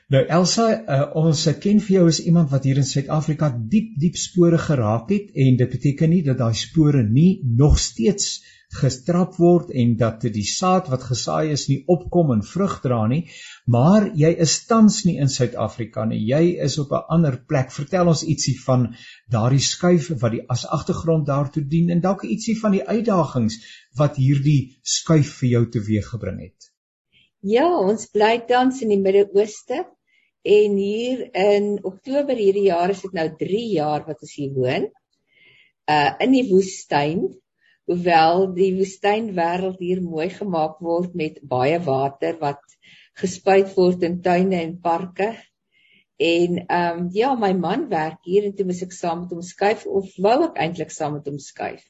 Nou 0.09 0.23
Elsa, 0.25 0.65
uh, 0.73 1.01
ons 1.21 1.43
ken 1.61 1.81
vir 1.85 1.95
jou 1.95 2.05
as 2.09 2.19
iemand 2.25 2.49
wat 2.49 2.63
hier 2.65 2.79
in 2.81 2.87
Suid-Afrika 2.89 3.51
diep 3.73 3.91
diep 4.01 4.15
spore 4.17 4.57
geraak 4.57 5.11
het 5.13 5.35
en 5.43 5.59
dit 5.59 5.69
beteken 5.69 6.09
nie 6.09 6.23
dat 6.25 6.39
daai 6.41 6.55
spore 6.57 7.03
nie 7.05 7.41
nog 7.43 7.77
steeds 7.79 8.39
gestrap 8.69 9.33
word 9.41 9.71
en 9.73 9.95
dat 9.97 10.21
die 10.29 10.45
saad 10.45 10.89
wat 10.93 11.07
gesaai 11.09 11.51
is 11.55 11.65
nie 11.69 11.79
opkom 11.89 12.35
en 12.35 12.43
vrug 12.45 12.75
dra 12.83 12.99
nie, 13.09 13.23
maar 13.65 14.05
jy 14.13 14.29
is 14.45 14.53
tans 14.69 15.01
nie 15.07 15.17
in 15.17 15.31
Suid-Afrika 15.33 16.05
nie. 16.05 16.19
Jy 16.29 16.59
is 16.65 16.77
op 16.77 16.91
'n 16.93 17.09
ander 17.15 17.39
plek. 17.47 17.71
Vertel 17.71 18.07
ons 18.07 18.23
ietsie 18.23 18.57
van 18.65 18.93
daardie 19.27 19.65
skuif 19.65 20.11
wat 20.21 20.31
die 20.31 20.45
as 20.47 20.65
agtergrond 20.65 21.25
daartoe 21.25 21.63
dien 21.63 21.89
en 21.89 22.01
dalk 22.01 22.23
ietsie 22.23 22.59
van 22.59 22.71
die 22.71 22.85
uitdagings 22.85 23.57
wat 23.97 24.15
hierdie 24.15 24.77
skuif 24.83 25.33
vir 25.39 25.49
jou 25.49 25.65
teweeggebring 25.69 26.39
het. 26.39 26.69
Ja, 27.41 27.65
ons 27.65 28.05
bly 28.13 28.45
tans 28.47 28.81
in 28.81 28.89
die 28.89 29.01
Midde-Ooste 29.01 29.85
en 30.43 30.77
hier 30.77 31.29
in 31.33 31.79
Oktober 31.83 32.35
hierdie 32.35 32.67
jaar 32.69 32.89
is 32.89 33.01
dit 33.01 33.13
nou 33.13 33.29
3 33.35 33.67
jaar 33.73 34.05
wat 34.05 34.21
ons 34.21 34.33
hier 34.35 34.53
woon. 34.53 34.89
Uh 35.89 36.11
in 36.19 36.31
die 36.31 36.49
woestyn 36.51 37.33
hoewel 37.89 38.49
die 38.53 38.71
woestynwêreld 38.77 39.79
hier 39.81 40.01
mooi 40.05 40.29
gemaak 40.29 40.77
word 40.85 41.15
met 41.17 41.39
baie 41.53 41.79
water 41.85 42.35
wat 42.41 42.61
gespuit 43.21 43.71
word 43.75 44.03
in 44.05 44.19
tuine 44.25 44.59
en 44.61 44.75
parke. 44.83 45.31
En 46.19 46.59
ehm 46.65 46.99
um, 46.99 47.07
ja, 47.15 47.31
my 47.35 47.53
man 47.55 47.87
werk 47.89 48.19
hier 48.27 48.45
en 48.45 48.53
toe 48.55 48.67
moet 48.67 48.83
ek 48.85 48.93
saam 48.93 49.23
met 49.23 49.33
hom 49.33 49.41
skuif 49.45 49.87
of 49.87 50.11
wou 50.25 50.35
ek 50.49 50.59
eintlik 50.65 50.93
saam 50.93 51.15
met 51.17 51.27
hom 51.31 51.39
skuif. 51.41 51.81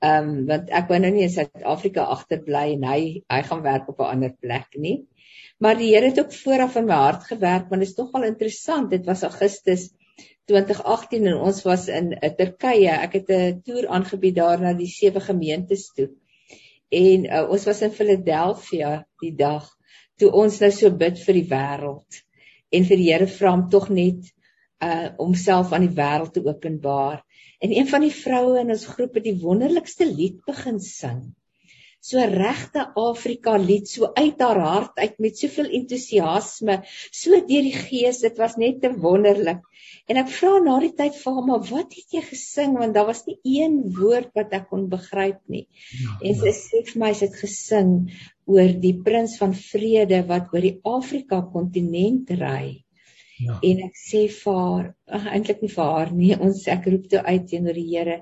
Ehm 0.00 0.30
um, 0.30 0.40
want 0.48 0.72
ek 0.80 0.88
wou 0.92 1.00
nou 1.02 1.12
nie 1.14 1.26
in 1.26 1.34
Suid-Afrika 1.34 2.06
agterbly 2.14 2.64
en 2.78 2.88
hy 2.88 3.00
hy 3.34 3.40
gaan 3.50 3.64
werk 3.66 3.90
op 3.92 4.00
'n 4.00 4.12
ander 4.14 4.34
plek 4.46 4.78
nie. 4.86 4.96
Maar 5.58 5.76
die 5.76 5.90
Here 5.92 6.06
het 6.06 6.20
ook 6.22 6.32
vooraf 6.32 6.76
in 6.78 6.86
my 6.86 7.00
hart 7.04 7.24
gewerk 7.32 7.68
want 7.68 7.82
dit 7.82 7.90
is 7.90 7.98
nogal 7.98 8.28
interessant. 8.30 8.90
Dit 8.90 9.04
was 9.06 9.26
Augustus 9.28 9.90
2018 10.48 11.26
en 11.28 11.40
ons 11.48 11.60
was 11.66 11.88
in 11.92 12.12
uh, 12.16 12.30
Turkye. 12.38 12.92
Ek 12.94 13.18
het 13.20 13.30
'n 13.34 13.60
toer 13.64 13.88
aangebied 13.88 14.36
daar 14.36 14.60
na 14.60 14.72
die 14.72 14.90
sewe 14.90 15.20
gemeentes 15.20 15.90
toe. 15.96 16.08
En 16.88 17.24
uh, 17.24 17.44
ons 17.50 17.64
was 17.68 17.82
in 17.82 17.92
Philadelphia 17.92 18.92
die 19.20 19.34
dag 19.36 19.68
toe 20.18 20.32
ons 20.32 20.58
nou 20.60 20.70
so 20.74 20.90
bid 20.90 21.20
vir 21.24 21.34
die 21.34 21.48
wêreld 21.52 22.22
en 22.74 22.84
vir 22.84 22.96
die 22.96 23.10
Here 23.12 23.26
vra 23.26 23.52
om 23.52 23.68
tog 23.70 23.88
net 23.88 24.32
uh 24.82 25.10
homself 25.18 25.72
aan 25.72 25.86
die 25.86 25.94
wêreld 25.94 26.32
te 26.32 26.44
openbaar. 26.44 27.22
En 27.60 27.74
een 27.74 27.88
van 27.88 28.00
die 28.00 28.14
vroue 28.14 28.60
in 28.60 28.70
ons 28.70 28.86
groep 28.86 29.14
het 29.18 29.24
die 29.24 29.40
wonderlikste 29.42 30.06
lied 30.06 30.40
begin 30.46 30.80
sing 30.80 31.22
so 32.08 32.24
regte 32.32 32.84
Afrika 33.02 33.56
lied 33.60 33.88
so 33.90 34.10
uit 34.16 34.40
haar 34.44 34.60
hart 34.64 35.02
uit 35.02 35.18
met 35.24 35.40
soveel 35.40 35.68
entoesiasme 35.80 36.78
so 36.88 37.40
deur 37.50 37.66
die 37.68 37.74
gees 37.76 38.22
dit 38.24 38.40
was 38.40 38.56
net 38.60 38.80
te 38.82 38.92
wonderlik. 39.04 39.60
En 40.08 40.20
ek 40.22 40.32
vra 40.32 40.54
na 40.64 40.78
die 40.84 40.94
tyd 40.96 41.16
vir 41.20 41.36
haar 41.36 41.46
maar 41.50 41.62
wat 41.68 41.92
het 41.98 42.16
jy 42.16 42.24
gesing? 42.30 42.74
Want 42.80 42.96
daar 42.96 43.08
was 43.10 43.24
nie 43.28 43.36
een 43.44 43.78
woord 43.98 44.32
wat 44.38 44.56
ek 44.56 44.68
kon 44.72 44.88
begryp 44.92 45.40
nie. 45.52 45.66
Ja, 46.00 46.18
en 46.24 46.40
sy 46.40 46.52
ja. 46.52 46.58
sê 46.62 46.82
vir 46.90 47.00
my 47.04 47.12
sy 47.12 47.28
het 47.28 47.38
gesing 47.42 47.94
oor 48.48 48.74
die 48.82 48.96
prins 49.04 49.36
van 49.40 49.52
vrede 49.56 50.24
wat 50.28 50.52
oor 50.54 50.64
die 50.64 50.78
Afrika 50.96 51.42
kontinent 51.52 52.32
ry 52.40 52.78
Ja. 53.38 53.58
En 53.62 53.82
ek 53.86 53.98
sê 53.98 54.24
vir 54.32 54.56
haar, 54.58 54.86
eintlik 55.32 55.60
nie 55.62 55.72
vir 55.72 55.90
haar 55.92 56.12
nie, 56.14 56.30
ons 56.48 56.64
ek 56.70 56.88
roep 56.90 57.08
toe 57.12 57.22
uit 57.24 57.48
teenoor 57.50 57.78
die 57.78 57.88
Here, 57.90 58.20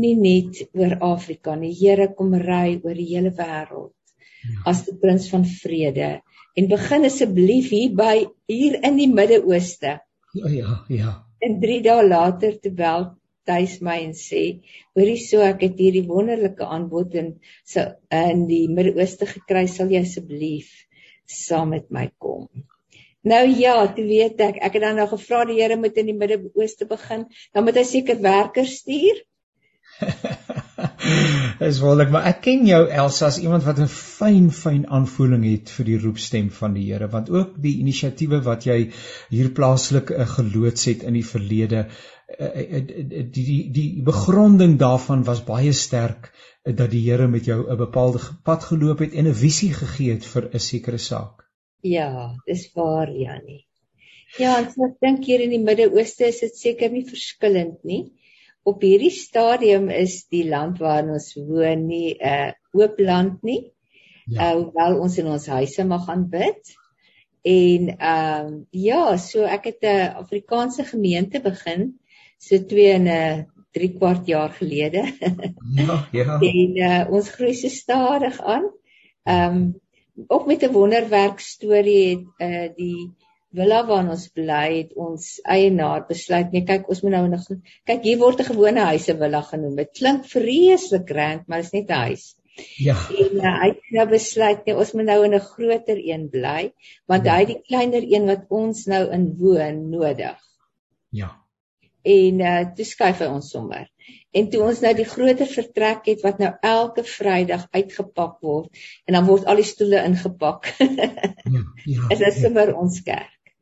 nie 0.00 0.14
net 0.18 0.62
oor 0.76 0.96
Afrika 1.12 1.56
nie. 1.56 1.74
Here 1.76 2.10
kom 2.18 2.34
ry 2.42 2.78
oor 2.82 2.96
die 2.98 3.08
hele 3.12 3.32
wêreld. 3.36 3.94
Ja. 4.48 4.58
As 4.72 4.84
die 4.86 4.96
prins 5.00 5.28
van 5.32 5.46
vrede 5.48 6.18
en 6.58 6.68
begin 6.70 7.06
asseblief 7.06 7.70
hier 7.74 7.94
by 7.98 8.14
hier 8.50 8.78
in 8.86 8.98
die 8.98 9.08
Midde-Ooste. 9.10 9.98
Ja, 10.38 10.50
ja, 10.52 10.74
ja. 10.90 11.14
En 11.42 11.58
3 11.62 11.78
dae 11.86 12.04
later 12.06 12.56
te 12.62 12.70
bel 12.74 13.12
tuis 13.48 13.78
my 13.84 13.96
en 14.04 14.12
sê, 14.18 14.42
hoorie 14.98 15.18
so 15.22 15.40
ek 15.44 15.62
het 15.64 15.78
hierdie 15.80 16.04
wonderlike 16.08 16.66
aanbod 16.66 17.14
in 17.18 17.30
so 17.66 17.84
in 18.14 18.44
die 18.50 18.66
Midde-Ooste 18.70 19.30
gekry, 19.30 19.66
sal 19.70 19.94
jy 19.94 20.02
asseblief 20.04 20.74
saam 21.28 21.74
met 21.76 21.90
my 21.94 22.08
kom. 22.18 22.48
Nou 23.22 23.48
ja, 23.50 23.92
toe 23.94 24.04
weet 24.06 24.40
ek, 24.40 24.60
ek 24.62 24.76
het 24.78 24.82
dan 24.82 24.94
nou 25.00 25.08
gevra 25.10 25.44
die 25.48 25.58
Here 25.58 25.76
moet 25.76 25.96
in 25.98 26.06
die 26.06 26.16
Midde-Ooste 26.16 26.86
begin, 26.86 27.26
dan 27.52 27.64
moet 27.66 27.80
hy 27.80 27.82
seker 27.88 28.20
werkers 28.22 28.76
stuur. 28.82 29.24
Dis 31.58 31.80
wonderlik, 31.82 32.12
maar 32.14 32.28
ek 32.30 32.42
ken 32.44 32.66
jou 32.68 32.84
Elsa 32.86 33.26
as 33.32 33.40
iemand 33.42 33.64
wat 33.66 33.80
'n 33.82 33.90
fyn 33.90 34.50
fyn 34.54 34.84
aanvoeling 34.98 35.46
het 35.48 35.72
vir 35.74 35.88
die 35.88 35.98
roepstem 36.04 36.52
van 36.60 36.76
die 36.78 36.84
Here, 36.92 37.08
want 37.10 37.30
ook 37.34 37.56
die 37.64 37.74
inisiatiewe 37.82 38.40
wat 38.46 38.68
jy 38.70 38.78
hier 39.32 39.50
plaaslik 39.56 40.12
uh, 40.14 40.28
geloods 40.36 40.86
het 40.90 41.02
in 41.02 41.18
die 41.18 41.26
verlede, 41.26 41.88
uh, 42.38 42.46
uh, 42.46 42.84
die 43.34 43.46
die 43.50 43.60
die 43.80 43.88
begronding 44.06 44.78
daarvan 44.78 45.26
was 45.26 45.42
baie 45.50 45.72
sterk 45.72 46.30
dat 46.62 46.90
die 46.94 47.02
Here 47.08 47.26
met 47.26 47.50
jou 47.50 47.64
'n 47.66 47.76
bepaalde 47.82 48.22
pad 48.44 48.70
geloop 48.70 49.02
het 49.02 49.12
en 49.12 49.26
'n 49.26 49.34
visie 49.34 49.74
gegee 49.74 50.14
het 50.14 50.24
vir 50.24 50.50
'n 50.52 50.66
sekere 50.70 50.98
saak. 50.98 51.47
Ja, 51.82 52.34
dis 52.46 52.70
waar 52.74 53.10
Jannie. 53.10 53.64
Ja, 54.36 54.58
so 54.68 54.84
ek 54.84 54.98
dink 55.00 55.24
hier 55.24 55.40
in 55.40 55.54
die 55.54 55.62
Midde-Ooste 55.62 56.28
is 56.28 56.40
dit 56.44 56.56
seker 56.58 56.90
nie 56.92 57.04
verskillend 57.08 57.78
nie. 57.88 58.02
Op 58.68 58.82
hierdie 58.84 59.12
stadium 59.14 59.88
is 59.88 60.26
die 60.28 60.44
land 60.44 60.82
waarin 60.82 61.14
ons 61.14 61.32
woon 61.38 61.86
nie 61.88 62.16
'n 62.18 62.50
uh, 62.50 62.52
oop 62.76 62.98
land 63.00 63.42
nie. 63.42 63.72
Ja. 64.26 64.50
Uh, 64.50 64.54
hoewel 64.58 65.00
ons 65.00 65.16
in 65.18 65.30
ons 65.32 65.46
huise 65.46 65.84
mag 65.88 66.04
gaan 66.04 66.28
bid. 66.28 66.74
En 67.48 67.88
ehm 67.96 68.46
um, 68.46 68.66
ja, 68.70 69.16
so 69.16 69.44
ek 69.44 69.64
het 69.70 69.82
'n 69.82 70.20
Afrikaanse 70.20 70.84
gemeente 70.84 71.40
begin 71.40 71.94
so 72.38 72.58
2 72.58 72.92
en 72.92 73.08
'n 73.08 73.46
3 73.72 73.92
kwart 73.96 74.26
jaar 74.26 74.50
gelede. 74.50 75.06
Ja, 75.74 76.08
ja. 76.12 76.38
en 76.52 76.76
uh, 76.76 77.04
ons 77.10 77.30
groei 77.30 77.54
se 77.54 77.68
stadig 77.68 78.40
aan. 78.40 78.68
Ehm 79.24 79.56
um, 79.56 79.80
ook 80.26 80.46
met 80.46 80.62
'n 80.62 80.72
wonderwerk 80.72 81.40
storie 81.40 82.08
het 82.08 82.26
uh 82.38 82.68
die 82.76 83.10
villa 83.54 83.86
waar 83.86 84.08
ons 84.12 84.28
bly 84.28 84.66
het 84.78 84.90
ons 84.94 85.40
eienaar 85.44 86.04
besluit 86.08 86.50
nee 86.52 86.66
kyk 86.68 86.88
ons 86.88 87.00
moet 87.02 87.14
nou 87.14 87.28
nog 87.28 87.46
kyk 87.88 88.02
hier 88.02 88.18
word 88.18 88.40
'n 88.40 88.50
gewone 88.50 88.80
huise 88.90 89.16
villa 89.22 89.42
genoem. 89.42 89.76
Dit 89.76 89.90
klink 89.98 90.26
vreeslik 90.26 91.08
grand 91.08 91.46
maar 91.48 91.64
is 91.64 91.72
net 91.72 91.88
'n 91.88 92.02
huis. 92.08 92.36
Ja. 92.76 92.96
En 93.14 93.36
uh, 93.38 93.60
hy 93.62 93.68
het 93.68 93.90
nou 93.94 94.06
besluit 94.10 94.64
nee 94.66 94.76
ons 94.76 94.92
moet 94.92 95.04
nou 95.04 95.24
in 95.24 95.34
'n 95.34 95.48
groter 95.54 95.98
een 95.98 96.28
bly 96.28 96.72
want 97.06 97.24
ja. 97.24 97.34
hy 97.34 97.38
het 97.38 97.52
die 97.54 97.62
kleiner 97.62 98.02
een 98.02 98.26
wat 98.26 98.44
ons 98.48 98.84
nou 98.86 99.04
in 99.10 99.36
woon 99.38 99.88
nodig. 99.90 100.38
Ja. 101.10 101.30
En 102.02 102.40
uh 102.40 102.74
toe 102.74 102.84
skuif 102.84 103.18
hy 103.18 103.26
ons 103.26 103.50
sommer. 103.50 103.88
En 104.36 104.50
toe 104.52 104.60
ons 104.62 104.80
nou 104.84 104.92
die 104.94 105.08
groter 105.08 105.48
vertrek 105.48 106.06
het 106.10 106.22
wat 106.26 106.40
nou 106.42 106.50
elke 106.60 107.04
Vrydag 107.06 107.66
uitgepak 107.72 108.40
word 108.44 108.84
en 109.06 109.16
dan 109.16 109.26
word 109.28 109.48
al 109.48 109.60
die 109.60 109.66
stoele 109.66 110.02
ingepak. 110.04 110.68
ja, 111.54 111.64
ja. 111.84 112.10
Is 112.12 112.20
dit 112.20 112.42
sommer 112.42 112.74
ons 112.76 113.00
kerk. 113.06 113.54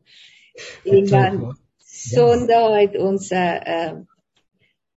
En 0.84 1.06
dan 1.06 1.40
ja. 1.40 1.54
Sondag 1.96 2.74
het 2.76 2.96
ons 3.00 3.30
'n 3.30 3.36
uh, 3.36 3.60
uh 3.76 3.94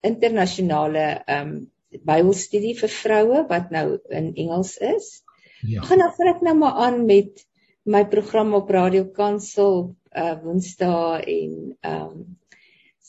internasionale 0.01 1.21
um 1.27 1.71
Bybelstudie 1.89 2.75
vir 2.77 2.91
vroue 2.93 3.45
wat 3.49 3.71
nou 3.73 3.99
in 4.09 4.33
Engels 4.35 4.77
is. 4.77 5.23
Ja. 5.61 5.81
Gaan 5.81 5.99
dan 5.99 6.13
vir 6.17 6.27
ek 6.33 6.41
nou 6.45 6.55
maar 6.55 6.77
aan 6.85 7.05
met 7.05 7.45
my 7.83 8.05
program 8.07 8.53
op 8.53 8.69
Radio 8.69 9.05
Kansel 9.05 9.95
uh 10.15 10.35
Woensdae 10.43 11.23
en 11.23 11.55
um 11.81 12.38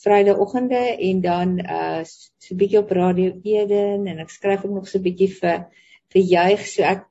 Vrydagoggende 0.01 0.81
en 1.09 1.21
dan 1.21 1.59
uh 1.59 2.03
so 2.03 2.53
'n 2.53 2.57
bietjie 2.57 2.79
op 2.79 2.91
Radio 2.91 3.33
Eden 3.43 4.07
en 4.07 4.19
ek 4.23 4.29
skryf 4.29 4.65
ook 4.65 4.75
nog 4.79 4.87
so 4.87 4.97
'n 4.97 5.05
bietjie 5.07 5.29
vir 5.39 5.67
vir 6.13 6.21
juig 6.21 6.65
so 6.67 6.83
ek 6.83 7.05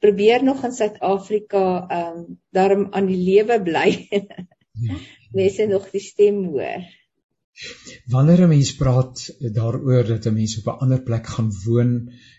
probeer 0.00 0.44
nog 0.44 0.64
in 0.64 0.72
Suid-Afrika 0.72 1.64
um 2.00 2.38
daarom 2.50 2.86
aan 2.92 3.06
die 3.06 3.22
lewe 3.30 3.62
bly. 3.62 3.90
Mense 5.38 5.66
nog 5.66 5.90
die 5.90 6.00
stem 6.00 6.44
hoor. 6.52 6.86
Wanneer 8.12 8.40
'n 8.44 8.48
mens 8.48 8.70
praat 8.76 9.20
daaroor 9.58 10.04
dat 10.12 10.26
'n 10.26 10.34
mens 10.38 10.58
op 10.58 10.66
'n 10.72 10.80
ander 10.84 11.02
plek 11.02 11.26
gaan 11.26 11.50
woon, 11.64 11.92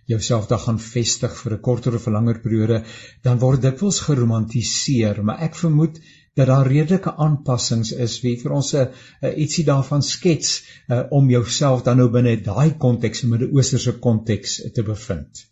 jouself 0.06 0.48
daar 0.48 0.64
gaan 0.66 0.80
vestig 0.80 1.34
vir 1.42 1.54
'n 1.56 1.64
korter 1.68 1.96
of 1.96 2.06
'n 2.08 2.16
langer 2.18 2.40
periode, 2.44 2.84
dan 3.24 3.40
word 3.40 3.62
dit 3.62 3.72
dikwels 3.72 4.00
geromantiseer, 4.08 5.24
maar 5.24 5.42
ek 5.48 5.56
vermoed 5.56 6.00
dat 6.38 6.50
daar 6.52 6.68
redelike 6.70 7.14
aanpassings 7.26 7.92
is 8.06 8.20
wie 8.24 8.36
vir 8.42 8.54
ons 8.60 8.74
'n 8.76 8.90
ietsie 9.44 9.66
daarvan 9.66 10.04
skets 10.06 10.52
uh, 10.88 11.04
om 11.10 11.30
jouself 11.30 11.84
dan 11.84 11.98
nou 11.98 12.10
binne 12.14 12.36
daai 12.42 12.78
konteks, 12.78 13.24
'n 13.24 13.30
Midde-Oosterse 13.34 13.98
konteks 14.00 14.62
te 14.74 14.84
bevind. 14.84 15.48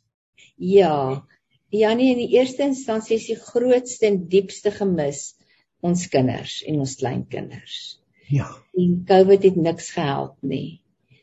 Ja. 0.56 1.26
Janie 1.70 2.12
in 2.14 2.22
die 2.22 2.38
eerste 2.38 2.64
instansie 2.64 3.18
is 3.18 3.28
die 3.28 3.40
grootste 3.40 4.08
en 4.08 4.28
diepste 4.30 4.72
gemis 4.72 5.34
ons 5.82 6.08
kinders 6.08 6.62
en 6.64 6.80
ons 6.80 6.96
kleinkinders. 6.96 8.00
Ja. 8.30 8.50
En 8.74 9.04
COVID 9.08 9.44
het 9.44 9.56
niks 9.56 9.92
gehelp 9.92 10.38
nie. 10.42 10.82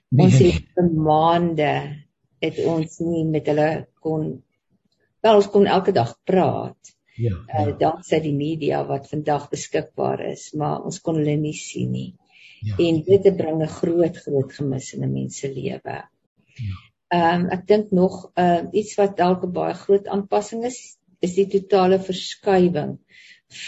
Nee, 0.08 0.26
ons 0.26 0.38
het 0.38 0.66
vir 0.76 0.90
maande 0.92 1.72
het 2.42 2.58
ons 2.66 2.98
nie 2.98 3.24
met 3.24 3.46
hulle 3.46 3.70
kon 4.02 4.42
wel 5.22 5.38
ons 5.38 5.48
kon 5.54 5.66
elke 5.70 5.94
dag 5.94 6.12
praat. 6.26 6.94
Ja. 7.16 7.34
Uh, 7.48 7.66
ja. 7.66 7.72
danksy 7.78 8.20
die 8.24 8.34
media 8.36 8.80
wat 8.88 9.08
vandag 9.10 9.50
beskikbaar 9.52 10.24
is, 10.30 10.52
maar 10.56 10.84
ons 10.86 11.00
kon 11.04 11.18
hulle 11.20 11.36
nie 11.36 11.56
sien 11.56 11.92
nie. 11.92 12.10
Ja. 12.62 12.78
En 12.78 13.02
dit 13.04 13.28
bring 13.36 13.62
'n 13.62 13.68
groot 13.68 14.16
groot 14.16 14.52
gemis 14.52 14.92
in 14.94 15.04
'n 15.04 15.12
mens 15.12 15.38
se 15.38 15.52
lewe. 15.52 15.98
Ja. 16.54 16.74
Ehm 17.12 17.40
um, 17.40 17.48
ek 17.50 17.66
dink 17.66 17.90
nog 17.90 18.30
uh, 18.34 18.62
iets 18.72 18.94
wat 18.96 19.16
dalk 19.16 19.44
'n 19.44 19.52
baie 19.52 19.74
groot 19.74 20.06
aanpassing 20.06 20.64
is, 20.64 20.96
is 21.20 21.34
die 21.34 21.46
totale 21.46 21.98
verskywing 21.98 22.98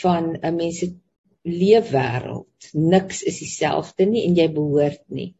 van 0.00 0.36
'n 0.40 0.56
mens 0.56 0.78
se 0.78 0.94
leefwêreld. 1.42 2.72
Niks 2.72 3.22
is 3.22 3.38
dieselfde 3.38 4.06
nie 4.06 4.24
en 4.24 4.36
jy 4.36 4.48
behoort 4.52 5.04
nie. 5.08 5.34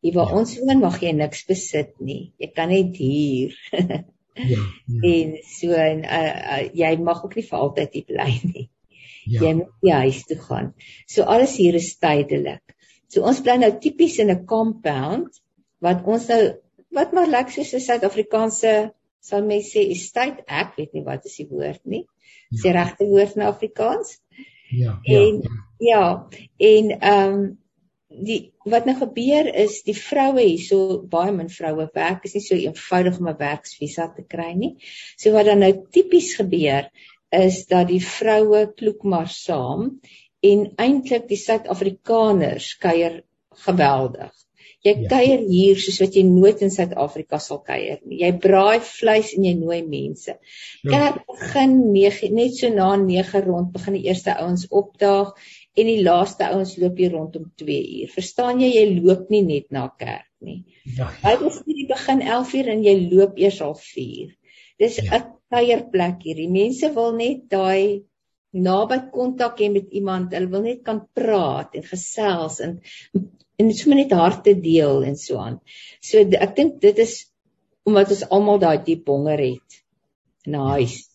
Hier 0.00 0.14
waar 0.14 0.32
ja. 0.32 0.38
ons 0.40 0.58
woon 0.58 0.80
mag 0.80 1.00
jy 1.00 1.12
niks 1.12 1.44
besit 1.48 1.94
nie. 2.00 2.32
Jy 2.38 2.50
kan 2.56 2.68
net 2.68 2.96
huur. 2.96 3.56
Ja, 4.48 4.58
ja. 4.86 5.00
En 5.12 5.36
so 5.46 5.72
en 5.72 6.04
uh, 6.04 6.34
uh, 6.56 6.62
jy 6.74 6.92
mag 7.02 7.24
ook 7.24 7.36
nie 7.38 7.46
vir 7.46 7.58
altyd 7.58 7.96
hier 7.98 8.06
bly 8.08 8.30
nie. 8.52 8.66
Ja. 9.24 9.42
Jy 9.44 9.52
moet 9.60 9.86
jy 9.86 9.98
huis 10.06 10.22
toe 10.28 10.38
gaan. 10.40 10.72
So 11.06 11.22
alles 11.22 11.56
hier 11.60 11.76
is 11.78 11.92
tydelik. 12.00 12.76
So 13.10 13.26
ons 13.26 13.42
bly 13.44 13.58
nou 13.60 13.72
tipies 13.82 14.18
in 14.22 14.30
'n 14.30 14.46
compound 14.46 15.42
wat 15.80 16.04
ons 16.06 16.28
nou 16.28 16.40
wat 16.94 17.12
maar 17.12 17.28
lekker 17.28 17.52
soos 17.52 17.74
'n 17.74 17.86
Suid-Afrikaanse 17.86 18.92
sal 19.20 19.44
mens 19.44 19.70
sê 19.74 19.84
estate 19.92 20.44
ek 20.46 20.76
weet 20.76 20.92
nie 20.94 21.04
wat 21.04 21.26
is 21.26 21.36
die 21.36 21.48
woord 21.50 21.80
nie. 21.84 22.06
Ja. 22.50 22.58
Sê 22.62 22.72
regte 22.74 23.06
woord 23.06 23.36
in 23.36 23.42
Afrikaans? 23.42 24.18
Ja. 24.70 24.98
En 25.04 25.42
ja, 25.42 25.56
ja. 25.78 25.90
ja 25.90 26.28
en 26.58 26.90
ehm 27.00 27.34
um, 27.34 27.58
die 28.10 28.52
wat 28.66 28.86
nou 28.88 28.96
gebeur 28.98 29.48
is 29.62 29.80
die 29.86 29.94
vroue 29.94 30.42
hierso 30.42 30.98
baie 31.12 31.32
min 31.34 31.50
vroue 31.52 31.86
werk 31.94 32.26
is 32.26 32.34
nie 32.34 32.42
so 32.42 32.58
eenvoudig 32.58 33.20
om 33.20 33.28
'n 33.30 33.38
werksvisa 33.38 34.08
te 34.16 34.24
kry 34.34 34.52
nie. 34.54 34.74
So 35.16 35.32
wat 35.32 35.46
dan 35.46 35.62
nou 35.62 35.72
tipies 35.90 36.34
gebeur 36.34 36.90
is 37.30 37.66
dat 37.66 37.88
die 37.88 38.02
vroue 38.02 38.66
kloek 38.74 39.04
maar 39.04 39.28
saam 39.28 40.00
en 40.42 40.66
eintlik 40.76 41.28
die 41.28 41.38
Suid-Afrikaners 41.38 42.74
kuier 42.82 43.22
geweldig. 43.66 44.32
Jy 44.80 44.94
ja. 44.96 45.08
kuier 45.12 45.42
hier 45.44 45.76
soos 45.76 45.98
wat 46.00 46.14
jy 46.16 46.22
nooit 46.24 46.62
in 46.64 46.70
Suid-Afrika 46.72 47.38
sal 47.38 47.60
kuier 47.60 47.98
nie. 48.08 48.22
Jy 48.22 48.30
braai 48.40 48.80
vleis 48.80 49.34
en 49.36 49.44
jy 49.44 49.52
nooi 49.58 49.82
mense. 49.84 50.38
Ja. 50.82 50.90
Kerk 50.90 51.26
begin 51.28 51.74
9 51.92 52.30
net 52.34 52.56
so 52.56 52.70
na 52.72 52.94
9 52.96 53.44
rond 53.44 53.74
begin 53.74 53.98
die 53.98 54.06
eerste 54.08 54.38
ouens 54.40 54.64
opdaag 54.70 55.34
en 55.78 55.86
die 55.86 56.02
laaste 56.02 56.48
ouens 56.50 56.74
loop 56.80 56.98
hier 56.98 57.14
rondom 57.14 57.46
2 57.62 57.78
uur. 58.00 58.12
Verstaan 58.14 58.60
jy, 58.62 58.70
jy 58.74 59.00
loop 59.00 59.30
nie 59.30 59.42
net 59.46 59.70
na 59.74 59.86
kerk 59.98 60.28
nie. 60.44 60.64
Ja. 60.96 61.10
Bybelstudie 61.22 61.86
begin 61.90 62.22
11 62.26 62.54
uur 62.58 62.70
en 62.74 62.84
jy 62.84 62.96
loop 63.12 63.38
eers 63.38 63.60
al 63.64 63.76
4. 63.78 64.32
Dis 64.80 64.98
'n 64.98 65.06
ja. 65.06 65.20
kuierplek 65.50 66.22
hier. 66.24 66.36
Die 66.36 66.50
mense 66.50 66.90
wil 66.94 67.12
net 67.16 67.48
daai 67.50 68.02
naby 68.52 68.98
kontak 69.12 69.60
hê 69.60 69.70
met 69.70 69.92
iemand. 69.92 70.34
Hulle 70.34 70.50
wil 70.50 70.62
net 70.62 70.82
kan 70.84 71.04
praat 71.14 71.74
en 71.74 71.86
gesels 71.86 72.60
en 72.60 72.80
en 73.60 73.72
sommer 73.76 73.98
net 74.00 74.12
harte 74.16 74.54
deel 74.56 75.04
en 75.04 75.16
so 75.20 75.36
aan. 75.36 75.60
So 76.00 76.18
ek 76.18 76.56
dink 76.56 76.80
dit 76.80 76.98
is 76.98 77.26
omdat 77.84 78.12
ons 78.14 78.26
almal 78.30 78.58
daai 78.62 78.78
diep 78.84 79.08
honger 79.08 79.38
het 79.38 79.82
na 80.46 80.64
huis. 80.78 81.09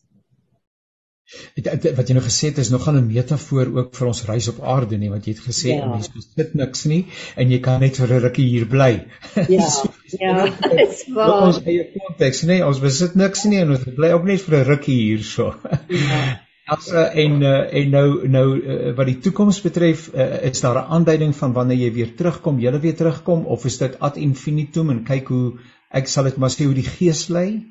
Ja 1.55 1.93
wat 1.97 2.09
jy 2.09 2.13
nou 2.13 2.23
gesê 2.23 2.51
het 2.51 2.59
is 2.61 2.69
nogal 2.69 2.99
'n 2.99 3.07
metafoor 3.07 3.71
ook 3.77 3.95
vir 3.97 4.07
ons 4.07 4.23
reis 4.27 4.47
op 4.51 4.59
aarde 4.61 4.97
nie 4.97 5.09
want 5.09 5.25
jy 5.25 5.33
het 5.33 5.43
gesê 5.45 5.71
ja. 5.73 5.87
mense 5.89 6.11
besit 6.13 6.53
niks 6.53 6.85
nie 6.85 7.05
en 7.35 7.51
jy 7.51 7.59
kan 7.65 7.79
net 7.81 7.97
vir 7.97 8.13
'n 8.13 8.21
rukkie 8.27 8.45
hier 8.45 8.67
bly. 8.69 9.05
Ja. 9.49 9.69
so, 9.75 9.89
ja. 10.19 10.45
Dit's 10.45 11.05
waar. 11.09 11.47
Ons 11.47 11.61
eie 11.65 11.89
konteks 11.97 12.43
nê, 12.43 12.61
ons 12.65 12.79
besit 12.79 13.15
niks 13.15 13.45
nie 13.45 13.59
en 13.63 13.73
ons 13.73 13.87
bly 13.95 14.11
ook 14.13 14.25
net 14.29 14.41
vir 14.41 14.59
'n 14.59 14.67
rukkie 14.73 14.99
hierso. 15.01 15.53
Ja. 16.09 16.41
As 16.65 16.87
uh, 16.89 17.15
en 17.21 17.41
uh, 17.45 17.73
en 17.77 17.89
nou 17.93 18.27
nou 18.27 18.45
uh, 18.57 18.93
wat 18.97 19.05
die 19.05 19.19
toekoms 19.21 19.59
betref, 19.61 20.07
uh, 20.13 20.41
is 20.49 20.61
daar 20.61 20.79
'n 20.81 20.91
aanduiding 20.97 21.35
van 21.35 21.53
wanneer 21.53 21.77
jy 21.77 21.91
weer 21.93 22.15
terugkom, 22.15 22.59
jy 22.59 22.79
weer 22.79 22.95
terugkom 22.95 23.45
of 23.45 23.65
is 23.65 23.77
dit 23.77 23.99
ad 23.99 24.17
infinitum 24.17 24.89
en 24.89 25.03
kyk 25.03 25.27
hoe 25.27 25.59
ek 25.91 26.07
sal 26.07 26.29
dit 26.29 26.37
maar 26.37 26.53
sê 26.53 26.65
hoe 26.65 26.75
die 26.77 26.87
gees 26.87 27.27
lei. 27.29 27.63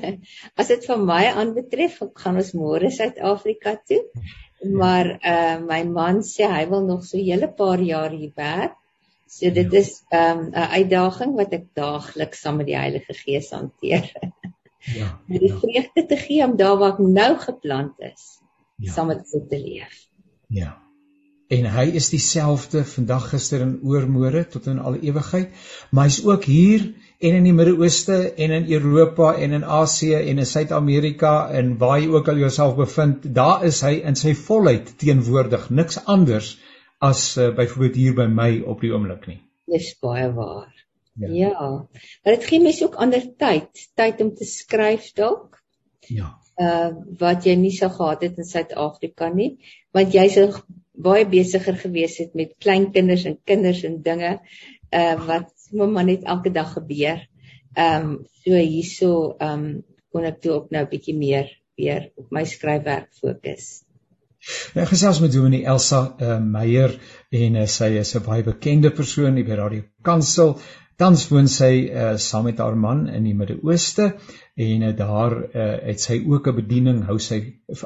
As 0.58 0.70
dit 0.70 0.86
vir 0.86 0.98
my 1.02 1.22
aanbetref, 1.32 2.00
gaan 2.16 2.40
ons 2.40 2.52
môre 2.54 2.90
Suid-Afrika 2.94 3.76
toe. 3.88 4.02
Maar 4.66 5.12
uh 5.20 5.58
my 5.66 5.82
man 5.84 6.22
sê 6.24 6.48
hy 6.48 6.64
wil 6.70 6.86
nog 6.86 7.04
so 7.04 7.18
'n 7.18 7.24
hele 7.24 7.48
paar 7.48 7.80
jaar 7.80 8.10
hier 8.10 8.32
werk. 8.36 8.76
So 9.28 9.50
dit 9.50 9.72
ja. 9.72 9.78
is 9.78 10.02
um 10.12 10.50
'n 10.52 10.68
uitdaging 10.78 11.34
wat 11.36 11.52
ek 11.52 11.66
daagliks 11.74 12.40
saam 12.40 12.56
met 12.56 12.66
die 12.66 12.78
Heilige 12.78 13.14
Gees 13.14 13.50
hanteer. 13.50 14.10
ja. 14.94 15.20
Om 15.28 15.38
die 15.38 15.52
ja. 15.52 15.58
vreugde 15.58 16.06
te 16.06 16.16
gee 16.16 16.44
om 16.44 16.56
daar 16.56 16.78
waar 16.78 16.92
ek 16.94 16.98
nou 16.98 17.36
geplant 17.38 17.94
is, 17.98 18.38
ja. 18.76 18.92
saam 18.92 19.06
met 19.06 19.26
God 19.28 19.48
te 19.50 19.58
leef. 19.58 20.06
Ja. 20.48 20.78
En 21.48 21.66
hy 21.70 21.84
is 21.94 22.08
dieselfde 22.10 22.84
vandag, 22.84 23.28
gister 23.30 23.60
en 23.62 23.76
oormôre 23.82 24.46
tot 24.50 24.66
in 24.66 24.78
alle 24.78 24.98
ewigheid, 25.00 25.52
maar 25.90 26.08
hy's 26.08 26.24
ook 26.24 26.44
hier 26.44 26.88
en 27.18 27.34
in 27.38 27.46
die 27.48 27.54
Midde-Ooste 27.56 28.16
en 28.36 28.52
in 28.52 28.70
Europa 28.72 29.32
en 29.34 29.52
in 29.56 29.64
Asië 29.64 30.14
en 30.18 30.38
in 30.38 30.46
Suid-Amerika 30.46 31.48
en 31.48 31.76
waar 31.80 32.00
jy 32.00 32.08
ook 32.12 32.28
al 32.28 32.42
jouself 32.44 32.76
bevind, 32.76 33.24
daar 33.34 33.64
is 33.64 33.80
hy 33.84 33.96
in 34.04 34.18
sy 34.20 34.34
volheid 34.36 34.92
teenwoordig, 35.00 35.70
niks 35.70 36.02
anders 36.04 36.56
as 37.00 37.36
uh, 37.36 37.50
byvoorbeeld 37.56 37.96
hier 37.96 38.16
by 38.16 38.26
my 38.28 38.50
op 38.68 38.84
die 38.84 38.92
oomblik 38.92 39.26
nie. 39.30 39.40
Dis 39.70 39.94
baie 40.00 40.28
waar. 40.36 40.72
Ja. 41.16 41.32
ja. 41.32 41.68
Maar 42.22 42.36
dit 42.36 42.44
gee 42.44 42.60
mens 42.60 42.82
ook 42.84 42.98
ander 43.00 43.24
tyd, 43.40 43.86
tyd 43.96 44.20
om 44.20 44.34
te 44.36 44.44
skryf 44.48 45.12
dalk. 45.16 45.62
Ja. 46.12 46.34
Uh 46.60 46.92
wat 47.20 47.44
jy 47.44 47.52
nie 47.60 47.72
sou 47.76 47.90
gehad 47.92 48.22
het 48.24 48.38
in 48.40 48.48
Suid-Afrika 48.48 49.28
nie, 49.32 49.56
want 49.96 50.14
jy 50.16 50.24
sou 50.32 50.46
baie 50.96 51.26
besigger 51.28 51.76
gewees 51.76 52.16
het 52.22 52.32
met 52.36 52.54
kleinkinders 52.64 53.26
en 53.28 53.36
kinders 53.44 53.82
en 53.84 53.98
dinge 54.04 54.38
uh 54.96 55.26
wat 55.26 55.52
sommer 55.68 55.88
maar 55.92 56.08
net 56.08 56.24
elke 56.24 56.52
dag 56.52 56.72
gebeur. 56.72 57.26
Ehm 57.74 58.10
um, 58.10 58.16
so 58.44 58.56
hierso 58.56 59.12
ehm 59.38 59.64
um, 59.64 59.82
kon 60.12 60.24
ek 60.24 60.40
toe 60.40 60.52
ook 60.52 60.70
nou 60.70 60.84
'n 60.84 60.90
bietjie 60.90 61.16
meer 61.16 61.50
weer 61.76 62.10
op 62.16 62.30
my 62.32 62.44
skryfwerk 62.44 63.12
fokus. 63.20 63.82
Nou 64.74 64.86
gesels 64.86 65.20
met 65.20 65.32
Dominee 65.32 65.66
Elsa 65.66 66.00
uh, 66.20 66.38
Meyer 66.40 66.94
en 67.30 67.54
uh, 67.54 67.66
sy 67.66 67.90
is 68.00 68.14
'n 68.14 68.24
baie 68.24 68.44
bekende 68.46 68.90
persoon 68.90 69.36
hier 69.36 69.44
by 69.44 69.58
Radio 69.60 69.82
Kansel 70.02 70.58
Tans 70.96 71.26
woon 71.28 71.48
sy 71.52 71.70
uh, 71.92 72.14
saam 72.16 72.46
met 72.48 72.60
haar 72.62 72.76
man 72.80 73.02
in 73.12 73.26
die 73.28 73.34
Midde-Ooste 73.36 74.06
en 74.66 74.84
uh, 74.86 74.92
daar 74.96 75.34
uh, 75.44 75.66
het 75.90 76.00
sy 76.00 76.22
ook 76.24 76.48
'n 76.48 76.56
bediening, 76.56 77.02
hou 77.04 77.18
sy 77.20 77.40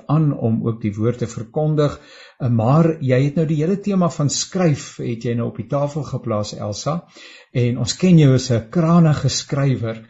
aan 0.06 0.30
om 0.32 0.60
ook 0.66 0.78
die 0.82 0.94
woord 0.94 1.18
te 1.18 1.26
verkondig. 1.26 1.98
Uh, 2.38 2.48
maar 2.48 2.96
jy 3.00 3.18
het 3.24 3.40
nou 3.40 3.46
die 3.50 3.58
hele 3.62 3.80
tema 3.80 4.08
van 4.14 4.30
skryf 4.30 5.00
het 5.02 5.26
jy 5.26 5.34
nou 5.34 5.48
op 5.50 5.58
die 5.58 5.66
tafel 5.66 6.06
geplaas 6.06 6.54
Elsa 6.54 7.00
en 7.52 7.78
ons 7.78 7.96
ken 7.96 8.18
jou 8.18 8.34
as 8.34 8.50
'n 8.50 8.70
krangige 8.70 9.28
skrywer 9.28 10.06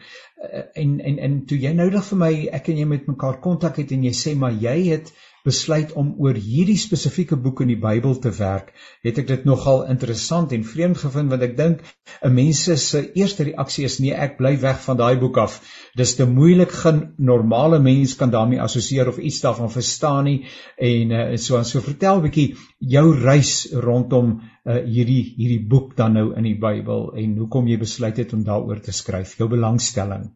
en 0.73 0.99
en 0.99 1.17
en 1.17 1.45
toe 1.45 1.57
jy 1.57 1.73
nou 1.73 1.89
dag 1.89 2.05
vir 2.05 2.17
my 2.17 2.33
ek 2.51 2.69
en 2.69 2.77
jy 2.77 2.85
met 2.85 3.07
mekaar 3.07 3.41
kontak 3.41 3.77
het 3.77 3.91
en 3.91 4.03
jy 4.03 4.13
sê 4.13 4.35
maar 4.35 4.53
jy 4.53 4.77
het 4.89 5.13
besluit 5.45 5.91
om 5.97 6.13
oor 6.21 6.37
hierdie 6.37 6.77
spesifieke 6.77 7.35
boek 7.35 7.61
in 7.65 7.71
die 7.73 7.79
Bybel 7.81 8.17
te 8.23 8.31
werk, 8.37 8.71
het 9.05 9.17
ek 9.21 9.27
dit 9.27 9.45
nogal 9.47 9.83
interessant 9.93 10.51
en 10.55 10.65
vreemd 10.67 10.99
gevind 11.01 11.31
want 11.33 11.45
ek 11.47 11.55
dink 11.57 11.83
'n 12.21 12.33
mens 12.33 12.63
se 12.63 13.01
eerste 13.15 13.47
reaksie 13.49 13.85
is 13.85 13.99
nee, 13.99 14.13
ek 14.13 14.37
bly 14.37 14.53
weg 14.61 14.81
van 14.85 14.97
daai 14.97 15.15
boek 15.19 15.37
af. 15.37 15.61
Dis 15.97 16.15
te 16.15 16.25
moeilik 16.25 16.71
gen 16.71 17.13
normale 17.17 17.79
mens 17.79 18.15
kan 18.15 18.31
daarmee 18.31 18.61
assosieer 18.61 19.07
of 19.07 19.17
iets 19.17 19.41
daarvan 19.41 19.71
verstaan 19.71 20.23
nie 20.25 20.45
en 20.77 21.11
uh, 21.11 21.37
so 21.37 21.57
en 21.57 21.65
so 21.65 21.81
vertel 21.81 22.17
'n 22.17 22.27
bietjie 22.27 22.55
jou 22.79 23.07
reis 23.15 23.71
rondom 23.71 24.41
uh, 24.65 24.81
hierdie 24.85 25.33
hierdie 25.37 25.63
boek 25.67 25.95
dan 25.97 26.13
nou 26.13 26.27
in 26.35 26.43
die 26.43 26.59
Bybel 26.59 27.11
en 27.15 27.37
hoekom 27.37 27.67
jy 27.67 27.77
besluit 27.77 28.17
het 28.17 28.33
om 28.33 28.43
daaroor 28.43 28.79
te 28.79 28.91
skryf, 28.91 29.37
jou 29.37 29.49
belangstelling. 29.49 30.29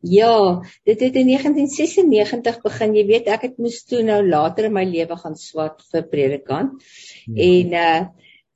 Ja, 0.00 0.62
dit 0.84 1.00
het 1.00 1.16
in 1.18 1.26
1996 1.26 2.60
begin. 2.62 2.94
Jy 2.94 3.06
weet, 3.08 3.30
ek 3.32 3.48
het 3.48 3.56
moes 3.58 3.80
toe 3.88 4.02
nou 4.06 4.20
later 4.26 4.68
in 4.68 4.76
my 4.76 4.84
lewe 4.86 5.16
gaan 5.18 5.34
swat 5.38 5.82
vir 5.90 6.06
predikant. 6.10 6.84
Ja. 7.26 7.48
En 7.48 7.80
uh 7.86 8.04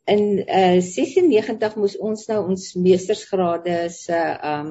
in 0.09 0.39
uh 0.49 0.79
96 0.81 1.75
moes 1.77 1.99
ons 2.01 2.23
nou 2.31 2.39
ons 2.49 2.63
meestersgrade 2.81 3.91
se 3.93 4.17
uh, 4.17 4.55
um 4.55 4.71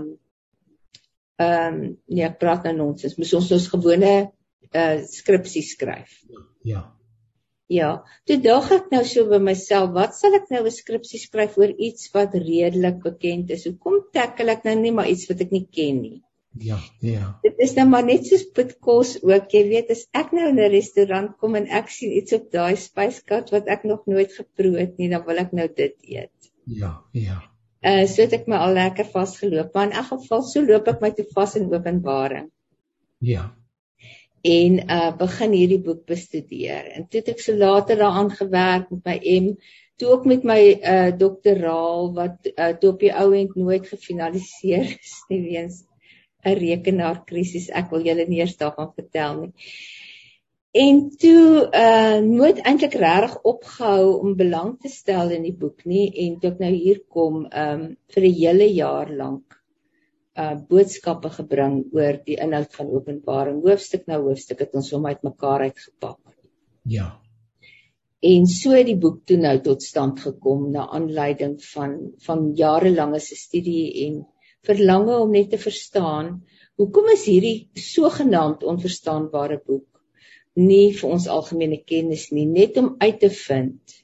ehm 1.37 1.75
um, 1.75 1.81
nee, 2.09 2.25
ek 2.25 2.39
praat 2.41 2.63
nou 2.65 2.73
nonsens. 2.79 3.17
Moes 3.19 3.33
ons 3.37 3.51
ons 3.53 3.71
gewone 3.73 4.13
uh 4.73 4.95
skripsie 5.05 5.61
skryf. 5.61 6.15
Ja. 6.65 6.87
Ja, 7.67 7.89
toe 8.23 8.37
dink 8.39 8.69
ek 8.71 8.85
nou 8.93 9.01
so 9.03 9.27
by 9.27 9.41
myself, 9.43 9.91
wat 9.91 10.15
sal 10.15 10.37
ek 10.37 10.47
nou 10.53 10.63
'n 10.63 10.71
skripsie 10.71 11.19
skryf 11.19 11.57
oor 11.59 11.73
iets 11.87 12.07
wat 12.13 12.33
redelik 12.33 13.03
bekend 13.03 13.51
is? 13.51 13.65
Hoekom 13.67 14.07
tackle 14.15 14.55
ek 14.55 14.63
nou 14.63 14.75
nie 14.79 14.93
maar 14.95 15.09
iets 15.11 15.27
wat 15.29 15.41
ek 15.43 15.51
nie 15.51 15.67
ken 15.67 16.01
nie? 16.01 16.21
Ja, 16.59 16.77
ja. 16.99 17.37
Dit 17.41 17.59
is 17.61 17.73
nou 17.77 17.87
maar 17.89 18.05
net 18.05 18.25
soos 18.25 18.45
met 18.55 18.77
kos 18.83 19.17
ook. 19.23 19.51
Jy 19.53 19.63
weet, 19.69 19.91
as 19.93 20.07
ek 20.17 20.31
nou 20.35 20.47
in 20.49 20.59
'n 20.59 20.71
restaurant 20.71 21.35
kom 21.37 21.55
en 21.55 21.67
ek 21.67 21.89
sien 21.89 22.15
iets 22.17 22.33
op 22.33 22.49
daai 22.51 22.75
spyskat 22.75 23.51
wat 23.53 23.67
ek 23.67 23.83
nog 23.83 24.05
nooit 24.05 24.33
geproe 24.33 24.77
het 24.79 24.97
nie, 24.97 25.09
dan 25.09 25.25
wil 25.25 25.37
ek 25.37 25.53
nou 25.53 25.67
dit 25.67 25.95
eet. 26.01 26.51
Ja, 26.65 27.03
ja. 27.13 27.41
Uh 27.81 28.05
so 28.07 28.21
het 28.21 28.33
ek 28.33 28.47
my 28.47 28.57
al 28.57 28.73
lekker 28.73 29.05
vasgeloop, 29.05 29.73
maar 29.73 29.87
in 29.87 29.97
elk 30.01 30.09
geval 30.15 30.41
so 30.41 30.61
loop 30.65 30.87
ek 30.87 31.01
my 31.01 31.11
toe 31.11 31.25
vas 31.35 31.55
in 31.55 31.73
Openbaring. 31.73 32.49
Ja. 33.19 33.53
En 34.41 34.79
uh 34.89 35.11
begin 35.17 35.51
hierdie 35.51 35.81
boek 35.81 36.05
bestudeer. 36.05 36.89
En 36.95 37.07
toe 37.07 37.21
het 37.21 37.29
ek 37.35 37.39
so 37.39 37.53
later 37.53 37.97
daaraan 37.97 38.31
gewerk 38.31 38.89
met 38.89 39.05
my 39.05 39.19
M 39.41 39.53
toe 39.97 40.09
ook 40.09 40.25
met 40.25 40.43
my 40.43 40.61
uh 40.73 41.11
doktoraal 41.17 42.13
wat 42.13 42.49
uh 42.53 42.73
toe 42.79 42.91
op 42.91 42.99
die 42.99 43.13
ou 43.13 43.31
end 43.35 43.55
nooit 43.55 43.87
gefinaliseer 43.87 44.97
is 44.97 45.15
nie 45.29 45.41
weens 45.41 45.86
'n 46.47 46.59
rekenaarkrisis. 46.59 47.69
Ek 47.69 47.91
wil 47.91 48.05
julle 48.09 48.25
nie 48.27 48.39
eers 48.41 48.57
daarvan 48.57 48.93
vertel 48.95 49.41
nie. 49.41 49.53
En 50.77 50.97
toe 51.09 51.69
uh 51.73 52.19
nooit 52.21 52.59
eintlik 52.59 52.95
regtig 53.01 53.37
opgehou 53.51 54.17
om 54.19 54.35
belang 54.37 54.73
te 54.81 54.89
stel 54.93 55.31
in 55.37 55.45
die 55.47 55.55
boek 55.55 55.85
nie 55.85 56.07
en 56.25 56.39
toe 56.39 56.51
ek 56.51 56.59
nou 56.63 56.73
hier 56.73 56.99
kom 57.15 57.45
um 57.45 57.85
vir 58.13 58.23
'n 58.23 58.33
hele 58.41 58.67
jaar 58.73 59.09
lank 59.21 59.57
uh 60.37 60.55
boodskappe 60.69 61.31
gebring 61.37 61.77
oor 61.97 62.19
die 62.25 62.37
inhoud 62.45 62.75
van 62.79 62.91
Openbaring 62.99 63.61
hoofstuk 63.63 64.05
na 64.07 64.19
hoofstuk 64.21 64.59
het 64.65 64.75
ons 64.75 64.91
hom 64.93 65.05
uitmekaar 65.05 65.65
uitgepak. 65.69 66.19
Ja. 66.97 67.07
En 68.21 68.45
so 68.49 68.73
het 68.73 68.85
die 68.85 68.97
boek 68.97 69.25
toe 69.25 69.37
nou 69.37 69.57
tot 69.65 69.83
stand 69.83 70.19
gekom 70.19 70.71
na 70.71 70.87
aanleiding 70.99 71.57
van 71.73 71.97
van 72.27 72.51
jarelange 72.57 73.19
se 73.19 73.35
studie 73.35 74.05
en 74.05 74.25
verlange 74.67 75.17
om 75.17 75.31
net 75.33 75.51
te 75.53 75.59
verstaan 75.61 76.37
hoekom 76.77 77.09
is 77.13 77.25
hierdie 77.25 77.69
sogenaamd 77.81 78.65
onverstaanbare 78.67 79.59
boek 79.65 79.87
nie 80.57 80.91
vir 80.97 81.13
ons 81.13 81.27
algemene 81.29 81.79
kennis 81.85 82.27
nie 82.33 82.47
net 82.49 82.77
om 82.81 82.95
uit 82.99 83.19
te 83.21 83.29
vind? 83.33 83.97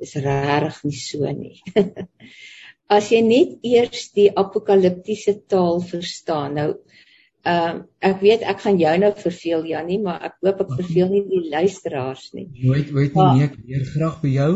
Is 0.00 0.14
regtig 0.24 0.78
nie 0.86 1.00
so 1.00 1.32
nie. 1.34 1.58
As 2.96 3.10
jy 3.12 3.20
net 3.24 3.58
eers 3.66 4.06
die 4.16 4.30
apokaliptiese 4.32 5.36
taal 5.52 5.82
verstaan 5.84 6.56
nou 6.60 6.70
ehm 7.48 7.76
uh, 7.78 7.82
ek 8.04 8.22
weet 8.24 8.42
ek 8.50 8.64
gaan 8.64 8.80
jou 8.80 8.94
nou 9.00 9.10
verveel 9.16 9.62
Jannie 9.68 10.00
maar 10.02 10.24
ek 10.26 10.40
hoop 10.44 10.64
ek 10.64 10.72
verveel 10.80 11.12
nie 11.12 11.22
die 11.28 11.44
luisteraars 11.52 12.32
nie. 12.36 12.48
Nooit 12.64 12.90
weet 12.96 13.14
nie 13.14 13.28
nee 13.36 13.46
ek 13.48 13.56
leer 13.62 13.84
graag 13.92 14.18
by 14.24 14.32
jou 14.34 14.52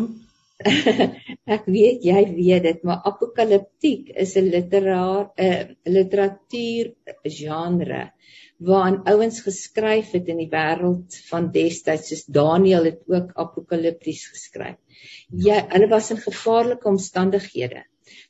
ek 1.56 1.64
weet 1.66 2.04
jy 2.06 2.23
weet 2.37 2.66
dit, 2.66 2.82
maar 2.87 3.02
apokaliptiek 3.09 4.12
is 4.25 4.37
'n 4.37 4.50
literaar 4.54 5.30
'n 5.37 5.47
uh, 5.47 5.62
literatuur 5.97 6.92
genre 7.38 8.02
waarin 8.62 9.00
ouens 9.11 9.40
geskryf 9.42 10.12
het 10.14 10.28
in 10.30 10.38
die 10.38 10.50
wêreld 10.50 11.16
van 11.30 11.50
destyds 11.54 12.12
soos 12.12 12.25
Daniël 12.38 12.85
het 12.90 13.00
ook 13.11 13.32
apokalipties 13.44 14.26
geskryf. 14.30 14.78
Ja, 15.47 15.64
hulle 15.73 15.88
was 15.90 16.11
in 16.14 16.23
gevaarlike 16.23 16.88
omstandighede. 16.88 17.82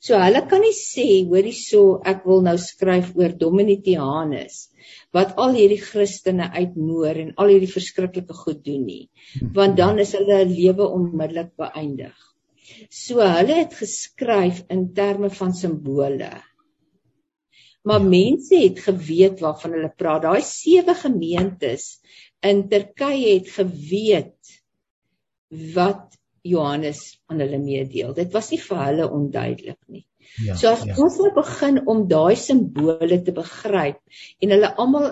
So 0.03 0.19
hulle 0.19 0.41
kan 0.51 0.63
nie 0.65 0.75
sê 0.75 1.07
hoorie 1.31 1.55
so 1.55 2.01
ek 2.11 2.25
wil 2.27 2.41
nou 2.43 2.57
skryf 2.59 3.13
oor 3.15 3.35
Dominitianus 3.39 4.57
wat 5.15 5.37
al 5.39 5.53
hierdie 5.55 5.79
Christene 5.79 6.49
uitmoor 6.51 7.19
en 7.21 7.29
al 7.39 7.53
hierdie 7.53 7.71
verskriklike 7.71 8.35
goed 8.35 8.59
doen 8.65 8.83
nie 8.83 9.05
want 9.57 9.77
dan 9.79 10.01
is 10.03 10.11
hulle 10.17 10.41
lewe 10.49 10.89
onmiddellik 10.97 11.53
beëindig. 11.59 12.15
So 12.89 13.23
hulle 13.23 13.59
het 13.61 13.77
geskryf 13.77 14.63
in 14.73 14.89
terme 14.97 15.29
van 15.37 15.53
simbole. 15.55 16.31
Maar 17.83 18.03
mense 18.03 18.59
het 18.59 18.79
geweet 18.85 19.41
waarvan 19.43 19.75
hulle 19.75 19.91
praat. 19.91 20.23
Daai 20.23 20.43
sewe 20.47 20.95
gemeentes 20.95 21.87
in 22.43 22.65
Turkye 22.71 23.37
het 23.37 23.49
geweet 23.55 24.53
wat 25.75 26.19
Johannes 26.43 27.19
aan 27.31 27.39
hulle 27.43 27.59
meedeel. 27.59 28.13
Dit 28.17 28.33
was 28.33 28.51
nie 28.51 28.59
vir 28.61 28.81
hulle 28.83 29.09
onduidelik 29.17 29.79
nie. 29.87 30.05
Ja, 30.43 30.55
so 30.57 30.71
as 30.71 30.83
ja. 30.87 30.95
ons 30.97 31.19
nou 31.21 31.31
begin 31.35 31.81
om 31.89 32.07
daai 32.09 32.35
simbole 32.39 33.19
te 33.23 33.33
begryp 33.35 33.99
en 34.41 34.53
hulle 34.55 34.71
almal 34.81 35.09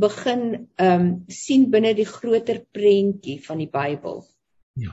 begin 0.00 0.42
ehm 0.54 1.06
um, 1.06 1.06
sien 1.32 1.70
binne 1.72 1.94
die 1.96 2.08
groter 2.08 2.60
prentjie 2.72 3.38
van 3.46 3.62
die 3.62 3.70
Bybel. 3.72 4.20
Ja. 4.80 4.92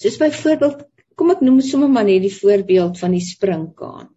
Soos 0.00 0.16
byvoorbeeld, 0.20 0.86
kom 1.16 1.32
ek 1.34 1.42
noem 1.44 1.60
sommer 1.64 1.90
maar 1.92 2.08
net 2.08 2.24
die 2.24 2.32
voorbeeld 2.32 2.98
van 3.00 3.12
die 3.16 3.24
sprinkaan. 3.24 4.08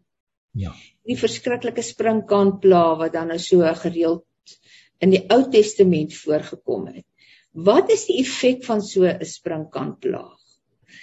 Ja. 0.55 0.71
Die 1.05 1.17
verskriklike 1.19 1.83
sprinkaan 1.83 2.55
pla 2.63 2.85
wat 3.01 3.13
dan 3.13 3.29
nou 3.33 3.39
so 3.43 3.67
gereeld 3.83 4.23
in 5.03 5.11
die 5.11 5.25
Ou 5.35 5.43
Testament 5.51 6.15
voorgekom 6.15 6.87
het. 6.93 7.05
Wat 7.51 7.91
is 7.91 8.07
die 8.07 8.21
effek 8.23 8.63
van 8.67 8.81
so 8.81 9.03
'n 9.03 9.25
sprinkaan 9.25 9.97
plaag? 9.99 10.44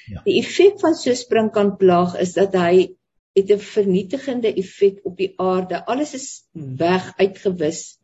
Ja. 0.06 0.22
Die 0.24 0.38
effek 0.40 0.80
van 0.80 0.94
so 0.94 1.10
'n 1.10 1.16
sprinkaan 1.16 1.76
plaag 1.76 2.18
is 2.20 2.32
dat 2.32 2.54
hy 2.54 2.94
het 3.32 3.50
'n 3.50 3.58
vernietigende 3.58 4.54
effek 4.54 5.00
op 5.04 5.16
die 5.16 5.32
aarde. 5.36 5.86
Alles 5.86 6.14
is 6.14 6.44
weg 6.52 7.12
uitgewis. 7.16 7.98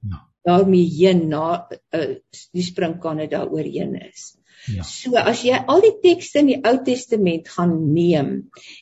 Ja. 0.00 0.28
daarmee 0.44 0.88
heen 0.92 1.28
na 1.28 1.66
uh, 1.96 2.16
die 2.52 2.64
springkane 2.64 3.28
daaroorheen 3.32 3.96
is. 4.02 4.34
Ja. 4.68 4.84
So 4.88 5.16
as 5.20 5.42
jy 5.44 5.56
al 5.56 5.82
die 5.84 5.94
tekste 6.04 6.40
in 6.40 6.50
die 6.52 6.60
Ou 6.64 6.76
Testament 6.84 7.50
gaan 7.52 7.74
neem 7.92 8.30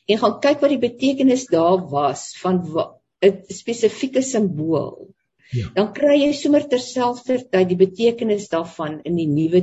en 0.07 0.21
gaan 0.21 0.39
kyk 0.43 0.63
wat 0.63 0.75
die 0.75 0.83
betekenis 0.83 1.49
daar 1.51 1.83
was 1.91 2.31
van 2.43 2.63
'n 3.23 3.33
spesifieke 3.55 4.23
simbool. 4.23 5.11
Ja. 5.53 5.71
Dan 5.75 5.93
kry 5.95 6.17
jy 6.23 6.33
sommer 6.33 6.67
terselfdertyd 6.69 7.69
die 7.69 7.79
betekenis 7.79 8.49
daarvan 8.49 9.01
in 9.05 9.17
die 9.17 9.29
Nuwe 9.29 9.63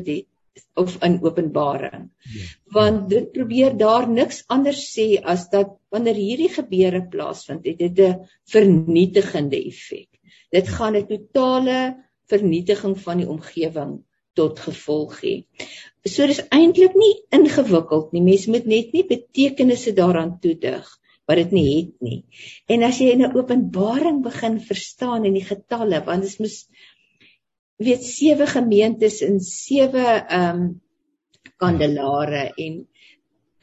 of 0.75 0.98
in 1.04 1.20
Openbaring. 1.24 2.10
Ja. 2.34 2.46
Want 2.75 3.10
dit 3.10 3.32
probeer 3.32 3.78
daar 3.78 4.10
niks 4.10 4.44
anders 4.48 4.84
sê 4.94 5.22
as 5.22 5.50
dat 5.50 5.75
wanneer 5.89 6.20
hierdie 6.20 6.51
gebeure 6.54 7.01
plaasvind, 7.12 7.66
het 7.66 7.80
dit 7.80 8.00
'n 8.00 8.28
vernietigende 8.46 9.60
effek. 9.66 10.10
Dit 10.51 10.68
gaan 10.68 10.96
'n 10.96 11.08
totale 11.08 11.80
vernietiging 12.30 13.00
van 13.00 13.18
die 13.18 13.30
omgewing 13.30 14.00
tot 14.34 14.60
gevolg 14.60 15.22
hê. 15.22 15.36
So 16.06 16.28
dis 16.28 16.42
eintlik 16.50 16.96
nie 16.96 17.16
ingewikkeld 17.36 18.13
nie. 18.13 18.22
Mens 18.22 18.48
moet 18.48 18.66
net 18.66 18.94
nie 18.94 19.06
betekenisse 19.06 19.94
daaraan 19.94 20.39
toedig 20.39 21.00
wat 21.30 21.38
dit 21.38 21.51
nie 21.54 21.68
het 21.75 21.92
nie. 22.01 22.24
En 22.66 22.84
as 22.88 23.00
jy 23.00 23.12
in 23.13 23.22
'n 23.25 23.36
Openbaring 23.38 24.24
begin 24.24 24.60
verstaan 24.60 25.25
en 25.25 25.34
die 25.34 25.46
getalle, 25.46 26.01
want 26.06 26.24
dit 26.24 26.32
is 26.46 26.68
weet 27.79 28.03
sewe 28.03 28.48
gemeentes 28.48 29.21
in 29.25 29.39
sewe 29.39 30.05
ehm 30.05 30.62
um, 30.62 30.69
kandelare 31.59 32.53
en 32.55 32.88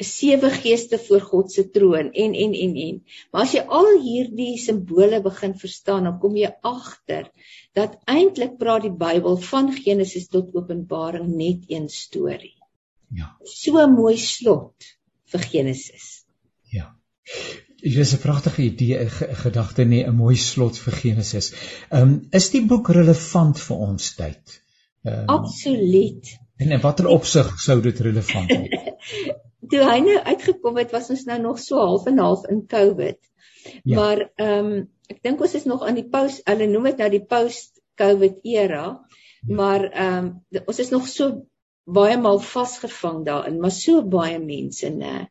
sewe 0.04 0.50
geeste 0.52 0.98
voor 1.00 1.20
God 1.20 1.52
se 1.52 1.70
troon 1.72 2.10
en 2.12 2.34
en 2.34 2.52
en 2.54 2.74
en. 2.76 2.98
Maar 3.32 3.46
as 3.46 3.54
jy 3.56 3.62
al 3.78 3.88
hierdie 4.02 4.58
simbole 4.60 5.22
begin 5.24 5.54
verstaan, 5.56 6.04
dan 6.04 6.18
kom 6.20 6.36
jy 6.36 6.50
agter 6.60 7.30
dat 7.76 7.96
eintlik 8.04 8.58
praat 8.60 8.84
die 8.84 8.92
Bybel 8.92 9.40
van 9.48 9.72
Genesis 9.72 10.28
tot 10.28 10.52
Openbaring 10.54 11.32
net 11.36 11.64
een 11.72 11.88
storie. 11.88 12.56
Ja. 13.08 13.36
So 13.44 13.80
'n 13.80 13.94
mooi 13.94 14.16
slot 14.16 14.96
vir 15.32 15.40
Genesis. 15.40 16.26
Ja. 16.72 16.92
Dit 17.86 18.02
is 18.02 18.14
'n 18.16 18.22
pragtige 18.22 18.62
idee, 18.62 19.04
'n 19.04 19.36
gedagte 19.44 19.84
nie, 19.84 20.02
'n 20.04 20.14
mooi 20.14 20.36
slot 20.36 20.78
vir 20.78 20.92
Genesis. 20.92 21.52
Ehm 21.90 22.02
um, 22.02 22.26
is 22.30 22.50
die 22.50 22.64
boek 22.66 22.88
relevant 22.88 23.60
vir 23.60 23.76
ons 23.76 24.14
tyd? 24.14 24.60
Ehm 25.04 25.20
um, 25.20 25.28
Absoluut. 25.38 26.38
En 26.56 26.72
in 26.72 26.80
watter 26.80 27.06
opsig 27.06 27.60
sou 27.60 27.80
dit 27.80 28.00
relevant 28.00 28.50
wees? 28.50 28.94
toe 29.70 29.82
hy 29.86 29.96
nou 30.04 30.18
uitgekom 30.18 30.78
het, 30.80 30.92
was 30.94 31.10
ons 31.14 31.24
nou 31.28 31.38
nog 31.42 31.58
so 31.62 31.80
half 31.82 32.06
en 32.10 32.18
half 32.22 32.46
in 32.50 32.66
COVID. 32.66 33.18
Ja. 33.82 33.96
Maar 33.96 34.28
ehm 34.34 34.70
um, 34.72 34.84
ek 35.06 35.20
dink 35.22 35.40
ons 35.40 35.54
is 35.54 35.64
nog 35.70 35.84
aan 35.86 35.94
die 35.94 36.08
post, 36.10 36.42
hulle 36.50 36.66
noem 36.66 36.88
dit 36.90 37.02
nou 37.02 37.10
die 37.12 37.22
post-COVID 37.30 38.40
era, 38.42 38.86
ja. 38.86 39.54
maar 39.60 39.84
ehm 39.90 40.32
um, 40.50 40.64
ons 40.66 40.80
is 40.82 40.90
nog 40.90 41.06
so 41.10 41.46
baie 41.86 42.16
maal 42.18 42.40
vasgevang 42.42 43.22
daarin, 43.26 43.60
maar 43.62 43.74
so 43.74 44.02
baie 44.02 44.38
mense 44.42 44.90
nê 44.90 45.26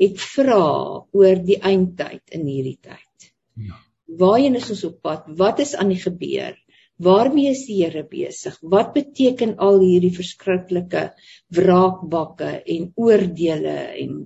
het 0.00 0.18
vra 0.32 0.64
oor 1.12 1.42
die 1.44 1.58
eindtyd 1.60 2.34
in 2.36 2.46
hierdie 2.48 2.78
tyd. 2.80 3.30
Ja. 3.60 3.76
Waarheen 4.20 4.56
is 4.58 4.70
ons 4.72 4.82
op 4.88 4.98
pad? 5.04 5.28
Wat 5.38 5.60
is 5.62 5.76
aan 5.78 5.92
die 5.92 6.00
gebeur? 6.00 6.56
Waarmee 7.00 7.52
is 7.54 7.62
die 7.68 7.78
Here 7.80 8.02
besig? 8.08 8.56
Wat 8.60 8.92
beteken 8.96 9.54
al 9.62 9.78
hierdie 9.80 10.12
verskriklike 10.16 11.10
wraakbakke 11.56 12.50
en 12.60 12.90
oordeele 12.96 13.76
en 14.02 14.18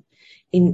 en 0.54 0.66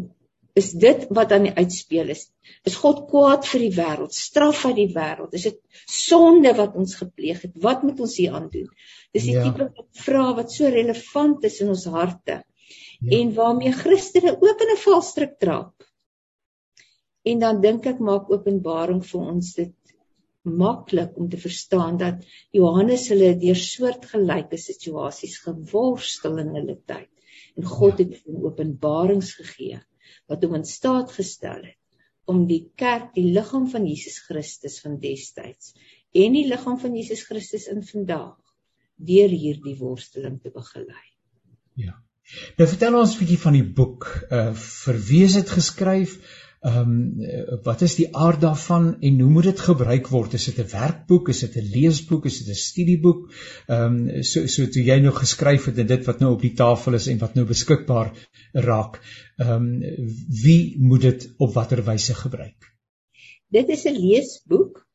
is 0.58 0.70
dit 0.72 1.06
wat 1.16 1.32
aan 1.32 1.48
die 1.48 1.54
uitspeel 1.56 2.12
is? 2.14 2.26
Is 2.66 2.76
God 2.80 3.04
kwaad 3.10 3.46
vir 3.48 3.64
die 3.64 3.72
wêreld? 3.76 4.14
Straf 4.16 4.64
hy 4.66 4.72
die 4.76 4.88
wêreld? 4.94 5.34
Is 5.36 5.46
dit 5.48 5.58
sonde 5.86 6.52
wat 6.58 6.76
ons 6.80 6.94
gepleeg 6.98 7.42
het? 7.46 7.52
Wat 7.62 7.84
moet 7.86 8.00
ons 8.00 8.16
hier 8.20 8.36
aan 8.38 8.48
doen? 8.52 8.68
Dis 9.14 9.28
die 9.28 9.36
ja. 9.36 9.44
tipe 9.46 9.86
vrae 10.04 10.36
wat 10.38 10.54
so 10.54 10.70
relevant 10.70 11.44
is 11.48 11.60
in 11.64 11.72
ons 11.74 11.86
harte. 11.90 12.40
Ja. 13.00 13.12
En 13.20 13.34
waarmee 13.34 13.72
Christene 13.76 14.36
ook 14.36 14.64
in 14.66 14.74
'n 14.74 14.82
valstrik 14.84 15.38
trap. 15.38 15.74
En 17.24 17.38
dan 17.38 17.60
dink 17.60 17.86
ek 17.86 18.00
maak 18.00 18.30
Openbaring 18.30 19.04
vir 19.04 19.20
ons 19.20 19.54
dit 19.54 19.74
maklik 20.42 21.16
om 21.16 21.28
te 21.28 21.36
verstaan 21.36 21.96
dat 22.00 22.24
Johannes 22.50 23.08
hulle 23.12 23.34
deur 23.38 23.56
soortgelyke 23.56 24.56
situasies 24.56 25.38
geworstel 25.44 26.38
in 26.38 26.54
hulle 26.56 26.78
tyd 26.86 27.10
en 27.56 27.66
God 27.68 27.98
ja. 27.98 28.04
het 28.04 28.22
hom 28.24 28.46
openbarings 28.48 29.34
gegee 29.36 29.80
wat 30.30 30.44
hom 30.44 30.58
in 30.60 30.66
staat 30.68 31.12
gestel 31.12 31.62
het 31.64 31.76
om 32.30 32.44
die 32.46 32.70
kerk, 32.78 33.10
die 33.16 33.32
liggaam 33.34 33.66
van 33.70 33.86
Jesus 33.88 34.20
Christus 34.26 34.78
van 34.84 34.98
destyds 35.02 35.72
en 36.14 36.36
die 36.36 36.46
liggaam 36.46 36.78
van 36.78 36.94
Jesus 36.94 37.24
Christus 37.26 37.66
in 37.72 37.82
vandag 37.86 38.36
deur 39.00 39.32
hierdie 39.32 39.76
worsteling 39.78 40.38
te 40.42 40.52
begelei. 40.54 41.06
Ja. 41.80 41.96
Nou 42.58 42.68
vertel 42.68 42.98
ons 42.98 43.16
'n 43.16 43.22
bietjie 43.24 43.42
van 43.44 43.56
die 43.58 43.66
boek. 43.80 44.06
Uh 44.30 44.52
vir 44.54 44.98
wie 45.08 45.24
is 45.24 45.34
dit 45.34 45.50
geskryf? 45.50 46.18
Ehm 46.60 46.90
um, 46.90 47.60
wat 47.64 47.80
is 47.80 47.94
die 47.96 48.08
aard 48.16 48.40
daarvan 48.40 48.88
en 49.00 49.20
hoe 49.20 49.30
moet 49.32 49.46
dit 49.48 49.60
gebruik 49.64 50.08
word? 50.12 50.34
Is 50.36 50.44
dit 50.44 50.58
'n 50.60 50.68
werkboek, 50.72 51.28
is 51.32 51.40
dit 51.40 51.56
'n 51.56 51.70
leesboek, 51.76 52.26
is 52.28 52.38
dit 52.38 52.48
'n 52.48 52.58
studieboek? 52.62 53.22
Ehm 53.66 53.96
um, 54.08 54.22
so 54.22 54.46
so 54.46 54.66
toe 54.66 54.82
jy 54.84 54.98
nou 55.00 55.14
geskryf 55.14 55.64
het 55.64 55.78
en 55.78 55.86
dit 55.86 56.04
wat 56.04 56.20
nou 56.20 56.32
op 56.32 56.42
die 56.42 56.52
tafel 56.52 56.94
is 56.94 57.06
en 57.06 57.18
wat 57.18 57.34
nou 57.34 57.46
beskikbaar 57.46 58.12
raak. 58.52 59.00
Ehm 59.36 59.50
um, 59.52 59.80
wie 60.42 60.76
moet 60.78 61.00
dit 61.00 61.32
op 61.38 61.54
watter 61.54 61.84
wyse 61.84 62.14
gebruik? 62.14 62.74
Dit 63.48 63.68
is 63.68 63.84
'n 63.84 63.96
leesboek 63.96 64.86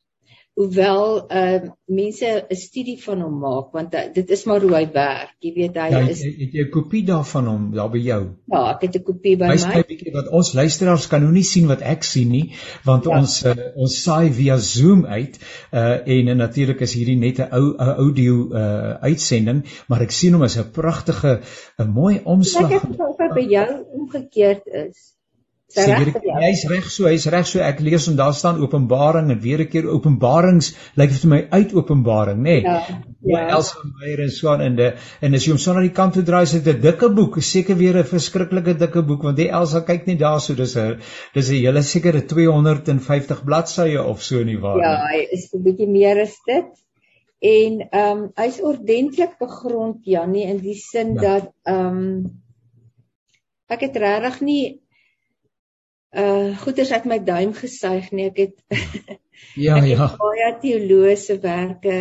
hoewel 0.56 1.28
ehm 1.28 1.66
uh, 1.66 1.72
mense 1.86 2.28
'n 2.50 2.56
studie 2.56 2.96
van 3.04 3.22
hom 3.22 3.40
maak 3.40 3.74
want 3.76 3.94
uh, 3.94 4.04
dit 4.14 4.30
is 4.30 4.44
maar 4.48 4.62
hoe 4.62 4.72
hy 4.74 4.86
werk. 4.94 5.34
Jy 5.44 5.52
weet 5.54 5.80
hy 5.82 5.88
ja, 5.92 6.00
is 6.10 6.22
het 6.24 6.54
jy 6.56 6.64
'n 6.64 6.70
kopie 6.72 7.04
daarvan 7.06 7.50
hom 7.52 7.66
daar 7.74 7.90
by 7.92 8.00
jou? 8.00 8.22
Ja, 8.54 8.62
ek 8.72 8.86
het 8.88 8.96
'n 8.96 9.04
kopie 9.04 9.36
by 9.38 9.50
Wys 9.52 9.66
my. 9.66 9.74
Wys 9.74 9.76
my 9.76 9.82
'n 9.82 9.90
bietjie 9.90 10.14
wat 10.16 10.30
ons 10.40 10.54
luisteraars 10.54 11.08
kan 11.12 11.22
nou 11.22 11.32
nie 11.32 11.44
sien 11.44 11.68
wat 11.68 11.82
ek 11.82 12.04
sien 12.04 12.32
nie, 12.32 12.54
want 12.86 13.04
ja. 13.04 13.18
ons 13.20 13.36
uh, 13.46 13.56
ons 13.76 13.98
saai 14.04 14.32
via 14.32 14.58
Zoom 14.58 15.06
uit 15.06 15.40
uh, 15.74 16.08
en 16.08 16.28
uh, 16.28 16.36
natuurlik 16.36 16.82
is 16.82 16.94
hierdie 16.94 17.20
net 17.20 17.40
'n 17.40 17.52
ou 17.52 17.76
audio 17.76 18.48
uh, 18.54 18.96
uitsending, 19.04 19.66
maar 19.88 20.02
ek 20.08 20.12
sien 20.12 20.34
hom 20.34 20.48
as 20.48 20.58
'n 20.58 20.72
pragtige 20.72 21.42
'n 21.78 21.92
mooi 21.92 22.22
omslag. 22.24 22.72
Ek 22.72 22.82
het 22.82 23.00
of 23.00 23.20
hy 23.20 23.30
by 23.34 23.46
jou 23.52 23.86
omgekeerd 23.92 24.66
is. 24.88 25.15
Seker 25.74 26.12
hy's 26.44 26.62
reg 26.70 26.86
so, 26.94 27.08
hy's 27.10 27.26
reg 27.34 27.48
so. 27.50 27.60
Ek 27.66 27.80
lees 27.82 28.06
en 28.08 28.18
daar 28.20 28.36
staan 28.38 28.62
Openbaring 28.62 29.32
en 29.34 29.40
weer 29.42 29.64
'n 29.64 29.70
keer 29.72 29.88
Openbarings 29.90 30.68
lyk 30.96 31.10
dit 31.10 31.22
vir 31.24 31.30
my 31.30 31.42
uit 31.52 31.74
Openbaring, 31.74 32.38
nê? 32.38 32.44
Nee. 32.44 32.62
Ja. 32.62 33.02
Ja, 33.26 33.40
Elsa 33.50 33.82
Meyer 33.84 34.20
en 34.22 34.30
so 34.30 34.52
aan 34.52 34.62
in 34.62 34.76
die 34.78 34.92
en 35.22 35.34
as 35.34 35.46
jy 35.46 35.52
hom 35.56 35.58
so 35.58 35.74
na 35.74 35.82
die 35.82 35.90
kant 35.90 36.14
toe 36.14 36.24
draai, 36.24 36.44
is 36.44 36.52
dit 36.52 36.68
'n 36.68 36.82
dikke 36.82 37.10
boek, 37.10 37.42
seker 37.42 37.76
weer 37.76 37.98
'n 37.98 38.06
verskriklike 38.06 38.78
dikke 38.78 39.02
boek 39.02 39.24
want 39.24 39.38
die 39.38 39.50
Elsa 39.50 39.82
kyk 39.82 40.06
net 40.06 40.20
daarso, 40.20 40.54
dis 40.54 40.76
'n 40.78 41.02
dis 41.34 41.50
'n 41.50 41.66
hele 41.66 41.82
sekere 41.82 42.22
250 42.22 43.44
bladsye 43.44 43.98
of 44.04 44.22
so 44.22 44.44
nie 44.44 44.60
waar 44.62 44.78
nie. 44.78 44.84
Ja, 44.84 45.08
hy 45.10 45.28
is 45.32 45.50
'n 45.54 45.64
bietjie 45.64 45.90
meer 45.90 46.22
as 46.22 46.38
dit. 46.46 46.70
En 47.42 47.82
ehm 47.90 48.18
um, 48.18 48.32
hy's 48.36 48.62
ordentlik 48.62 49.38
begrond 49.40 50.06
Jannie 50.06 50.46
in 50.46 50.58
die 50.58 50.76
sin 50.76 51.14
ja. 51.16 51.22
dat 51.22 51.52
ehm 51.64 51.88
um, 51.88 52.42
ek 53.68 53.82
het 53.82 53.96
regtig 53.98 54.42
nie 54.42 54.85
uh 56.16 56.56
goeders 56.64 56.92
uit 56.92 57.06
my 57.12 57.20
duim 57.24 57.54
gesuig 57.54 58.12
nie. 58.12 58.30
Ek 58.32 58.38
het 58.46 58.56
Ja, 59.56 59.78
ek 59.80 59.90
ja. 59.92 60.08
baie 60.20 60.52
teologiese 60.62 61.40
werke 61.44 61.98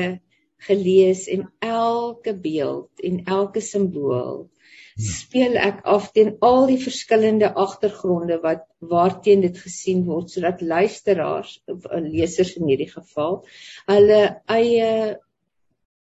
gelees 0.66 1.26
en 1.28 1.48
elke 1.62 2.34
beeld 2.34 3.02
en 3.04 3.20
elke 3.24 3.60
simbool 3.60 4.46
hmm. 4.46 5.08
speel 5.08 5.58
ek 5.60 5.82
af 5.96 6.08
teen 6.16 6.34
al 6.46 6.64
die 6.70 6.78
verskillende 6.80 7.50
agtergronde 7.66 8.38
wat 8.42 8.64
waarteen 8.94 9.44
dit 9.44 9.58
gesien 9.66 10.04
word 10.08 10.32
sodat 10.32 10.62
luisteraars 10.62 11.58
of 11.70 11.84
uh, 11.90 12.00
lesers 12.00 12.54
in 12.60 12.70
hierdie 12.70 12.90
geval 12.92 13.42
hulle 13.90 14.22
eie 14.56 14.90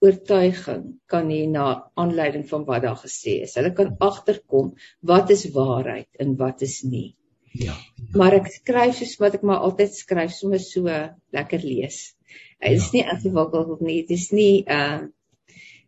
oortuiging 0.03 0.87
kan 1.07 1.29
hê 1.31 1.42
na 1.46 1.66
aanleiding 1.94 2.44
van 2.48 2.64
wat 2.66 2.83
daar 2.83 2.98
gesê 2.98 3.37
is. 3.44 3.55
Hulle 3.55 3.70
kan 3.77 3.92
agterkom 4.03 4.72
wat 5.07 5.31
is 5.31 5.44
waarheid 5.55 6.09
en 6.25 6.35
wat 6.40 6.64
is 6.66 6.81
nie. 6.83 7.12
Ja, 7.53 7.73
ja. 7.73 7.77
Maar 8.17 8.38
ek 8.41 8.51
skryf 8.53 8.99
soos 8.99 9.17
wat 9.21 9.38
ek 9.38 9.45
maar 9.49 9.65
altyd 9.67 9.95
skryf, 9.97 10.35
sommer 10.37 10.61
so 10.61 10.88
lekker 11.33 11.65
lees. 11.65 12.15
Dit 12.62 12.79
is 12.79 12.91
ja. 12.91 12.99
nie 12.99 13.05
ingewikkeld 13.15 13.81
nie. 13.81 13.99
Dit 14.07 14.17
is 14.19 14.31
nie 14.37 14.55
uh 14.69 15.03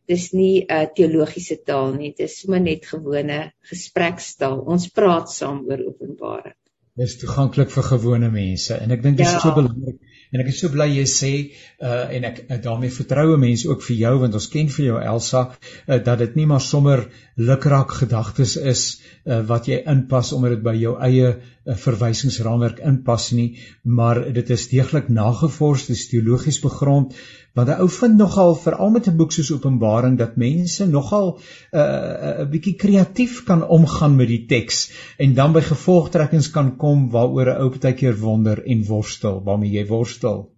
dis 0.05 0.33
nie 0.37 0.65
'n 0.69 0.73
uh, 0.73 0.87
teologiese 0.97 1.57
taal 1.65 1.95
nie. 1.95 2.11
Dit 2.13 2.29
is 2.29 2.41
sommer 2.41 2.61
net 2.61 2.85
gewone 2.87 3.53
gesprekstaal. 3.71 4.59
Ons 4.61 4.91
praat 4.93 5.33
saam 5.33 5.63
oor 5.65 5.81
Openbaring. 5.81 6.57
Dit 6.95 7.09
is 7.09 7.17
toeganklik 7.19 7.71
vir 7.73 7.87
gewone 7.89 8.31
mense 8.31 8.77
en 8.77 8.91
ek 8.91 9.03
dink 9.03 9.17
dit 9.17 9.27
ja. 9.27 9.39
so 9.41 9.55
belangrik. 9.57 9.97
En 10.33 10.41
ek 10.41 10.51
is 10.53 10.61
so 10.61 10.73
bly 10.73 10.89
jy 10.93 11.07
sê 11.11 11.33
uh 11.81 12.05
en 12.17 12.29
ek 12.31 12.41
daarmee 12.65 12.95
vertroue 12.95 13.37
mense 13.41 13.69
ook 13.69 13.83
vir 13.89 13.97
jou 13.97 14.15
want 14.25 14.39
ons 14.41 14.51
ken 14.53 14.71
vir 14.77 14.85
jou 14.87 15.01
Elsa 15.01 15.43
uh, 15.51 15.99
dat 15.99 16.19
dit 16.19 16.37
nie 16.37 16.47
maar 16.47 16.65
sommer 16.65 17.07
lukraak 17.37 17.93
gedagtes 18.01 18.57
is 18.57 18.85
uh, 19.27 19.43
wat 19.49 19.69
jy 19.69 19.83
inpas 19.91 20.33
omdat 20.33 20.57
dit 20.57 20.65
by 20.65 20.77
jou 20.79 20.97
eie 21.09 21.35
'n 21.65 21.79
verwysingsraamwerk 21.81 22.81
inpas 22.85 23.31
nie, 23.33 23.57
maar 23.83 24.21
dit 24.37 24.51
is 24.51 24.67
deeglik 24.69 25.09
nagevors, 25.09 25.87
dit 25.89 25.97
is 25.97 26.09
teologies 26.11 26.59
gegrond, 26.61 27.15
want 27.55 27.69
'n 27.71 27.81
ou 27.83 27.89
vind 27.89 28.17
nogal 28.19 28.55
veral 28.55 28.91
met 28.91 29.09
'n 29.09 29.17
boek 29.17 29.33
soos 29.33 29.53
Openbaring 29.53 30.17
dat 30.19 30.37
mense 30.37 30.87
nogal 30.87 31.29
'n 31.39 31.79
uh, 31.79 32.41
'n 32.45 32.51
bietjie 32.51 32.75
kreatief 32.85 33.45
kan 33.51 33.67
omgaan 33.79 34.17
met 34.17 34.29
die 34.29 34.45
teks 34.47 34.79
en 35.19 35.35
dan 35.35 35.53
by 35.53 35.61
gevolgtrekkings 35.61 36.51
kan 36.51 36.77
kom 36.77 37.11
waaroor 37.11 37.53
'n 37.53 37.61
ou 37.63 37.71
baie 37.79 37.95
keer 37.95 38.17
wonder 38.19 38.65
en 38.67 38.85
worstel, 38.85 39.43
waarmee 39.45 39.71
jy 39.71 39.87
worstel. 39.87 40.51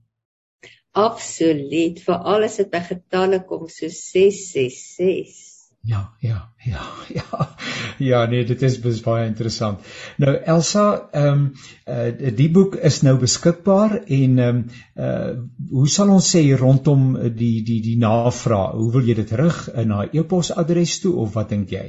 Absoluut, 0.93 2.01
veral 2.01 2.49
as 2.49 2.57
dit 2.57 2.71
by 2.71 2.81
getalle 2.81 3.45
kom 3.45 3.69
so 3.69 3.89
666. 3.89 5.46
Ja, 5.87 6.13
ja, 6.21 6.53
ja, 6.65 6.83
ja. 7.19 7.57
Ja, 7.99 8.27
nee, 8.27 8.45
dit 8.45 8.63
is 8.63 9.01
baie 9.05 9.27
interessant. 9.27 9.85
Nou 10.19 10.35
Elsa, 10.35 10.87
ehm 11.13 11.29
um, 11.29 11.45
uh, 11.87 12.33
die 12.37 12.49
boek 12.51 12.75
is 12.89 13.01
nou 13.07 13.15
beskikbaar 13.21 13.95
en 14.03 14.39
ehm 14.39 14.57
um, 14.57 14.65
uh 14.97 15.71
hoe 15.71 15.89
sal 15.89 16.11
ons 16.11 16.33
sê 16.35 16.43
rondom 16.59 17.07
die 17.39 17.63
die 17.65 17.79
die 17.85 17.97
navraag? 18.03 18.75
Hoe 18.81 18.91
wil 18.99 19.07
jy 19.09 19.15
dit 19.21 19.33
rig 19.41 19.63
in 19.75 19.89
na 19.95 20.09
e-posadres 20.13 20.99
toe 21.05 21.15
of 21.23 21.33
wat 21.39 21.55
dink 21.55 21.71
jy? 21.71 21.87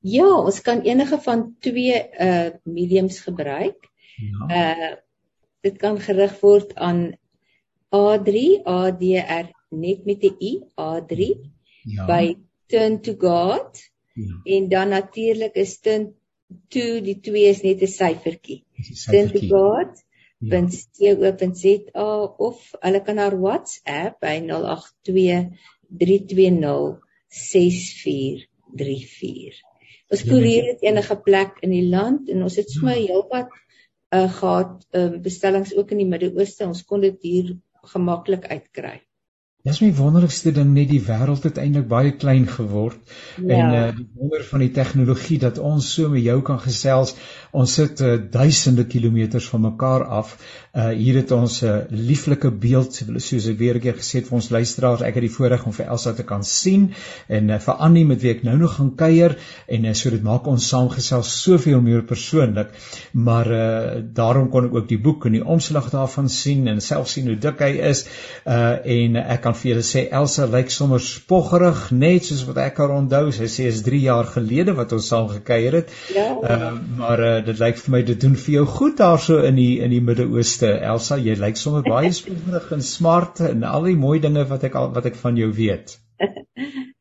Ja, 0.00 0.26
ons 0.40 0.60
kan 0.64 0.82
enige 0.88 1.20
van 1.28 1.46
twee 1.60 2.00
uh 2.00 2.50
mediums 2.64 3.20
gebruik. 3.28 3.88
Ja. 4.16 4.50
Uh 4.50 4.92
dit 5.60 5.76
kan 5.76 6.00
gerig 6.00 6.38
word 6.40 6.72
aan 6.74 7.10
A3 7.92 8.62
ADR 8.64 9.50
net 9.68 10.06
met 10.06 10.22
'n 10.24 10.36
i 10.40 10.52
A3 10.80 11.34
ja. 11.84 12.06
by 12.06 12.36
turn 12.70 13.00
to 13.06 13.14
God. 13.18 13.82
Ja. 14.14 14.40
En 14.56 14.68
dan 14.68 14.88
natuurlik 14.94 15.54
is 15.54 15.78
turn 15.80 16.14
toe 16.68 17.00
die 17.04 17.20
2 17.22 17.44
is 17.50 17.62
net 17.66 17.82
'n 17.82 17.86
syfertjie. 17.86 18.64
Syndicaat 19.06 20.04
www.co.za 20.40 22.08
of 22.48 22.56
hulle 22.80 23.00
kan 23.04 23.18
haar 23.20 23.36
WhatsApp 23.40 24.20
by 24.24 24.40
082 24.40 25.52
320 25.90 26.98
6434. 27.28 29.60
Ons 30.10 30.24
koerier 30.26 30.62
dit 30.72 30.80
enige 30.88 31.16
plek 31.26 31.52
in 31.62 31.70
die 31.70 31.86
land 31.86 32.28
en 32.32 32.42
ons 32.46 32.56
het 32.58 32.70
sommer 32.70 32.96
heelwat 32.98 33.48
uh 34.10 34.32
gehad 34.38 34.72
um, 34.98 35.22
bestellings 35.22 35.74
ook 35.76 35.90
in 35.94 36.00
die 36.02 36.08
Midde-Ooste. 36.08 36.66
Ons 36.66 36.84
kon 36.88 37.00
dit 37.04 37.18
hier 37.22 37.46
gemaklik 37.92 38.44
uitkry. 38.50 38.96
Dis 39.60 39.76
my 39.82 39.90
wonderlikste 39.92 40.54
ding 40.56 40.70
net 40.72 40.88
die 40.88 41.02
wêreld 41.04 41.42
het 41.44 41.58
eintlik 41.60 41.84
baie 41.88 42.14
klein 42.16 42.46
geword 42.48 42.96
ja. 43.36 43.58
en 43.58 43.74
uh 43.76 43.82
die 43.92 44.06
wonder 44.16 44.44
van 44.48 44.62
die 44.64 44.70
tegnologie 44.72 45.36
dat 45.42 45.58
ons 45.60 45.84
so 45.96 46.08
met 46.08 46.22
jou 46.24 46.38
kan 46.40 46.56
gesels. 46.62 47.12
Ons 47.52 47.74
sit 47.76 48.00
uh, 48.00 48.14
duisende 48.32 48.86
kilometers 48.88 49.48
van 49.52 49.66
mekaar 49.66 50.06
af. 50.20 50.32
Uh 50.72 50.94
hier 50.96 51.18
het 51.20 51.34
ons 51.36 51.58
'n 51.60 51.66
uh, 51.68 51.82
lieflike 51.90 52.50
beeld 52.62 53.02
soos 53.16 53.48
ek 53.52 53.58
weer 53.58 53.76
'n 53.76 53.84
keer 53.84 53.98
gesê 53.98 54.22
het 54.22 54.30
vir 54.30 54.38
ons 54.38 54.48
luisteraars. 54.48 55.02
Ek 55.02 55.14
het 55.20 55.26
die 55.28 55.34
voorreg 55.36 55.66
om 55.66 55.76
vir 55.76 55.86
Elsa 55.86 56.12
te 56.12 56.24
kan 56.24 56.44
sien 56.44 56.94
en 57.28 57.50
uh, 57.50 57.58
vir 57.58 57.74
Annie 57.74 58.06
met 58.06 58.22
wie 58.22 58.32
ek 58.32 58.42
nou 58.42 58.56
nog 58.56 58.76
gaan 58.78 58.94
kuier 58.96 59.36
en 59.68 59.84
uh, 59.84 59.92
so 59.92 60.10
dit 60.10 60.22
maak 60.22 60.46
ons 60.46 60.68
saamgesels 60.68 61.42
soveel 61.42 61.80
meer 61.80 62.02
persoonlik. 62.02 62.72
Maar 63.12 63.52
uh 63.52 64.00
daarom 64.14 64.48
kon 64.48 64.64
ek 64.64 64.74
ook 64.74 64.88
die 64.88 65.00
boek 65.00 65.26
en 65.26 65.32
die 65.32 65.44
omslag 65.44 65.90
daarvan 65.90 66.28
sien 66.28 66.66
en 66.66 66.80
self 66.80 67.08
sien 67.08 67.26
hoe 67.26 67.36
dik 67.36 67.60
hy 67.60 67.72
is. 67.92 68.06
Uh 68.46 68.80
en 68.84 69.16
uh, 69.16 69.28
ek 69.36 69.49
kan 69.50 69.58
vir 69.58 69.70
julle 69.72 69.82
sê 69.86 70.02
Elsa 70.14 70.46
lyk 70.46 70.70
sommer 70.70 71.00
spoggerig 71.02 71.80
net 71.90 72.26
soos 72.28 72.42
wat 72.46 72.60
ek 72.62 72.78
haar 72.78 72.92
onthou. 72.94 73.32
Sy 73.34 73.48
sê 73.50 73.66
is 73.70 73.82
3 73.86 74.00
jaar 74.04 74.28
gelede 74.30 74.76
wat 74.78 74.92
ons 74.94 75.08
saam 75.10 75.26
gekuier 75.30 75.80
het. 75.80 75.94
Ja. 76.14 76.26
Uh, 76.38 76.68
maar 77.00 77.22
uh, 77.24 77.32
dit 77.46 77.58
lyk 77.58 77.80
vir 77.82 77.94
my 77.96 78.02
dit 78.06 78.20
doen 78.22 78.36
vir 78.44 78.54
jou 78.60 78.66
goed 78.78 78.98
daarso 79.00 79.40
in 79.48 79.58
die 79.58 79.80
in 79.82 79.90
die 79.94 80.02
Midde-Ooste. 80.06 80.70
Elsa, 80.92 81.18
jy 81.18 81.34
lyk 81.40 81.58
sommer 81.58 81.82
baie 81.86 82.12
spoggerig 82.14 82.70
en 82.76 82.86
smart 82.86 83.42
en 83.48 83.66
al 83.66 83.90
die 83.90 83.98
mooi 83.98 84.18
dinge 84.22 84.46
wat 84.52 84.68
ek 84.70 84.78
al 84.78 84.92
wat 84.94 85.10
ek 85.10 85.18
van 85.24 85.40
jou 85.40 85.50
weet. 85.56 85.98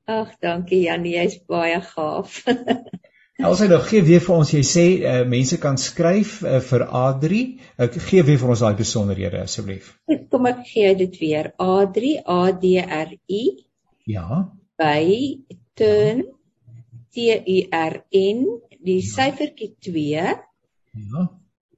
Ag, 0.10 0.34
dankie 0.42 0.88
Janie, 0.88 1.20
jy's 1.20 1.38
baie 1.46 1.78
gaaf. 1.86 2.42
Elsa, 3.40 3.70
nou 3.72 3.80
gee 3.88 4.02
weer 4.04 4.20
vir 4.20 4.34
ons, 4.36 4.50
jy 4.52 4.62
sê 4.68 4.82
uh, 5.00 5.20
mense 5.32 5.56
kan 5.64 5.78
skryf 5.80 6.42
uh, 6.44 6.58
vir 6.70 6.84
A3. 7.02 7.38
Ek 7.86 7.94
uh, 7.96 8.02
gee 8.10 8.24
weer 8.28 8.40
vir 8.42 8.50
ons 8.52 8.64
daai 8.66 8.76
besonderhede 8.76 9.40
asseblief. 9.40 9.94
Kom 10.34 10.50
ek 10.50 10.66
gee 10.68 10.90
dit 11.00 11.16
weer. 11.22 11.54
A3 11.56 12.10
A 12.36 12.42
D 12.64 12.74
R 12.84 13.14
I. 13.16 13.44
Ja. 14.12 14.42
By 14.82 15.06
turn 15.80 16.26
T 17.16 17.30
U 17.32 17.56
R 17.80 17.96
N 18.20 18.44
die 18.84 18.98
ja. 19.00 19.08
syfertjie 19.14 19.72
2. 19.88 20.36
Ja. 21.14 21.26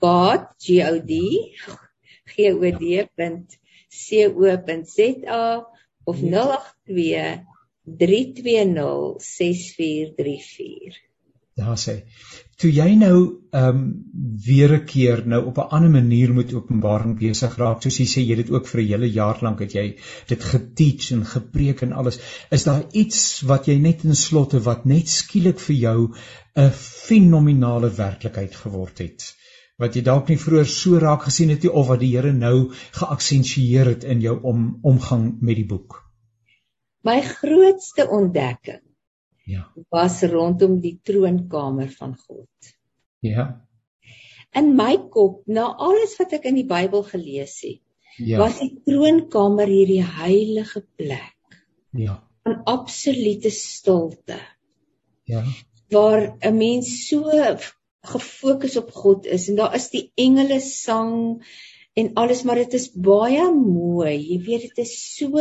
God 0.02 0.50
G 0.66 0.80
O 0.88 0.98
D 0.98 1.22
G 2.34 2.50
O 2.56 2.74
D. 2.82 3.06
C 3.92 4.26
O.za 4.26 5.44
of 6.10 6.18
082 6.18 7.46
320 7.86 9.20
6434. 9.20 11.11
Daar 11.62 11.78
sê 11.78 12.02
toe 12.62 12.70
jy 12.70 12.92
nou 13.00 13.18
ehm 13.58 13.78
um, 13.78 13.86
weer 14.46 14.74
'n 14.76 14.86
keer 14.86 15.22
nou 15.34 15.40
op 15.50 15.58
'n 15.58 15.72
ander 15.78 15.92
manier 15.94 16.34
met 16.34 16.54
openbaring 16.54 17.16
besig 17.20 17.56
raak 17.62 17.82
soos 17.82 17.98
jy 18.02 18.06
sê 18.12 18.22
jy 18.26 18.36
dit 18.42 18.52
ook 18.56 18.68
vir 18.72 18.82
'n 18.82 18.88
hele 18.92 19.10
jaar 19.16 19.40
lank 19.42 19.64
het 19.66 19.74
jy 19.78 19.86
dit 20.32 20.44
geteach 20.52 21.12
en 21.16 21.24
gepreek 21.34 21.82
en 21.82 21.94
alles 21.94 22.20
is 22.58 22.64
daar 22.64 22.84
iets 23.04 23.42
wat 23.52 23.68
jy 23.72 23.78
net 23.78 24.04
in 24.10 24.16
slotte 24.16 24.60
wat 24.70 24.86
net 24.86 25.10
skielik 25.10 25.60
vir 25.60 25.76
jou 25.76 26.00
'n 26.56 26.70
fenominale 27.08 27.90
werklikheid 27.98 28.56
geword 28.56 28.98
het? 29.06 29.34
Wat 29.78 29.96
jy 29.96 30.02
dalk 30.02 30.30
nie 30.30 30.38
vroeër 30.38 30.68
so 30.68 31.00
raak 31.00 31.24
gesien 31.24 31.50
het 31.50 31.64
nie 31.64 31.72
of 31.72 31.88
wat 31.88 32.00
die 32.00 32.16
Here 32.16 32.34
nou 32.34 32.72
geaksensieer 32.92 33.86
het 33.86 34.04
in 34.04 34.22
jou 34.22 34.40
om, 34.44 34.80
omgang 34.84 35.42
met 35.42 35.56
die 35.56 35.66
boek? 35.66 36.04
My 37.04 37.22
grootste 37.22 38.08
ontdekking 38.10 38.91
Ja. 39.52 39.66
Was 39.92 40.22
rondom 40.32 40.80
die 40.84 40.98
troonkamer 41.04 41.92
van 41.98 42.16
God. 42.16 42.72
Ja. 43.26 43.46
In 44.56 44.74
my 44.76 44.96
kop, 45.12 45.44
na 45.48 45.70
alles 45.80 46.18
wat 46.20 46.36
ek 46.38 46.48
in 46.50 46.60
die 46.60 46.68
Bybel 46.68 47.04
gelees 47.08 47.58
het, 47.64 47.82
ja. 48.18 48.40
was 48.42 48.60
die 48.60 48.74
troonkamer 48.88 49.70
hierdie 49.72 50.04
heilige 50.04 50.84
plek. 51.00 51.60
Ja. 51.96 52.20
Van 52.48 52.62
absolute 52.70 53.52
stilte. 53.54 54.40
Ja. 55.30 55.44
Waar 55.92 56.32
'n 56.40 56.58
mens 56.58 57.08
so 57.08 57.28
gefokus 58.02 58.78
op 58.78 58.92
God 58.92 59.26
is 59.26 59.50
en 59.50 59.56
daar 59.60 59.76
is 59.76 59.90
die 59.92 60.12
engele 60.16 60.60
sang 60.60 61.44
en 61.94 62.14
alles 62.16 62.44
maar 62.44 62.56
dit 62.56 62.74
is 62.74 62.88
baie 62.92 63.52
mooi. 63.52 64.16
Jy 64.18 64.40
weet 64.46 64.62
dit 64.62 64.86
is 64.88 64.96
so 65.18 65.38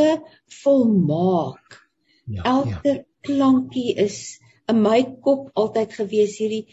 volmaak. 0.62 1.79
Ja, 2.27 2.42
Elke 2.44 2.88
ja 2.88 3.05
klankie 3.27 3.91
is 4.07 4.39
in 4.71 4.83
my 4.87 5.03
kop 5.27 5.51
altyd 5.63 5.95
gewees 5.99 6.39
hierdie 6.41 6.65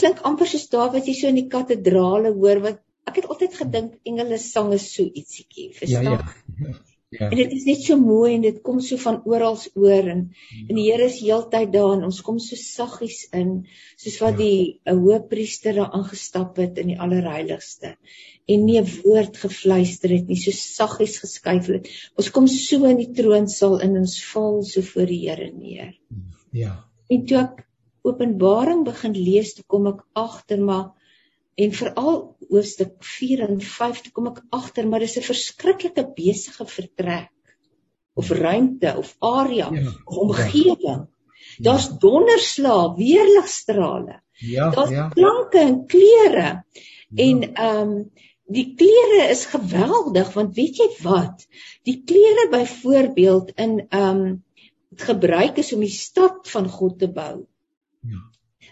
klink 0.00 0.22
amper 0.28 0.48
soos 0.50 0.68
daar 0.72 0.92
wat 0.94 1.08
jy 1.08 1.16
so 1.16 1.32
in 1.32 1.40
die 1.40 1.48
kathedrale 1.52 2.34
hoor 2.36 2.62
wat 2.66 2.80
ek 3.10 3.22
het 3.22 3.30
altyd 3.32 3.58
gedink 3.62 3.98
engele 4.06 4.38
sang 4.42 4.72
is 4.76 4.90
so 4.94 5.06
ietsiekie 5.06 5.70
verstaan 5.76 6.12
ja, 6.12 6.18
ja. 6.18 6.70
Ja. 6.70 6.78
En 7.18 7.32
dit 7.34 7.52
is 7.52 7.64
net 7.66 7.80
so 7.82 7.96
mooi 7.98 8.36
en 8.36 8.42
dit 8.44 8.58
kom 8.62 8.76
so 8.86 8.96
van 9.02 9.16
oral 9.26 9.56
oor 9.74 10.10
en 10.12 10.20
en 10.68 10.76
die 10.78 10.84
Here 10.84 11.08
is 11.10 11.16
heeltyd 11.18 11.72
daar 11.74 11.96
en 11.96 12.04
ons 12.06 12.20
kom 12.22 12.36
so 12.38 12.58
saggies 12.58 13.24
in 13.34 13.48
soos 13.98 14.18
wat 14.22 14.36
ja. 14.36 14.42
die 14.44 14.60
'n 14.86 15.00
hoëpriester 15.00 15.74
daar 15.80 15.90
aangestap 15.98 16.60
het 16.62 16.78
in 16.78 16.92
die 16.92 17.00
allerheiligste 17.06 17.96
en 18.46 18.64
nie 18.68 18.78
'n 18.78 18.86
woord 19.02 19.42
gefluister 19.42 20.14
het 20.14 20.30
nie 20.30 20.38
so 20.38 20.54
saggies 20.54 21.18
geskuif 21.24 21.66
het. 21.74 21.90
Ons 22.14 22.30
kom 22.30 22.46
so 22.46 22.86
in 22.86 23.02
die 23.02 23.10
troonsaal 23.22 23.80
in 23.88 23.98
ons 24.04 24.14
val 24.30 24.62
so 24.62 24.80
voor 24.92 25.06
die 25.06 25.20
Here 25.26 25.50
neer. 25.50 25.98
Ja. 26.52 26.78
En 27.08 27.26
toe 27.26 27.38
ek 27.42 27.66
Openbaring 28.02 28.84
begin 28.84 29.12
lees, 29.12 29.52
toe 29.54 29.64
kom 29.66 29.86
ek 29.86 30.06
agter 30.16 30.62
maar 30.62 30.94
En 31.60 31.72
veral 31.72 32.36
hoofstuk 32.50 32.96
4 33.04 33.44
en 33.48 33.60
5 33.60 34.00
toe 34.04 34.12
kom 34.12 34.30
ek 34.30 34.42
agter, 34.56 34.88
maar 34.88 35.04
dis 35.04 35.16
'n 35.18 35.26
verskriklike 35.26 36.04
besige 36.16 36.66
vertrek 36.66 37.30
of 38.14 38.30
ruimte 38.30 38.94
of 38.96 39.14
area 39.18 39.70
ja, 39.72 39.92
of 40.04 40.16
omgewing. 40.24 41.06
Ja. 41.06 41.08
Daar's 41.58 41.88
donderslae, 41.98 42.94
weerligstrale. 42.96 44.20
Ja, 44.32 44.70
daar's 44.70 44.90
ja. 44.90 45.08
klanke 45.08 45.58
en 45.58 45.86
kleure. 45.86 46.48
Ja. 46.50 46.64
En 47.14 47.54
ehm 47.54 47.88
um, 47.90 48.10
die 48.50 48.74
kleure 48.74 49.28
is 49.30 49.44
geweldig 49.46 50.32
want 50.34 50.54
weet 50.54 50.76
jy 50.76 50.88
wat? 51.02 51.46
Die 51.86 52.02
kleure 52.04 52.48
byvoorbeeld 52.50 53.52
in 53.54 53.86
ehm 53.88 54.24
um, 54.26 54.44
gebruik 54.96 55.56
is 55.62 55.72
om 55.72 55.80
die 55.80 55.94
stad 55.94 56.48
van 56.50 56.68
God 56.68 56.98
te 56.98 57.08
bou 57.12 57.46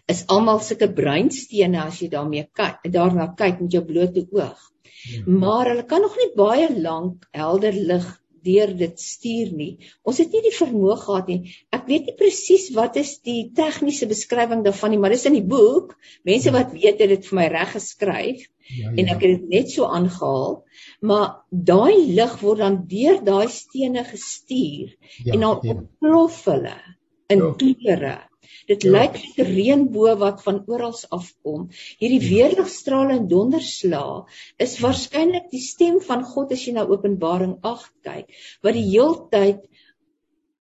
is 0.08 0.24
almal 0.32 0.62
sulke 0.64 0.88
breinstene 1.00 1.82
as 1.84 2.00
jy 2.02 2.08
daarmee 2.12 2.48
kyk, 2.56 2.86
daarna 2.92 3.28
kyk 3.38 3.60
met 3.64 3.76
jou 3.76 3.84
blote 3.84 4.24
oog. 4.32 4.62
Ja. 5.08 5.20
Maar 5.26 5.72
hulle 5.72 5.84
kan 5.86 6.02
nog 6.02 6.16
nie 6.18 6.32
baie 6.36 6.68
lank 6.74 7.28
helder 7.36 7.76
lig 7.76 8.08
deur 8.48 8.72
dit 8.78 9.00
stuur 9.00 9.50
nie. 9.56 9.70
Ons 10.06 10.20
het 10.22 10.32
nie 10.32 10.42
die 10.46 10.54
vermoë 10.54 10.96
gehad 11.02 11.30
nie. 11.30 11.54
Ek 11.74 11.88
weet 11.90 12.08
nie 12.08 12.16
presies 12.18 12.68
wat 12.76 12.96
is 13.00 13.16
die 13.26 13.50
tegniese 13.56 14.08
beskrywing 14.10 14.64
daarvan 14.66 14.94
nie, 14.94 15.00
maar 15.02 15.14
dis 15.14 15.26
in 15.28 15.36
die 15.36 15.44
boek. 15.44 15.96
Mense 16.28 16.52
wat 16.54 16.72
weet 16.74 17.02
het 17.02 17.12
dit 17.14 17.28
vir 17.28 17.38
my 17.40 17.48
reg 17.52 17.74
geskryf 17.74 18.44
ja, 18.44 18.88
ja. 18.88 18.94
en 18.94 19.12
ek 19.14 19.24
het 19.24 19.34
dit 19.34 19.50
net 19.56 19.74
so 19.74 19.88
aangehaal. 19.88 20.62
Maar 21.10 21.28
daai 21.50 22.14
lig 22.14 22.38
word 22.42 22.64
dan 22.64 22.80
deur 22.90 23.20
daai 23.26 23.48
stene 23.52 24.06
gestuur 24.08 24.94
ja, 25.24 25.34
en 25.34 25.44
dan 25.44 25.62
ja. 25.62 25.76
ontplof 25.76 26.42
hulle 26.52 26.78
in 27.28 27.44
ja. 27.44 27.52
kleure. 27.60 28.16
Dit 28.68 28.84
ja. 28.86 28.92
lyk 28.94 29.16
soos 29.16 29.38
'n 29.42 29.48
reënboog 29.48 30.18
wat 30.20 30.42
van 30.44 30.62
oral 30.66 30.96
afkom. 31.16 31.68
Hierdie 32.02 32.20
ja. 32.20 32.28
weerligstrale 32.28 33.16
en 33.16 33.28
donderslae 33.30 34.24
is 34.66 34.78
waarskynlik 34.84 35.50
die 35.50 35.64
stem 35.64 36.00
van 36.10 36.24
God 36.24 36.52
as 36.52 36.64
jy 36.66 36.74
na 36.76 36.86
Openbaring 36.86 37.58
8 37.62 37.92
kyk, 38.08 38.40
wat 38.62 38.76
die 38.76 38.88
heeltyd 38.90 39.64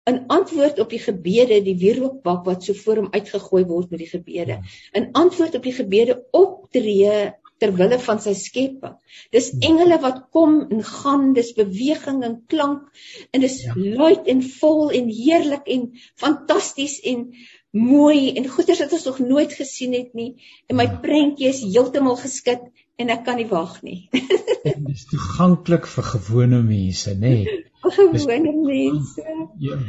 in 0.06 0.20
antwoord 0.30 0.80
op 0.80 0.92
die 0.94 1.02
gebede, 1.02 1.64
die 1.66 1.78
wierookbak 1.82 2.46
wat 2.46 2.68
so 2.68 2.78
voor 2.78 3.02
hom 3.02 3.10
uitgegooi 3.14 3.64
word 3.66 3.90
met 3.90 4.04
die 4.04 4.12
gebede, 4.12 4.60
ja. 4.60 4.76
in 4.94 5.10
antwoord 5.18 5.58
op 5.58 5.66
die 5.66 5.74
gebede 5.74 6.20
optree 6.32 7.34
ter 7.64 7.72
wille 7.80 7.98
van 8.04 8.20
sy 8.22 8.34
skepping. 8.38 8.98
Dis 9.34 9.50
ja. 9.54 9.62
engele 9.70 9.98
wat 10.04 10.26
kom 10.36 10.60
en 10.68 10.84
gaan, 10.86 11.30
dis 11.38 11.54
beweging 11.58 12.24
en 12.28 12.40
klank 12.52 12.90
en 13.32 13.46
dis 13.46 13.62
ja. 13.64 13.76
luid 13.76 14.28
en 14.32 14.44
vol 14.60 14.92
en 15.00 15.10
heerlik 15.10 15.70
en 15.78 15.88
fantasties 16.22 17.00
en 17.12 17.30
mooi 17.76 18.34
en 18.40 18.48
goeders 18.48 18.80
wat 18.80 18.94
ons 18.96 19.06
nog 19.10 19.20
nooit 19.20 19.54
gesien 19.54 19.94
het 19.94 20.14
nie 20.16 20.32
en 20.72 20.80
my 20.80 20.88
ja. 20.88 20.98
prentjie 21.04 21.50
is 21.52 21.62
heeltemal 21.66 22.16
geskit 22.22 22.64
en 22.96 23.12
ek 23.12 23.26
kan 23.28 23.36
nie 23.36 23.48
wag 23.50 23.82
nie. 23.84 24.08
Dit 24.66 24.86
is 24.94 25.06
toeganklik 25.12 25.88
vir 25.92 26.08
gewone 26.14 26.62
mense, 26.64 27.12
nê? 27.20 27.34
Nee. 27.44 27.58
Gewone 27.86 28.54
mense. 28.64 29.26
Ja. 29.62 29.80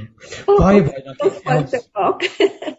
Baie 0.51 0.83
baie 0.83 1.69
dankie. 1.71 2.33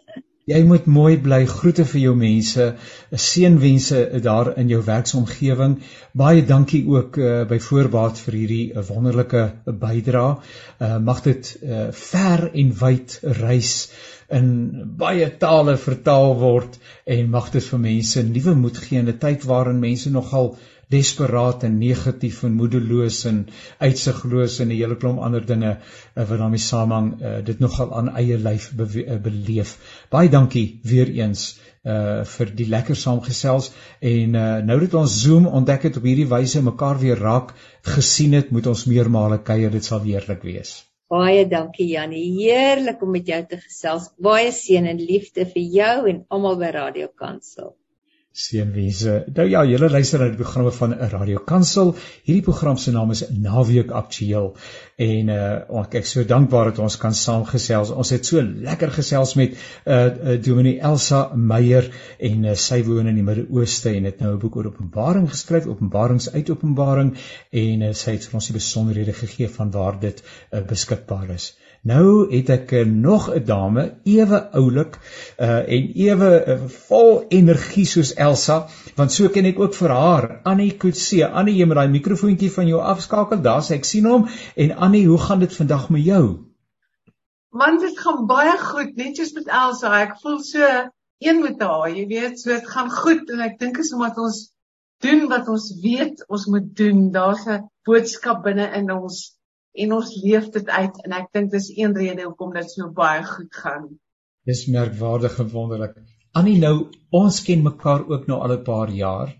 Jy 0.48 0.62
moet 0.64 0.86
mooi 0.88 1.18
bly. 1.20 1.42
Groete 1.44 1.84
vir 1.84 2.00
jou 2.00 2.14
mense. 2.16 2.70
Seënwense 3.12 3.98
daar 4.24 4.54
in 4.60 4.70
jou 4.72 4.78
werksomgewing. 4.86 5.74
Baie 6.16 6.44
dankie 6.48 6.86
ook 6.88 7.18
uh, 7.20 7.42
by 7.50 7.58
voorbaat 7.60 8.20
vir 8.24 8.38
hierdie 8.38 8.62
uh, 8.72 8.84
wonderlike 8.88 9.42
bydrae. 9.82 10.38
Uh, 10.80 10.94
mag 11.04 11.20
dit 11.26 11.50
uh, 11.60 11.90
ver 11.92 12.46
en 12.48 12.72
wyd 12.80 13.18
reis 13.42 13.74
in 14.28 14.48
baie 15.00 15.28
tale 15.40 15.76
vertaal 15.80 16.34
word 16.40 16.78
en 17.04 17.30
mag 17.30 17.50
dit 17.52 17.64
vir 17.64 17.80
mense 17.84 18.22
nuwe 18.22 18.54
moed 18.54 18.80
gee 18.86 18.98
in 18.98 19.08
'n 19.08 19.18
tyd 19.18 19.44
waarin 19.44 19.80
mense 19.80 20.10
nogal 20.10 20.56
desperaat 20.88 21.64
en 21.68 21.78
negatief 21.78 22.42
en 22.42 22.56
moedeloos 22.56 23.24
en 23.28 23.40
uitsigloos 23.78 24.58
en 24.60 24.68
'n 24.68 24.76
hele 24.76 24.96
klomp 24.96 25.20
ander 25.20 25.46
dinge 25.46 25.72
uh, 25.76 26.24
wat 26.28 26.38
daarmee 26.38 26.64
saamhang 26.64 27.10
uh, 27.20 27.44
dit 27.44 27.58
nogal 27.58 27.92
aan 27.94 28.08
eie 28.16 28.38
lyf 28.38 28.70
be 28.76 28.86
uh, 29.04 29.18
beleef. 29.22 29.76
Baie 30.10 30.28
dankie 30.28 30.80
weer 30.82 31.08
eens 31.08 31.58
uh 31.84 32.24
vir 32.24 32.50
die 32.56 32.66
lekker 32.68 32.96
saamgesels 32.96 33.70
en 34.00 34.34
uh 34.34 34.48
nou 34.64 34.80
dat 34.80 34.94
ons 34.94 35.20
Zoom 35.22 35.46
ontdek 35.46 35.82
het 35.82 35.96
op 35.96 36.08
hierdie 36.08 36.28
wyse 36.28 36.62
mekaar 36.62 36.98
weer 36.98 37.16
raak 37.16 37.54
gesien 37.82 38.32
het, 38.32 38.50
moet 38.50 38.66
ons 38.66 38.84
meermale 38.84 39.42
kuier, 39.42 39.70
dit 39.70 39.84
sal 39.84 40.00
heerlik 40.00 40.42
wees. 40.42 40.87
Baie 41.08 41.46
dankie 41.48 41.86
Janie, 41.94 42.26
heerlik 42.36 43.00
om 43.02 43.14
met 43.16 43.28
jou 43.32 43.40
te 43.48 43.56
gesels. 43.56 44.10
Baie 44.20 44.52
seën 44.52 44.84
en 44.90 44.98
liefde 45.00 45.46
vir 45.48 45.68
jou 45.78 45.94
en 46.10 46.24
almal 46.28 46.58
by 46.60 46.72
Radio 46.76 47.08
Kansel. 47.16 47.77
Seënwense. 48.38 49.14
Nou 49.34 49.48
ja, 49.50 49.64
julle 49.66 49.88
luister 49.90 50.20
na 50.22 50.28
die 50.30 50.38
programme 50.38 50.70
van 50.76 50.92
Radio 51.10 51.40
Kansel. 51.46 51.88
Hierdie 52.22 52.44
program 52.46 52.76
se 52.78 52.92
naam 52.94 53.10
is 53.10 53.24
Naweek 53.34 53.90
Aktueel 54.00 54.52
en 55.06 55.32
uh 55.34 55.80
ek 55.80 55.96
ek 55.98 56.06
so 56.06 56.22
dankbaar 56.32 56.70
dat 56.70 56.78
ons 56.84 56.98
kan 57.02 57.16
saamgesels. 57.18 57.90
Ons 57.90 58.12
het 58.14 58.30
so 58.30 58.44
lekker 58.44 58.94
gesels 58.94 59.34
met 59.40 59.56
uh, 59.58 59.96
uh 59.96 60.36
Dominee 60.44 60.78
Elsa 60.90 61.24
Meyer 61.34 61.90
en 62.30 62.46
uh, 62.52 62.54
sy 62.68 62.78
woon 62.86 63.10
in 63.10 63.18
die 63.18 63.26
Midde-Ooste 63.26 63.90
en 63.96 64.06
het 64.06 64.22
nou 64.22 64.36
'n 64.36 64.42
boek 64.44 64.60
oor 64.60 64.70
Openbaring 64.70 65.26
geskryf, 65.34 65.66
Openbarings 65.66 66.30
uit 66.30 66.54
Openbaring 66.54 67.16
en 67.50 67.82
uh, 67.88 67.92
sy 67.92 68.14
het 68.20 68.30
vir 68.30 68.38
ons 68.38 68.52
die 68.52 68.58
besonderhede 68.60 69.18
gegee 69.24 69.50
van 69.58 69.74
waar 69.74 69.98
dit 69.98 70.22
uh, 70.22 70.62
beskikbaar 70.62 71.34
is. 71.34 71.56
Nou 71.86 72.26
het 72.32 72.48
ek 72.50 72.72
uh, 72.72 72.84
nog 72.86 73.28
'n 73.30 73.44
dame, 73.44 73.84
ewe 74.04 74.50
oulik 74.52 74.98
uh 75.38 75.62
en 75.62 75.92
ewe 75.94 76.30
uh, 76.46 76.56
vol 76.88 77.24
energie 77.28 77.86
soos 77.86 78.14
Elsa, 78.14 78.66
want 78.96 79.12
so 79.12 79.28
ken 79.28 79.44
ek 79.44 79.60
ook 79.60 79.74
vir 79.74 79.94
haar, 79.94 80.40
Annie 80.42 80.76
Kutse. 80.76 81.28
Annie, 81.28 81.54
jy 81.54 81.66
moet 81.66 81.76
daai 81.76 81.88
mikrofoontjie 81.88 82.50
van 82.52 82.66
jou 82.66 82.80
afskakel. 82.80 83.42
Daar's 83.42 83.70
ek 83.70 83.84
sien 83.84 84.04
hom. 84.04 84.28
En 84.56 84.76
Annie, 84.76 85.06
hoe 85.06 85.18
gaan 85.18 85.38
dit 85.38 85.54
vandag 85.54 85.88
met 85.88 86.04
jou? 86.04 86.24
Man, 87.50 87.78
dit 87.78 87.98
gaan 87.98 88.26
baie 88.26 88.58
goed, 88.58 88.96
net 88.96 89.16
soos 89.16 89.32
met 89.32 89.46
Elsa. 89.46 89.94
Ek 90.02 90.18
voel 90.22 90.40
so 90.42 90.66
een 91.18 91.40
met 91.42 91.62
haar. 91.62 91.88
Jy 91.94 92.06
weet, 92.06 92.40
so 92.40 92.50
dit 92.50 92.68
gaan 92.68 92.90
goed 92.90 93.30
en 93.30 93.40
ek 93.40 93.58
dink 93.58 93.78
is 93.78 93.94
omdat 93.94 94.18
ons 94.18 94.52
doen 95.02 95.28
wat 95.30 95.48
ons 95.48 95.72
weet 95.82 96.24
ons 96.28 96.46
moet 96.46 96.76
doen. 96.76 97.10
Daar's 97.14 97.46
'n 97.46 97.64
boodskap 97.86 98.42
binne 98.42 98.66
in 98.74 98.90
ons 98.90 99.37
en 99.72 99.92
ons 99.92 100.12
leef 100.22 100.50
dit 100.54 100.68
uit 100.68 101.00
en 101.04 101.16
ek 101.20 101.32
dink 101.32 101.50
dis 101.52 101.70
een 101.76 101.96
rede 101.96 102.26
hoekom 102.26 102.54
dit 102.54 102.70
so 102.70 102.90
baie 102.94 103.24
goed 103.24 103.60
gaan. 103.62 103.88
Dis 104.48 104.66
merkwaardig 104.72 105.38
en 105.42 105.50
wonderlik. 105.52 105.98
Annie 106.38 106.58
nou, 106.60 106.88
ons 107.10 107.42
ken 107.44 107.64
mekaar 107.64 108.06
ook 108.08 108.26
nou 108.28 108.40
al 108.40 108.56
'n 108.58 108.64
paar 108.64 108.90
jaar 108.90 109.34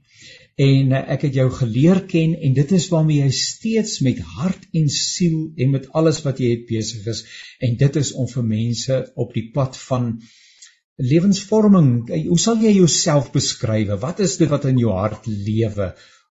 en 0.58 0.92
uh, 0.92 1.02
ek 1.14 1.28
het 1.28 1.34
jou 1.38 1.46
geleer 1.54 2.00
ken 2.10 2.34
en 2.34 2.54
dit 2.54 2.72
is 2.72 2.88
waarmee 2.90 3.22
jy 3.22 3.30
steeds 3.30 4.00
met 4.00 4.18
hart 4.18 4.66
en 4.74 4.88
siel 4.90 5.52
en 5.56 5.70
met 5.70 5.86
alles 6.00 6.22
wat 6.24 6.40
jy 6.42 6.50
het 6.56 6.66
besig 6.66 7.06
is 7.06 7.24
en 7.60 7.76
dit 7.76 7.96
is 7.96 8.12
om 8.12 8.26
vir 8.28 8.44
mense 8.44 8.98
op 9.14 9.34
die 9.34 9.50
pad 9.54 9.76
van 9.76 10.18
lewensvorming. 10.98 12.08
Hoe 12.26 12.38
sal 12.42 12.58
jy 12.58 12.72
jouself 12.74 13.30
beskryf? 13.32 13.94
Wat 14.02 14.20
is 14.20 14.36
dit 14.40 14.50
wat 14.50 14.66
in 14.66 14.80
jou 14.82 14.90
hart 14.92 15.26
lewe? 15.26 15.92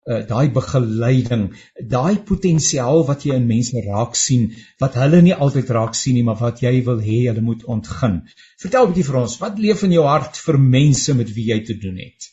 Uh, 0.10 0.22
daai 0.28 0.50
begeleiding, 0.54 1.46
daai 1.94 2.18
potensiaal 2.28 3.04
wat 3.08 3.26
jy 3.28 3.38
in 3.39 3.48
mense 3.50 3.84
raak 3.86 4.18
sien, 4.20 4.50
wat 4.84 4.98
hulle 5.00 5.22
nie 5.26 5.36
altyd 5.36 5.72
raak 5.78 5.98
sien 5.98 6.18
nie, 6.18 6.26
maar 6.28 6.39
wat 6.42 6.63
jy 6.66 6.74
wil 6.88 7.02
hê 7.04 7.24
hulle 7.30 7.44
moet 7.46 7.63
ontgin. 7.76 8.22
Vertel 8.62 8.88
'n 8.88 8.94
bietjie 8.94 9.10
vir 9.10 9.20
ons, 9.24 9.39
wat 9.44 9.60
leef 9.60 9.84
in 9.88 9.96
jou 9.98 10.06
hart 10.08 10.39
vir 10.48 10.60
mense 10.78 11.16
met 11.20 11.36
wie 11.36 11.50
jy 11.52 11.60
te 11.70 11.78
doen 11.86 12.02
het? 12.04 12.30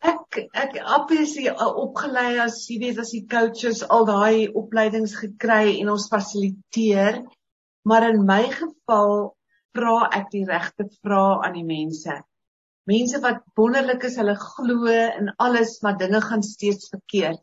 Ek 0.00 0.38
ek 0.64 0.78
obviously 0.96 1.50
uh, 1.50 1.68
opgelei 1.84 2.38
as 2.40 2.62
jy 2.70 2.78
weet 2.86 3.02
as 3.02 3.12
die 3.12 3.26
coaches 3.28 3.82
al 3.82 4.06
daai 4.08 4.48
opleidings 4.48 5.18
gekry 5.18 5.76
en 5.80 5.92
ons 5.96 6.08
fasiliteer, 6.08 7.20
maar 7.84 8.08
in 8.08 8.24
my 8.24 8.46
geval 8.48 9.36
vra 9.76 10.08
ek 10.20 10.32
die 10.32 10.46
regte 10.48 10.88
vrae 11.02 11.44
aan 11.44 11.58
die 11.58 11.68
mense 11.68 12.16
mense 12.90 13.20
wat 13.22 13.44
wonderlik 13.58 14.04
is, 14.08 14.18
hulle 14.20 14.36
glo 14.38 14.90
in 14.90 15.30
alles, 15.38 15.78
maar 15.84 15.98
dinge 16.00 16.20
gaan 16.24 16.42
steeds 16.46 16.90
verkeerd. 16.92 17.42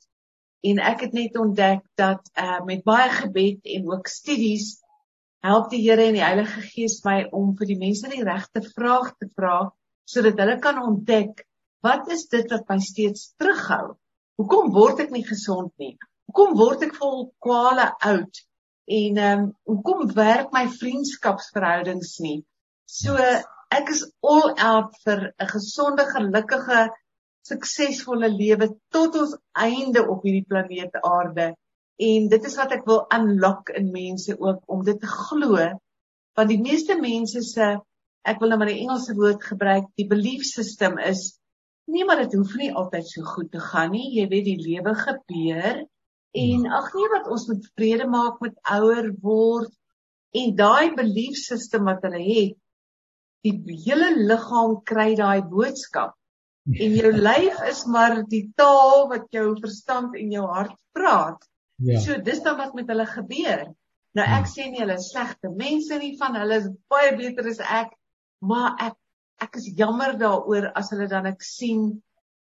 En 0.68 0.82
ek 0.84 1.06
het 1.06 1.14
net 1.16 1.38
ontdek 1.40 1.84
dat 2.00 2.30
uh 2.36 2.60
met 2.68 2.84
baie 2.84 3.10
gebed 3.14 3.66
en 3.78 3.92
ook 3.92 4.08
studies 4.12 4.78
help 5.46 5.70
die 5.72 5.84
Here 5.86 6.08
en 6.10 6.18
die 6.18 6.26
Heilige 6.26 6.64
Gees 6.66 7.00
my 7.06 7.22
om 7.36 7.54
vir 7.60 7.70
die 7.72 7.80
mense 7.80 8.10
die 8.12 8.26
regte 8.26 8.64
vrae 8.66 9.12
te 9.20 9.30
vra 9.36 9.60
sodat 10.08 10.40
hulle 10.42 10.58
kan 10.64 10.80
ontdek 10.82 11.44
wat 11.86 12.10
is 12.12 12.26
dit 12.32 12.50
wat 12.52 12.66
my 12.72 12.80
steeds 12.84 13.32
terughou? 13.40 13.96
Hoekom 14.42 14.72
word 14.74 15.04
ek 15.06 15.14
nie 15.14 15.24
gesond 15.28 15.72
nie? 15.82 15.96
Hoekom 16.28 16.58
word 16.60 16.84
ek 16.88 16.96
vol 16.98 17.30
kwale 17.44 17.92
oud? 18.12 18.42
En 18.88 19.20
ehm 19.20 19.44
um, 19.44 19.48
hoekom 19.68 20.08
werk 20.16 20.52
my 20.56 20.66
vriendskapsverhoudings 20.72 22.18
nie? 22.24 22.40
So 22.88 23.16
ek 23.78 23.92
is 23.94 24.04
all 24.26 24.54
out 24.58 24.96
vir 25.06 25.20
'n 25.30 25.50
gesonde, 25.54 26.06
gelukkige, 26.14 26.88
suksesvolle 27.48 28.30
lewe 28.34 28.70
tot 28.92 29.16
ons 29.22 29.36
einde 29.56 30.04
op 30.14 30.24
hierdie 30.26 30.48
planeet 30.48 30.96
Aarde. 31.04 31.54
En 31.98 32.30
dit 32.30 32.48
is 32.50 32.58
wat 32.60 32.74
ek 32.76 32.86
wil 32.90 33.06
unlock 33.14 33.72
in 33.80 33.92
mense 33.94 34.36
ook 34.38 34.64
om 34.68 34.84
dit 34.86 35.00
te 35.02 35.10
glo. 35.10 35.58
Want 36.38 36.50
die 36.50 36.62
meeste 36.62 36.98
mense 37.02 37.42
se 37.42 37.78
ek 38.28 38.42
wil 38.42 38.52
nou 38.52 38.60
maar 38.60 38.74
die 38.74 38.82
Engelse 38.84 39.16
woord 39.18 39.44
gebruik, 39.44 39.88
die 39.96 40.08
belief 40.08 40.44
system 40.46 40.98
is 41.00 41.40
nee, 41.88 42.04
maar 42.06 42.20
dit 42.26 42.34
hoef 42.36 42.56
nie 42.60 42.74
altyd 42.76 43.08
so 43.08 43.24
goed 43.24 43.52
te 43.52 43.62
gaan 43.64 43.94
nie. 43.96 44.12
Jy 44.20 44.28
weet 44.34 44.48
die 44.50 44.60
lewe 44.60 44.94
gebeur 45.00 45.86
en 46.38 46.66
ja. 46.68 46.78
ag 46.78 46.92
nee 46.94 47.12
wat 47.16 47.30
ons 47.32 47.48
moet 47.50 47.70
vrede 47.80 48.08
maak 48.12 48.42
met 48.44 48.58
ouer 48.76 49.14
word 49.24 49.72
en 50.36 50.56
daai 50.60 50.94
belief 50.98 51.40
system 51.40 51.88
wat 51.88 52.04
hulle 52.06 52.20
het 52.26 52.58
die 53.46 53.78
hele 53.86 54.14
liggaam 54.18 54.80
kry 54.88 55.12
daai 55.20 55.42
boodskap. 55.46 56.16
En 56.68 56.96
jou 57.00 57.12
lyf 57.30 57.62
is 57.70 57.84
maar 57.86 58.22
die 58.32 58.46
taal 58.60 59.08
wat 59.12 59.28
jou 59.36 59.52
verstand 59.62 60.18
en 60.20 60.32
jou 60.34 60.46
hart 60.52 60.78
praat. 60.96 61.44
Ja. 61.78 62.00
So 62.02 62.18
dis 62.22 62.42
dan 62.46 62.58
wat 62.58 62.74
met 62.78 62.90
hulle 62.90 63.06
gebeur. 63.10 63.68
Nou 64.18 64.26
ek 64.26 64.48
ja. 64.48 64.52
sê 64.52 64.70
nie 64.72 64.82
hulle 64.82 64.98
is 64.98 65.12
slegte 65.12 65.52
mense 65.54 65.98
nie, 66.02 66.16
van 66.18 66.36
hulle 66.40 66.58
is 66.64 66.72
baie 66.90 67.12
beter 67.20 67.50
as 67.52 67.62
ek, 67.62 67.94
maar 68.42 68.74
ek 68.82 68.98
ek 69.46 69.60
is 69.60 69.68
jammer 69.78 70.16
daaroor 70.18 70.72
as 70.80 70.90
hulle 70.94 71.06
dan 71.12 71.28
ek 71.30 71.44
sien 71.46 71.90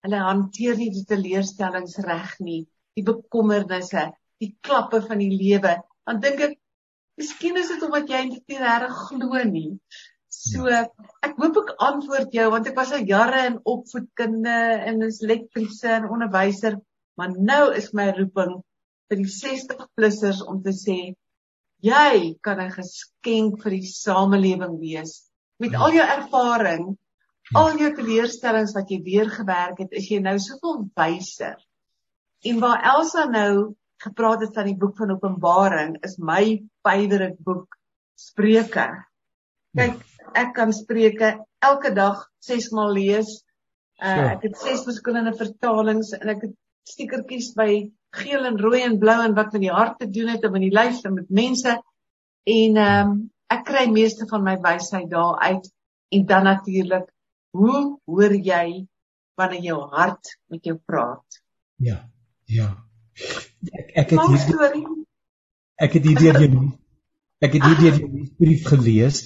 hulle 0.04 0.18
hanteer 0.20 0.76
nie 0.76 0.90
die 0.92 1.06
teleurstellings 1.08 1.96
reg 2.04 2.34
nie, 2.44 2.62
die 2.98 3.04
bekommernisse, 3.06 4.10
die 4.42 4.50
klappe 4.66 5.00
van 5.06 5.22
die 5.22 5.30
lewe. 5.32 5.76
Dan 6.04 6.20
dink 6.20 6.42
ek, 6.48 6.56
miskien 7.20 7.56
is 7.60 7.70
dit 7.72 7.84
omdat 7.86 8.10
jy 8.10 8.22
nie 8.28 8.58
regtig 8.60 8.98
glo 9.06 9.44
nie. 9.48 9.70
So 10.42 10.66
ek 10.66 11.36
hoop 11.38 11.58
ek 11.60 11.68
antwoord 11.86 12.32
jou 12.34 12.48
want 12.50 12.66
ek 12.66 12.78
was 12.78 12.92
al 12.96 13.04
jare 13.06 13.44
in 13.46 13.58
opvoedkunde 13.72 14.54
en 14.90 15.04
is 15.06 15.20
lektriese 15.22 15.92
en 16.00 16.08
onderwyser, 16.10 16.80
maar 17.18 17.36
nou 17.50 17.64
is 17.78 17.92
my 17.94 18.08
roeping 18.16 18.56
vir 19.10 19.20
die 19.20 19.28
60-plussers 19.30 20.40
om 20.48 20.58
te 20.64 20.72
sê 20.74 20.96
jy 21.86 22.16
kan 22.42 22.58
'n 22.64 22.74
geskenk 22.74 23.60
vir 23.62 23.76
die 23.76 23.90
samelewing 23.90 24.80
wees. 24.80 25.12
Met 25.62 25.74
al 25.74 25.94
jou 25.98 26.08
ervaring, 26.16 26.90
al 27.54 27.78
jou 27.78 27.92
teleurstellings 27.94 28.74
wat 28.74 28.90
jy 28.90 28.98
deurgewerk 28.98 29.78
het, 29.78 29.92
is 29.92 30.10
jy 30.10 30.18
nou 30.18 30.38
soveel 30.38 30.88
wyser. 30.96 31.56
En 32.44 32.58
waar 32.58 32.82
Elsa 32.96 33.28
nou 33.30 33.76
gepraat 34.02 34.40
het 34.40 34.54
van 34.54 34.66
die 34.66 34.78
boek 34.78 34.96
van 34.98 35.14
Openbaring, 35.14 35.96
is 36.02 36.18
my 36.18 36.58
favourite 36.82 37.38
boek 37.38 37.78
Spreuke. 38.18 38.90
Kyk, 39.72 40.02
ek 40.36 40.52
kan 40.56 40.72
Spreuke 40.76 41.32
elke 41.64 41.92
dag 41.96 42.26
6 42.44 42.68
maal 42.76 42.92
lees. 42.92 43.40
Uh, 44.02 44.12
so. 44.12 44.26
Ek 44.34 44.46
het 44.48 44.58
6 44.60 44.84
verskillende 44.88 45.32
vertalings 45.38 46.12
en 46.18 46.32
ek 46.34 46.46
het 46.48 46.54
stiekertjies 46.90 47.52
by 47.56 47.70
geel 48.12 48.44
en 48.50 48.58
rooi 48.60 48.82
en 48.84 48.98
blou 49.00 49.16
en 49.24 49.36
wat 49.38 49.54
met 49.54 49.64
die 49.64 49.72
hart 49.72 49.98
te 50.02 50.10
doen 50.12 50.34
het 50.34 50.44
en 50.44 50.52
met 50.52 50.66
die 50.66 50.74
lyf 50.74 51.00
en 51.08 51.16
met 51.20 51.30
mense. 51.32 51.76
En 52.48 52.80
ehm 52.84 53.12
um, 53.12 53.18
ek 53.52 53.66
kry 53.68 53.82
meeste 53.92 54.24
van 54.30 54.40
my 54.44 54.54
wysheid 54.64 55.10
daar 55.12 55.36
uit 55.44 55.66
en 56.16 56.22
dan 56.26 56.46
natuurlik 56.48 57.10
hoe 57.52 57.98
hoor 58.08 58.32
jy 58.32 58.86
wanneer 59.36 59.66
jou 59.66 59.80
hart 59.92 60.30
met 60.48 60.64
jou 60.64 60.78
praat? 60.88 61.42
Ja. 61.76 61.98
Ja. 62.48 62.70
Ek 63.72 63.92
ek 64.04 64.14
het 64.16 64.24
hier 64.32 64.80
Ek 65.76 65.92
het 65.92 66.08
hierdeur 66.08 66.40
jou 66.44 66.64
Ek 67.42 67.52
het 67.58 67.64
hierdeur 67.64 68.00
jou 68.00 68.26
brief 68.40 68.66
gelees 68.68 69.20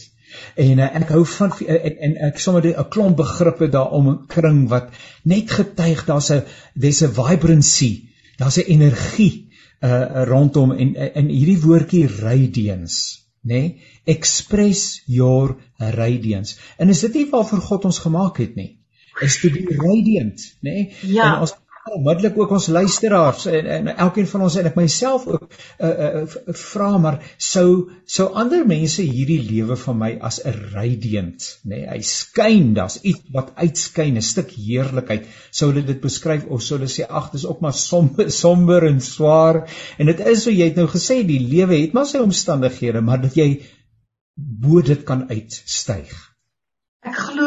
En 0.55 0.79
uh, 0.79 0.89
ek 1.01 1.11
hou 1.15 1.25
van 1.27 1.53
en, 1.67 1.97
en 2.09 2.17
ek 2.29 2.39
sommer 2.43 2.67
'n 2.67 2.89
klomp 2.91 3.17
begrippe 3.17 3.69
daarom 3.69 4.27
kring 4.27 4.69
wat 4.69 4.91
net 5.25 5.51
getuig 5.51 6.05
daar's 6.07 6.31
'n 6.33 6.45
there's 6.75 7.03
a 7.03 7.09
vibrancy, 7.09 8.09
daar's 8.39 8.59
'n 8.59 8.71
energie 8.79 9.47
uh 9.81 10.25
rondom 10.25 10.73
en 10.73 10.95
in 10.95 11.29
hierdie 11.29 11.61
woordjie 11.61 12.07
radiance, 12.09 13.19
nê? 13.43 13.53
Nee? 13.53 13.83
Express 14.05 15.03
your 15.07 15.57
radiance. 15.77 16.57
En 16.79 16.89
is 16.89 17.01
dit 17.01 17.15
nie 17.15 17.29
waarvoor 17.31 17.61
God 17.61 17.85
ons 17.85 17.99
gemaak 17.99 18.39
het 18.39 18.55
nie? 18.55 18.79
Is 19.21 19.41
to 19.41 19.51
be 19.51 19.65
radiant, 19.77 20.41
nê? 20.61 20.71
Nee? 20.71 20.93
Ja. 21.03 21.35
En 21.35 21.41
ons 21.41 21.55
onmiddellik 21.95 22.39
ook 22.39 22.51
ons 22.51 22.67
luisteraars 22.67 23.47
en, 23.47 23.67
en 23.67 23.97
elkeen 23.97 24.27
van 24.27 24.47
ons 24.49 24.57
en 24.57 24.67
ek 24.71 24.79
myself 24.79 25.27
ook 25.31 25.47
uh, 25.47 25.89
uh, 25.89 26.25
vra 26.47 26.91
maar 26.99 27.19
sou 27.39 27.69
sou 28.05 28.29
ander 28.43 28.67
mense 28.67 29.03
hierdie 29.03 29.41
lewe 29.51 29.77
van 29.85 29.99
my 30.01 30.11
as 30.31 30.41
'n 30.45 30.57
radiant 30.75 31.49
nê 31.65 31.81
nee, 31.81 31.89
hy 31.91 32.01
skyn 32.03 32.75
daar's 32.75 32.99
iets 33.03 33.31
wat 33.33 33.53
uitskyn 33.55 34.17
'n 34.19 34.27
stuk 34.31 34.51
heerlikheid 34.57 35.27
sou 35.51 35.71
hulle 35.71 35.87
dit 35.87 36.01
beskryf 36.01 36.47
of 36.47 36.63
sou 36.63 36.79
hulle 36.79 36.91
sê 36.91 37.07
ag 37.09 37.31
dis 37.33 37.47
ook 37.47 37.61
maar 37.65 37.77
somber 37.77 38.31
somber 38.43 38.87
en 38.91 39.01
swaar. 39.01 39.63
En 39.99 40.07
dit 40.07 40.21
is 40.33 40.43
so 40.43 40.51
jy 40.51 40.71
het 40.71 40.81
nou 40.81 40.89
gesê 40.91 41.23
die 41.27 41.41
lewe 41.41 41.83
het 41.83 41.97
maar 41.97 42.09
sy 42.11 42.23
omstandighede 42.25 43.01
maar 43.01 43.23
dat 43.23 43.37
jy 43.39 43.51
bo 44.37 44.83
dit 44.85 45.05
kan 45.09 45.29
uitstyg 45.31 46.15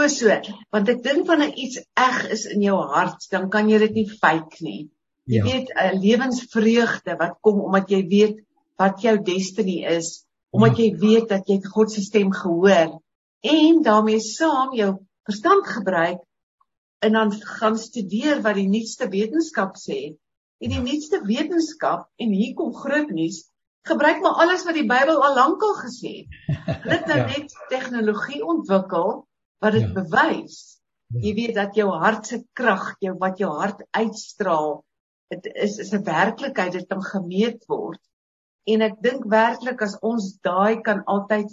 so, 0.10 0.36
want 0.74 0.90
ek 0.92 1.04
dink 1.04 1.28
wanneer 1.28 1.54
iets 1.56 1.82
eg 1.98 2.24
is 2.36 2.46
in 2.50 2.64
jou 2.66 2.78
hart, 2.94 3.28
dan 3.32 3.50
kan 3.54 3.70
jy 3.70 3.80
dit 3.86 4.00
nie 4.02 4.08
fake 4.10 4.64
nie. 4.66 4.82
Jy 5.30 5.42
ja. 5.42 5.44
weet 5.46 5.70
'n 5.76 6.00
lewensvreugde 6.02 7.16
wat 7.20 7.38
kom 7.42 7.62
omdat 7.62 7.92
jy 7.94 8.02
weet 8.08 8.40
wat 8.80 9.02
jou 9.02 9.18
destiny 9.22 9.84
is, 9.86 10.26
omdat 10.50 10.80
jy 10.80 10.90
weet 10.98 11.30
dat 11.30 11.48
jy 11.48 11.60
God 11.62 11.92
se 11.92 12.02
stem 12.02 12.32
gehoor 12.34 12.98
en 13.46 13.82
daarmee 13.86 14.20
saam 14.20 14.74
jou 14.74 14.96
verstand 15.24 15.68
gebruik 15.68 16.24
en 17.00 17.14
dan 17.14 17.32
gaan 17.32 17.78
studeer 17.78 18.42
wat 18.42 18.58
die 18.58 18.68
nuutste 18.68 19.08
wetenskap 19.08 19.78
sê. 19.78 20.18
En 20.60 20.74
die 20.74 20.82
ja. 20.82 20.84
nuutste 20.84 21.22
wetenskap 21.24 22.10
en 22.20 22.34
hier 22.36 22.56
kom 22.58 22.74
groot 22.76 23.12
nuus, 23.16 23.46
gebruik 23.88 24.20
maar 24.22 24.42
alles 24.44 24.66
wat 24.68 24.76
die 24.76 24.88
Bybel 24.88 25.22
al 25.24 25.38
lankal 25.38 25.78
gesê 25.80 26.26
het. 26.26 26.58
Hulle 26.84 26.98
het 26.98 27.08
nou 27.08 27.20
ja. 27.22 27.28
net 27.32 27.56
tegnologie 27.70 28.42
ontwikkel 28.44 29.24
wat 29.60 29.76
dit 29.76 29.88
ja. 29.88 29.94
bewys. 29.94 30.60
Ja. 31.08 31.22
Jy 31.24 31.34
weet 31.34 31.56
dat 31.56 31.76
jou 31.76 31.90
hart 31.90 32.28
se 32.30 32.44
krag, 32.54 32.94
jou 33.04 33.16
wat 33.18 33.40
jou 33.42 33.50
hart 33.58 33.82
uitstraal, 33.98 34.84
dit 35.34 35.50
is 35.56 35.78
is 35.78 35.94
'n 35.94 36.04
werklikheid 36.04 36.72
dit 36.72 36.88
kan 36.88 37.04
gemeet 37.04 37.66
word. 37.68 38.02
En 38.66 38.82
ek 38.82 39.02
dink 39.02 39.26
werklik 39.26 39.82
as 39.82 39.98
ons 40.02 40.38
daai 40.42 40.82
kan 40.82 41.04
altyd 41.06 41.50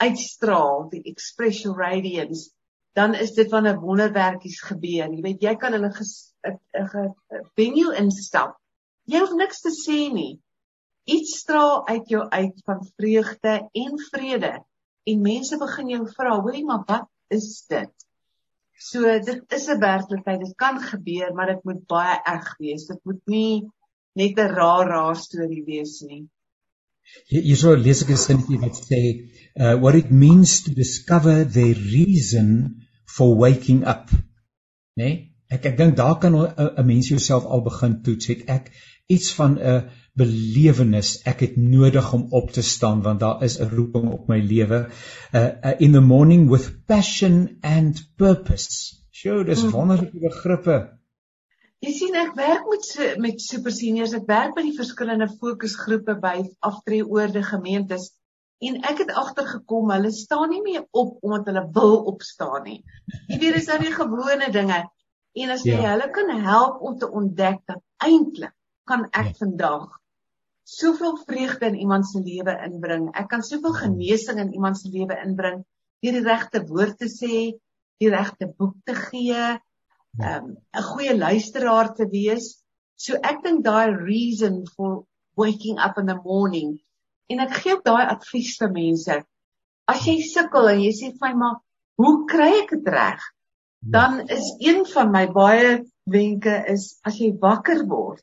uitstraal, 0.00 0.88
die 0.90 1.02
expression 1.04 1.76
radiance, 1.76 2.50
dan 2.96 3.14
is 3.14 3.32
dit 3.36 3.50
wanneer 3.50 3.80
wonderwerkies 3.80 4.60
gebeur. 4.60 5.12
Jy 5.12 5.22
weet 5.22 5.42
jy 5.42 5.54
kan 5.56 5.72
hulle 5.72 5.92
'n 5.92 7.14
venue 7.54 7.94
instap. 7.96 8.56
Jy 9.04 9.18
hoef 9.18 9.34
niks 9.36 9.60
te 9.60 9.70
sê 9.70 10.12
nie. 10.12 10.40
Iets 11.04 11.38
straal 11.38 11.86
uit 11.88 12.08
jou 12.08 12.28
uit 12.28 12.62
van 12.64 12.84
vreugde 12.96 13.68
en 13.72 13.98
vrede 14.10 14.52
en 15.04 15.22
mense 15.22 15.58
begin 15.58 15.88
jou 15.88 16.06
vra, 16.16 16.40
hoorie 16.40 16.64
maar 16.64 16.84
wat 16.86 17.08
is 17.30 17.64
dit. 17.68 18.06
So 18.80 19.02
dit 19.02 19.54
is 19.56 19.68
'n 19.68 19.80
werklikheid, 19.80 20.40
dit 20.40 20.56
kan 20.56 20.80
gebeur, 20.80 21.34
maar 21.34 21.46
dit 21.46 21.64
moet 21.64 21.86
baie 21.86 22.16
erg 22.24 22.56
wees. 22.58 22.86
Dit 22.86 23.00
moet 23.04 23.22
nie 23.26 23.70
net 24.14 24.38
'n 24.38 24.54
raar 24.58 24.86
raar 24.88 25.16
storie 25.16 25.64
wees 25.64 26.00
nie. 26.00 26.22
Hierso 27.28 27.74
lees 27.74 28.02
ek 28.02 28.10
'n 28.10 28.16
sinnetjie 28.16 28.60
wat 28.60 28.76
sê, 28.76 29.00
uh, 29.56 29.74
what 29.82 29.94
it 29.94 30.10
means 30.10 30.62
to 30.62 30.72
discover 30.72 31.44
the 31.44 31.72
reason 31.72 32.86
for 33.06 33.36
waking 33.36 33.86
up. 33.86 34.10
Né? 34.96 35.04
Nee? 35.04 35.26
Ek 35.50 35.64
ek 35.66 35.76
dink 35.76 35.96
daar 35.96 36.18
kan 36.18 36.34
'n 36.34 36.86
mens 36.86 37.08
jouself 37.08 37.44
al 37.44 37.62
begin 37.62 38.02
toets. 38.02 38.28
Ek 38.46 38.70
iets 39.08 39.32
van 39.34 39.58
'n 39.58 39.90
belewenis. 40.20 41.16
Ek 41.28 41.42
het 41.46 41.56
nodig 41.56 42.12
om 42.16 42.28
op 42.36 42.52
te 42.54 42.62
staan 42.62 43.02
want 43.02 43.20
daar 43.24 43.42
is 43.46 43.58
'n 43.58 43.72
roeping 43.72 44.12
op 44.12 44.28
my 44.28 44.38
lewe. 44.40 44.86
Uh, 45.32 45.40
uh, 45.40 45.74
in 45.78 45.92
the 45.92 46.00
morning 46.00 46.48
with 46.50 46.70
passion 46.86 47.58
and 47.60 48.06
purpose. 48.16 48.96
Sjoe 49.10 49.44
dis 49.44 49.62
hmm. 49.62 49.70
wonderlike 49.70 50.18
begrippe. 50.18 50.78
Jy 51.80 51.92
sien 51.96 52.16
ek 52.20 52.34
werk 52.36 52.66
met 52.68 53.18
met 53.18 53.40
super 53.40 53.72
seniors. 53.72 54.12
Ek 54.12 54.26
werk 54.28 54.54
by 54.56 54.62
die 54.66 54.76
verskillende 54.76 55.28
fokusgroepe 55.28 56.18
by 56.20 56.34
aftreeoorde 56.60 57.42
gemeentes. 57.42 58.10
En 58.60 58.76
ek 58.84 58.98
het 59.04 59.12
agtergekom 59.16 59.90
hulle 59.94 60.10
staan 60.12 60.50
nie 60.52 60.60
meer 60.62 60.82
op 60.90 61.16
omdat 61.24 61.46
hulle 61.48 61.62
wil 61.72 61.96
opstaan 62.12 62.66
nie. 62.68 62.82
Jy 63.28 63.38
weet 63.40 63.56
dis 63.56 63.70
nou 63.72 63.78
die 63.80 63.94
gewone 63.94 64.50
dinge? 64.52 64.82
En 65.40 65.54
as 65.54 65.64
jy 65.64 65.78
ja. 65.78 65.94
hulle 65.94 66.10
kan 66.12 66.32
help 66.44 66.82
om 66.84 66.98
te 67.00 67.08
ontdek 67.08 67.62
dat 67.70 67.80
eintlik 68.04 68.52
kan 68.90 69.06
ek 69.08 69.32
ja. 69.32 69.38
vandag 69.38 69.99
soveel 70.70 71.16
vreugde 71.26 71.66
in 71.66 71.80
iemand 71.82 72.06
se 72.06 72.20
lewe 72.22 72.54
inbring. 72.66 73.08
Ek 73.18 73.28
kan 73.32 73.42
soveel 73.42 73.74
genesing 73.74 74.38
in 74.42 74.52
iemand 74.54 74.78
se 74.78 74.90
lewe 74.92 75.16
inbring 75.24 75.64
deur 76.00 76.16
die 76.16 76.24
regte 76.24 76.62
woord 76.68 76.96
te 77.00 77.08
sê, 77.12 77.40
die 78.00 78.10
regte 78.12 78.48
boek 78.48 78.76
te 78.88 78.94
gee. 78.96 79.58
'n 80.18 80.26
um, 80.26 80.46
'n 80.74 80.86
goeie 80.90 81.14
luisteraar 81.16 81.94
te 81.94 82.06
wees. 82.10 82.46
So 82.96 83.14
ek 83.14 83.42
dink 83.44 83.64
daai 83.64 83.94
reason 83.94 84.66
for 84.76 85.04
waking 85.36 85.78
up 85.78 85.98
in 85.98 86.06
the 86.06 86.18
morning 86.24 86.78
en 87.30 87.42
ek 87.44 87.52
gee 87.62 87.74
ook 87.76 87.84
daai 87.86 88.06
advies 88.10 88.56
vir 88.58 88.72
mense. 88.74 89.18
As 89.86 90.06
jy 90.06 90.16
sukkel 90.26 90.72
en 90.72 90.80
jy 90.82 90.90
sê 90.94 91.12
vir 91.12 91.28
my 91.28 91.34
maar, 91.42 91.60
hoe 92.00 92.16
kry 92.30 92.50
ek 92.62 92.74
dit 92.74 92.90
reg? 92.94 93.20
Ja. 93.20 93.92
Dan 93.96 94.18
is 94.28 94.50
een 94.58 94.82
van 94.94 95.12
my 95.14 95.26
baie 95.32 95.78
wenke 96.10 96.56
is 96.74 96.98
as 97.06 97.20
jy 97.22 97.30
wakker 97.40 97.86
word, 97.88 98.22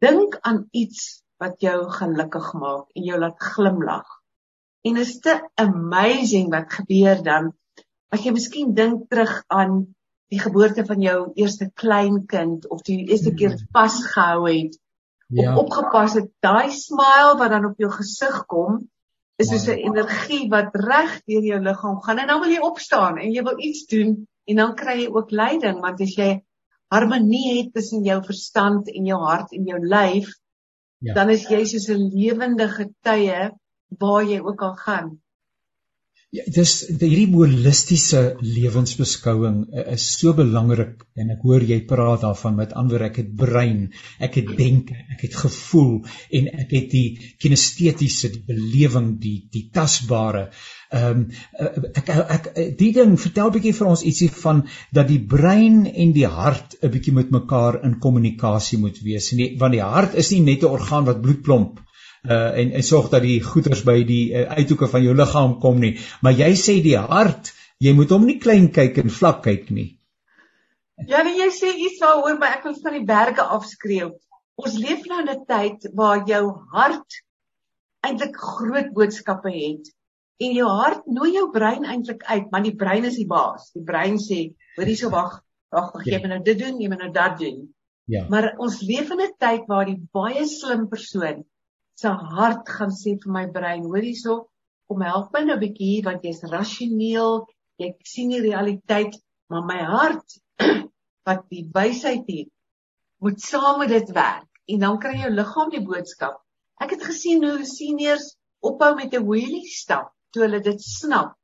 dink 0.00 0.38
aan 0.46 0.62
iets 0.72 1.22
wat 1.40 1.60
jou 1.64 1.78
gelukkig 1.90 2.52
maak 2.60 2.90
en 2.94 3.06
jou 3.08 3.18
laat 3.18 3.38
glimlag. 3.52 4.08
En 4.84 4.96
is 4.96 5.18
te 5.24 5.36
amazing 5.60 6.50
wat 6.52 6.72
gebeur 6.72 7.22
dan 7.24 7.52
as 8.10 8.24
jy 8.24 8.34
miskien 8.34 8.74
dink 8.74 9.08
terug 9.10 9.32
aan 9.48 9.82
die 10.30 10.40
geboorte 10.40 10.84
van 10.86 11.02
jou 11.02 11.18
eerste 11.38 11.70
kleinkind 11.74 12.68
of 12.70 12.82
die 12.86 13.02
eerste 13.08 13.32
keer 13.34 13.54
hmm. 13.56 13.66
vasgehou 13.74 14.46
het 14.46 14.78
ja. 15.28 15.52
of 15.52 15.64
opgepas 15.64 16.16
het, 16.18 16.30
daai 16.42 16.70
smile 16.74 17.36
wat 17.38 17.54
dan 17.54 17.70
op 17.70 17.78
jou 17.82 17.90
gesig 17.94 18.42
kom 18.50 18.80
is 19.40 19.48
soos 19.48 19.66
'n 19.72 19.80
energie 19.88 20.48
wat 20.52 20.74
reg 20.76 21.16
deur 21.30 21.46
jou 21.52 21.60
liggaam 21.64 22.00
gaan 22.04 22.18
en 22.18 22.30
dan 22.30 22.40
wil 22.42 22.52
jy 22.52 22.60
opstaan 22.60 23.18
en 23.18 23.32
jy 23.32 23.42
wil 23.46 23.58
iets 23.58 23.86
doen 23.90 24.14
en 24.44 24.62
dan 24.62 24.74
kry 24.76 24.96
jy 25.02 25.08
ook 25.08 25.30
leiding 25.30 25.80
want 25.80 26.00
as 26.00 26.14
jy 26.16 26.30
harmonie 26.92 27.58
het 27.58 27.72
tussen 27.74 28.04
jou 28.04 28.18
verstand 28.26 28.90
en 28.90 29.06
jou 29.06 29.20
hart 29.22 29.54
en 29.56 29.66
jou 29.66 29.78
lyf 29.80 30.34
ja. 31.00 31.14
dan 31.16 31.30
is 31.32 31.48
jy 31.48 31.64
soos 31.64 31.88
'n 31.88 32.10
lewende 32.14 32.68
getuie 32.68 33.50
waar 34.00 34.24
jy 34.24 34.40
ook 34.40 34.62
al 34.62 34.74
gaan. 34.84 35.10
Ja, 36.30 36.44
dis 36.46 36.72
hierdie 36.86 37.24
holistiese 37.34 38.20
lewensbeskouing 38.38 39.56
eh, 39.74 39.88
is 39.96 40.04
so 40.14 40.30
belangrik 40.38 41.00
en 41.18 41.32
ek 41.34 41.40
hoor 41.42 41.64
jy 41.66 41.80
praat 41.90 42.22
daarvan 42.22 42.54
met 42.60 42.76
ander 42.78 43.02
ek 43.08 43.18
het 43.18 43.32
brein, 43.40 43.80
ek 44.22 44.38
het 44.38 44.52
denke, 44.60 44.94
ek 45.10 45.24
het 45.26 45.34
gevoel 45.40 45.96
en 46.38 46.46
ek 46.52 46.76
het 46.76 46.86
die 46.92 47.32
kinestetiese, 47.42 48.30
die 48.36 48.44
belewing, 48.46 49.10
die 49.24 49.34
die 49.50 49.64
tasbare. 49.74 50.44
Ehm 50.94 51.26
um, 51.26 51.90
ek 51.98 52.14
ek 52.36 52.48
die 52.78 52.92
ding 52.94 53.18
vertel 53.18 53.50
bietjie 53.58 53.74
vir 53.80 53.90
ons 53.96 54.06
ietsie 54.06 54.30
van 54.30 54.62
dat 54.94 55.10
die 55.10 55.18
brein 55.34 55.82
en 55.90 56.14
die 56.14 56.30
hart 56.30 56.78
'n 56.78 56.94
bietjie 56.94 57.18
met 57.18 57.34
mekaar 57.34 57.82
in 57.82 57.98
kommunikasie 57.98 58.78
moet 58.78 59.02
wees. 59.02 59.34
Die, 59.34 59.56
want 59.58 59.74
die 59.74 59.82
hart 59.82 60.14
is 60.14 60.30
nie 60.30 60.44
net 60.46 60.62
'n 60.62 60.76
orgaan 60.78 61.10
wat 61.10 61.26
bloed 61.26 61.42
plomp 61.42 61.82
uh 62.28 62.58
en 62.60 62.72
en 62.72 62.82
sorg 62.84 63.08
dat 63.10 63.22
die 63.22 63.40
goeders 63.40 63.82
by 63.84 64.02
die 64.04 64.32
uh, 64.32 64.44
uithoeke 64.58 64.88
van 64.92 65.02
jou 65.02 65.14
liggaam 65.16 65.58
kom 65.60 65.80
nie. 65.80 65.94
Maar 66.20 66.36
jy 66.36 66.50
sê 66.58 66.80
die 66.84 66.96
hart, 66.98 67.52
jy 67.80 67.94
moet 67.96 68.10
hom 68.12 68.26
nie 68.28 68.38
klein 68.38 68.68
kyk 68.72 68.98
en 69.00 69.10
vlak 69.10 69.42
kyk 69.46 69.70
nie. 69.70 69.96
Ja, 71.08 71.22
nee, 71.24 71.38
jy 71.38 71.48
sê 71.54 71.70
iets 71.72 72.00
waaroor 72.02 72.36
my 72.40 72.50
ek 72.58 72.66
wil 72.68 72.76
van 72.82 72.98
die 72.98 73.06
berge 73.08 73.46
afskreeu. 73.56 74.10
Ons 74.60 74.76
leef 74.76 75.06
nou 75.08 75.22
in 75.22 75.32
'n 75.32 75.46
tyd 75.48 75.88
waar 75.96 76.26
jou 76.28 76.44
hart 76.74 77.22
eintlik 78.04 78.36
groot 78.36 78.92
boodskappe 78.92 79.52
het 79.52 79.88
en 80.40 80.52
jou 80.56 80.68
hart 80.68 81.06
nooi 81.06 81.32
jou 81.32 81.50
brein 81.52 81.84
eintlik 81.84 82.22
uit, 82.24 82.48
want 82.52 82.64
die 82.64 82.76
brein 82.76 83.04
is 83.04 83.16
die 83.16 83.28
baas. 83.28 83.70
Die 83.72 83.84
brein 83.84 84.18
sê, 84.18 84.54
"Hoor 84.76 84.86
hierso 84.86 85.10
wag, 85.10 85.40
wag, 85.72 85.92
wag, 85.94 86.04
jy 86.04 86.18
moet 86.20 86.32
nou 86.34 86.42
dit 86.42 86.58
doen, 86.58 86.80
jy 86.80 86.88
moet 86.88 86.98
nou 86.98 87.12
dat 87.12 87.38
doen." 87.38 87.74
Ja. 88.04 88.26
Maar 88.28 88.56
ons 88.58 88.80
leef 88.80 89.10
in 89.10 89.20
'n 89.20 89.34
tyd 89.38 89.66
waar 89.66 89.86
die 89.86 90.00
baie 90.12 90.46
slim 90.46 90.88
persoon 90.88 91.44
se 92.00 92.12
hart 92.36 92.68
gaan 92.76 92.92
sê 92.96 93.16
vir 93.22 93.32
my 93.36 93.46
brein, 93.56 93.84
hoor 93.84 94.04
hierso, 94.04 94.36
kom 94.88 95.02
help 95.06 95.34
my 95.34 95.42
nou 95.46 95.56
'n 95.56 95.64
bietjie 95.64 96.04
want 96.06 96.24
jy's 96.26 96.42
rasioneel, 96.52 97.44
jy 97.80 97.90
sien 98.12 98.30
die 98.34 98.44
realiteit, 98.44 99.18
maar 99.50 99.66
my 99.66 99.80
hart 99.94 100.38
wat 101.26 101.44
die 101.52 101.66
wysheid 101.74 102.26
het, 102.28 102.50
moet 103.20 103.40
saam 103.40 103.80
met 103.82 103.92
dit 103.92 104.12
werk 104.16 104.48
en 104.70 104.86
dan 104.86 104.98
kry 105.02 105.16
jou 105.20 105.30
liggaam 105.34 105.70
die 105.70 105.84
boodskap. 105.84 106.40
Ek 106.80 106.94
het 106.96 107.04
gesien 107.04 107.44
hoe 107.44 107.66
seniors 107.68 108.34
ophou 108.64 108.94
met 108.96 109.14
'n 109.14 109.26
wheelie 109.26 109.68
stap 109.68 110.12
toe 110.32 110.46
hulle 110.46 110.60
dit 110.64 110.80
snap 110.80 111.36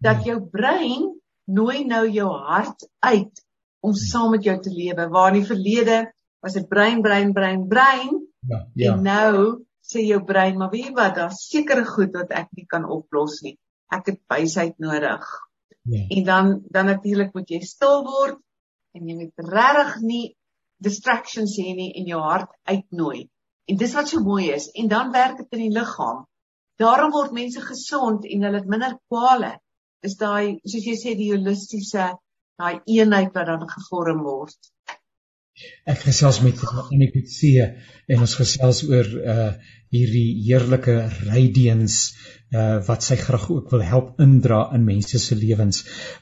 dat 0.00 0.24
jou 0.24 0.38
brein 0.40 1.08
nooi 1.44 1.84
nou 1.84 2.04
jou 2.08 2.28
hart 2.48 2.86
uit 3.04 3.44
om 3.80 3.94
saam 3.94 4.30
met 4.30 4.44
jou 4.44 4.56
te 4.60 4.70
lewe. 4.70 5.08
Waar 5.08 5.34
in 5.34 5.40
die 5.40 5.48
verlede 5.48 5.98
was 6.40 6.54
dit 6.54 6.68
brein, 6.68 7.02
brein, 7.02 7.32
brein, 7.32 7.66
brein. 7.68 8.10
Ja, 8.48 8.66
ja. 8.74 8.92
En 8.94 9.02
nou 9.02 9.67
sê 9.88 10.04
jou 10.04 10.20
brein, 10.24 10.58
maar 10.58 10.70
weet 10.72 10.90
jy 10.90 10.94
wat, 10.96 11.14
daar's 11.16 11.44
sekere 11.48 11.84
goed 11.88 12.16
wat 12.16 12.32
ek 12.36 12.50
nie 12.56 12.66
kan 12.68 12.84
oplos 12.84 13.40
nie. 13.44 13.56
Ek 13.92 14.10
het 14.12 14.20
wysheid 14.28 14.76
nodig. 14.84 15.28
Ja. 15.88 16.02
En 16.12 16.24
dan 16.24 16.50
dan 16.68 16.90
natuurlik 16.92 17.32
moet 17.34 17.48
jy 17.50 17.60
stil 17.64 18.02
word 18.04 18.40
en 18.96 19.08
jy 19.08 19.16
moet 19.16 19.46
regtig 19.48 19.94
nie 20.04 20.24
distractions 20.84 21.56
hê 21.58 21.72
nie 21.74 21.92
en 21.96 22.10
jou 22.10 22.20
hart 22.20 22.52
uitnooi. 22.68 23.28
En 23.68 23.76
dis 23.80 23.94
wat 23.96 24.10
so 24.10 24.20
mooi 24.24 24.50
is 24.52 24.68
en 24.74 24.88
dan 24.88 25.12
werk 25.12 25.40
dit 25.40 25.56
in 25.56 25.64
die 25.66 25.76
liggaam. 25.78 26.26
Daarom 26.78 27.12
word 27.12 27.34
mense 27.36 27.60
gesond 27.64 28.26
en 28.28 28.44
hulle 28.46 28.60
het 28.60 28.70
minder 28.70 28.98
kwale. 29.10 29.56
Is 30.04 30.14
daai 30.20 30.60
soos 30.62 30.84
jy 30.86 30.96
sê 31.00 31.14
die 31.18 31.32
holistiese 31.32 32.12
daai 32.58 32.80
eenheid 32.86 33.32
wat 33.34 33.48
dan 33.50 33.64
gevorm 33.70 34.22
word. 34.26 34.58
Ek 35.88 36.04
gesels 36.06 36.40
met 36.44 36.60
NPC 36.94 37.54
en 38.08 38.24
ons 38.24 38.38
gesels 38.42 38.84
oor 38.88 39.12
uh 39.36 39.50
hierdie 39.88 40.42
heerlike 40.44 40.94
radiance 41.24 42.12
uh 42.52 42.78
wat 42.84 43.04
sy 43.04 43.16
graag 43.20 43.46
ook 43.52 43.70
wil 43.72 43.82
help 43.84 44.20
indra 44.24 44.58
in 44.76 44.84
mense 44.84 45.20
se 45.20 45.36
lewens. 45.36 45.78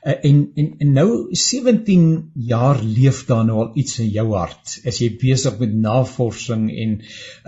Uh, 0.06 0.14
en, 0.28 0.38
en 0.58 0.68
en 0.84 0.92
nou 0.98 1.08
17 1.34 2.06
jaar 2.50 2.78
leef 2.82 3.24
daar 3.26 3.44
nou 3.48 3.58
al 3.64 3.72
iets 3.82 3.98
in 4.04 4.12
jou 4.14 4.26
hart. 4.36 4.76
As 4.86 5.00
jy 5.02 5.12
besig 5.18 5.58
met 5.62 5.74
navorsing 5.88 6.68
en 6.84 6.96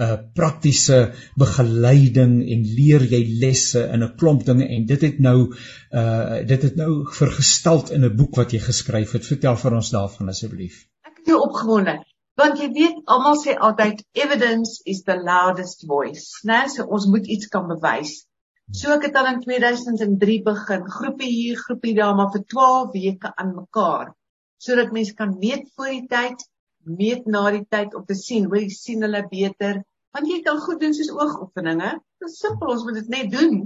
uh 0.06 0.18
praktiese 0.34 1.00
begeleiding 1.38 2.38
en 2.42 2.68
leer 2.80 3.06
jy 3.14 3.24
lesse 3.46 3.86
in 3.86 4.02
'n 4.02 4.14
klomp 4.18 4.46
dinge 4.46 4.66
en 4.66 4.86
dit 4.90 5.08
het 5.08 5.18
nou 5.22 5.38
uh 5.94 6.42
dit 6.52 6.68
het 6.68 6.76
nou 6.82 6.92
vergestald 7.22 7.90
in 7.94 8.04
'n 8.04 8.16
boek 8.16 8.42
wat 8.42 8.52
jy 8.52 8.62
geskryf 8.66 9.18
het. 9.18 9.26
Vertel 9.26 9.56
vir 9.56 9.80
ons 9.82 9.90
daarvan 9.90 10.34
asseblief. 10.34 10.86
So 11.28 11.42
opgewonde 11.44 11.98
want 12.38 12.60
jy 12.62 12.68
weet 12.72 13.00
almal 13.10 13.34
sê 13.36 13.52
altyd 13.66 13.98
evidence 14.16 14.78
is 14.92 15.02
the 15.04 15.16
loudest 15.18 15.82
voice. 15.90 16.38
Né, 16.46 16.60
so 16.70 16.86
ons 16.86 17.08
moet 17.10 17.26
iets 17.26 17.50
kan 17.52 17.66
bewys. 17.68 18.22
So 18.78 18.94
ek 18.94 19.08
het 19.08 19.18
al 19.18 19.28
in 19.32 19.40
2003 19.42 20.38
begin, 20.46 20.86
groepie 20.94 21.28
hier, 21.32 21.58
groepie 21.66 21.96
daar, 21.98 22.14
maar 22.16 22.30
vir 22.34 22.44
12 22.54 22.94
weke 22.94 23.32
aan 23.42 23.52
mekaar, 23.56 24.14
sodat 24.62 24.94
mense 24.94 25.16
kan 25.18 25.34
meet 25.40 25.66
voor 25.74 25.90
die 25.92 26.06
tyd, 26.08 26.46
meet 27.02 27.28
na 27.28 27.42
die 27.58 27.64
tyd 27.76 27.96
om 27.98 28.06
te 28.08 28.16
sien 28.16 28.48
hoe 28.48 28.64
sien 28.72 29.04
hulle 29.04 29.24
beter, 29.28 29.82
want 30.16 30.30
jy 30.30 30.40
kan 30.46 30.62
goed 30.64 30.80
doen 30.80 30.96
soos 30.96 31.12
oogoefeninge. 31.12 31.92
Dit 32.22 32.30
is 32.30 32.40
simpel, 32.40 32.72
ons 32.72 32.86
moet 32.86 33.00
dit 33.02 33.14
net 33.18 33.32
doen. 33.34 33.62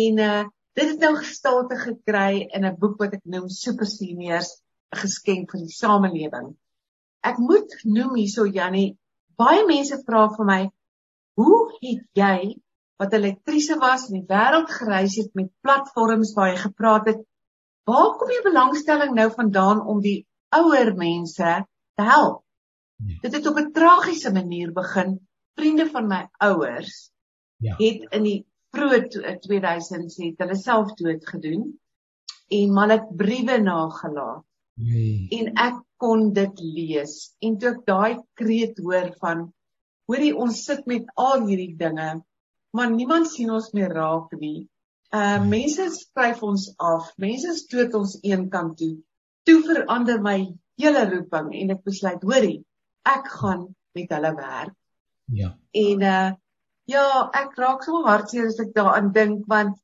En 0.00 0.26
uh 0.30 0.42
dit 0.72 0.88
het 0.88 1.02
nou 1.04 1.10
gestalte 1.18 1.76
gekry 1.76 2.46
in 2.48 2.64
'n 2.64 2.76
boek 2.80 2.94
wat 3.02 3.12
ek 3.18 3.26
noem 3.28 3.50
Super 3.52 3.84
Seniors, 3.84 4.54
'n 4.94 5.02
geskenk 5.02 5.50
vir 5.52 5.66
die 5.66 5.74
samelewing. 5.76 6.54
Ek 7.22 7.38
moet 7.38 7.74
noem 7.84 8.16
hierso 8.18 8.44
Jannie, 8.44 8.96
baie 9.38 9.66
mense 9.66 10.02
vra 10.06 10.28
vir 10.36 10.46
my, 10.46 10.62
"Hoe 11.36 11.72
het 11.80 12.06
jy 12.14 12.62
wat 13.02 13.16
elektriese 13.18 13.78
was 13.82 14.06
in 14.10 14.20
die 14.20 14.28
wêreld 14.30 14.70
gereis 14.70 15.16
het 15.18 15.32
met 15.38 15.50
platforms 15.64 16.34
waar 16.36 16.52
hy 16.52 16.60
gepraat 16.62 17.08
het. 17.10 17.22
Waar 17.88 18.14
kom 18.18 18.30
die 18.30 18.44
belangstelling 18.44 19.14
nou 19.16 19.28
vandaan 19.34 19.82
om 19.90 20.02
die 20.04 20.20
ouer 20.54 20.92
mense 20.94 21.56
te 21.98 22.06
help? 22.06 22.42
Ja. 23.02 23.18
Dit 23.24 23.34
het 23.38 23.48
op 23.50 23.58
'n 23.58 23.72
tragiese 23.74 24.32
manier 24.32 24.72
begin. 24.72 25.18
Vriende 25.58 25.86
van 25.90 26.06
my 26.06 26.28
ouers 26.38 27.10
ja. 27.58 27.74
het 27.78 28.06
in 28.14 28.22
die 28.22 28.46
vroeë 28.72 29.00
2000s 29.46 30.16
het 30.22 30.38
hulle 30.38 30.56
selfdood 30.56 31.26
gedoen 31.28 31.66
en 32.48 32.72
maar 32.72 32.90
het 32.90 33.16
briewe 33.16 33.58
nagelaat. 33.58 34.44
Nee. 34.80 35.28
En 35.38 35.52
ek 35.60 35.80
kon 36.00 36.30
dit 36.36 36.60
lees 36.60 37.16
en 37.44 37.58
toe 37.60 37.74
ek 37.74 37.82
daai 37.86 38.12
kreet 38.38 38.78
hoor 38.82 39.12
van 39.20 39.48
hoorie 40.10 40.32
ons 40.34 40.64
sit 40.66 40.86
met 40.90 41.08
al 41.20 41.46
hierdie 41.46 41.74
dinge 41.78 42.22
maar 42.72 42.90
niemand 42.90 43.28
sien 43.28 43.52
ons 43.52 43.70
meer 43.76 43.92
raak 43.92 44.32
nie. 44.40 44.66
Uh 45.12 45.40
mense 45.44 45.88
skryf 45.92 46.42
ons 46.46 46.70
af. 46.80 47.10
Mense 47.20 47.52
stoot 47.60 47.94
ons 47.98 48.16
een 48.24 48.48
kant 48.52 48.78
toe. 48.80 48.94
Toe 49.44 49.58
verander 49.66 50.22
my 50.24 50.38
hele 50.80 51.02
roeping 51.10 51.50
en 51.58 51.74
ek 51.74 51.82
besluit, 51.84 52.22
hoorie, 52.24 52.62
ek 53.04 53.28
gaan 53.34 53.66
met 53.96 54.14
hulle 54.16 54.32
werk. 54.38 54.76
Ja. 55.36 55.52
En 55.84 56.06
uh 56.14 56.30
ja, 56.90 57.04
ek 57.38 57.58
raak 57.60 57.84
so 57.84 58.02
hartseer 58.08 58.48
as 58.48 58.60
ek 58.64 58.72
daaraan 58.76 59.12
dink 59.14 59.44
want 59.48 59.76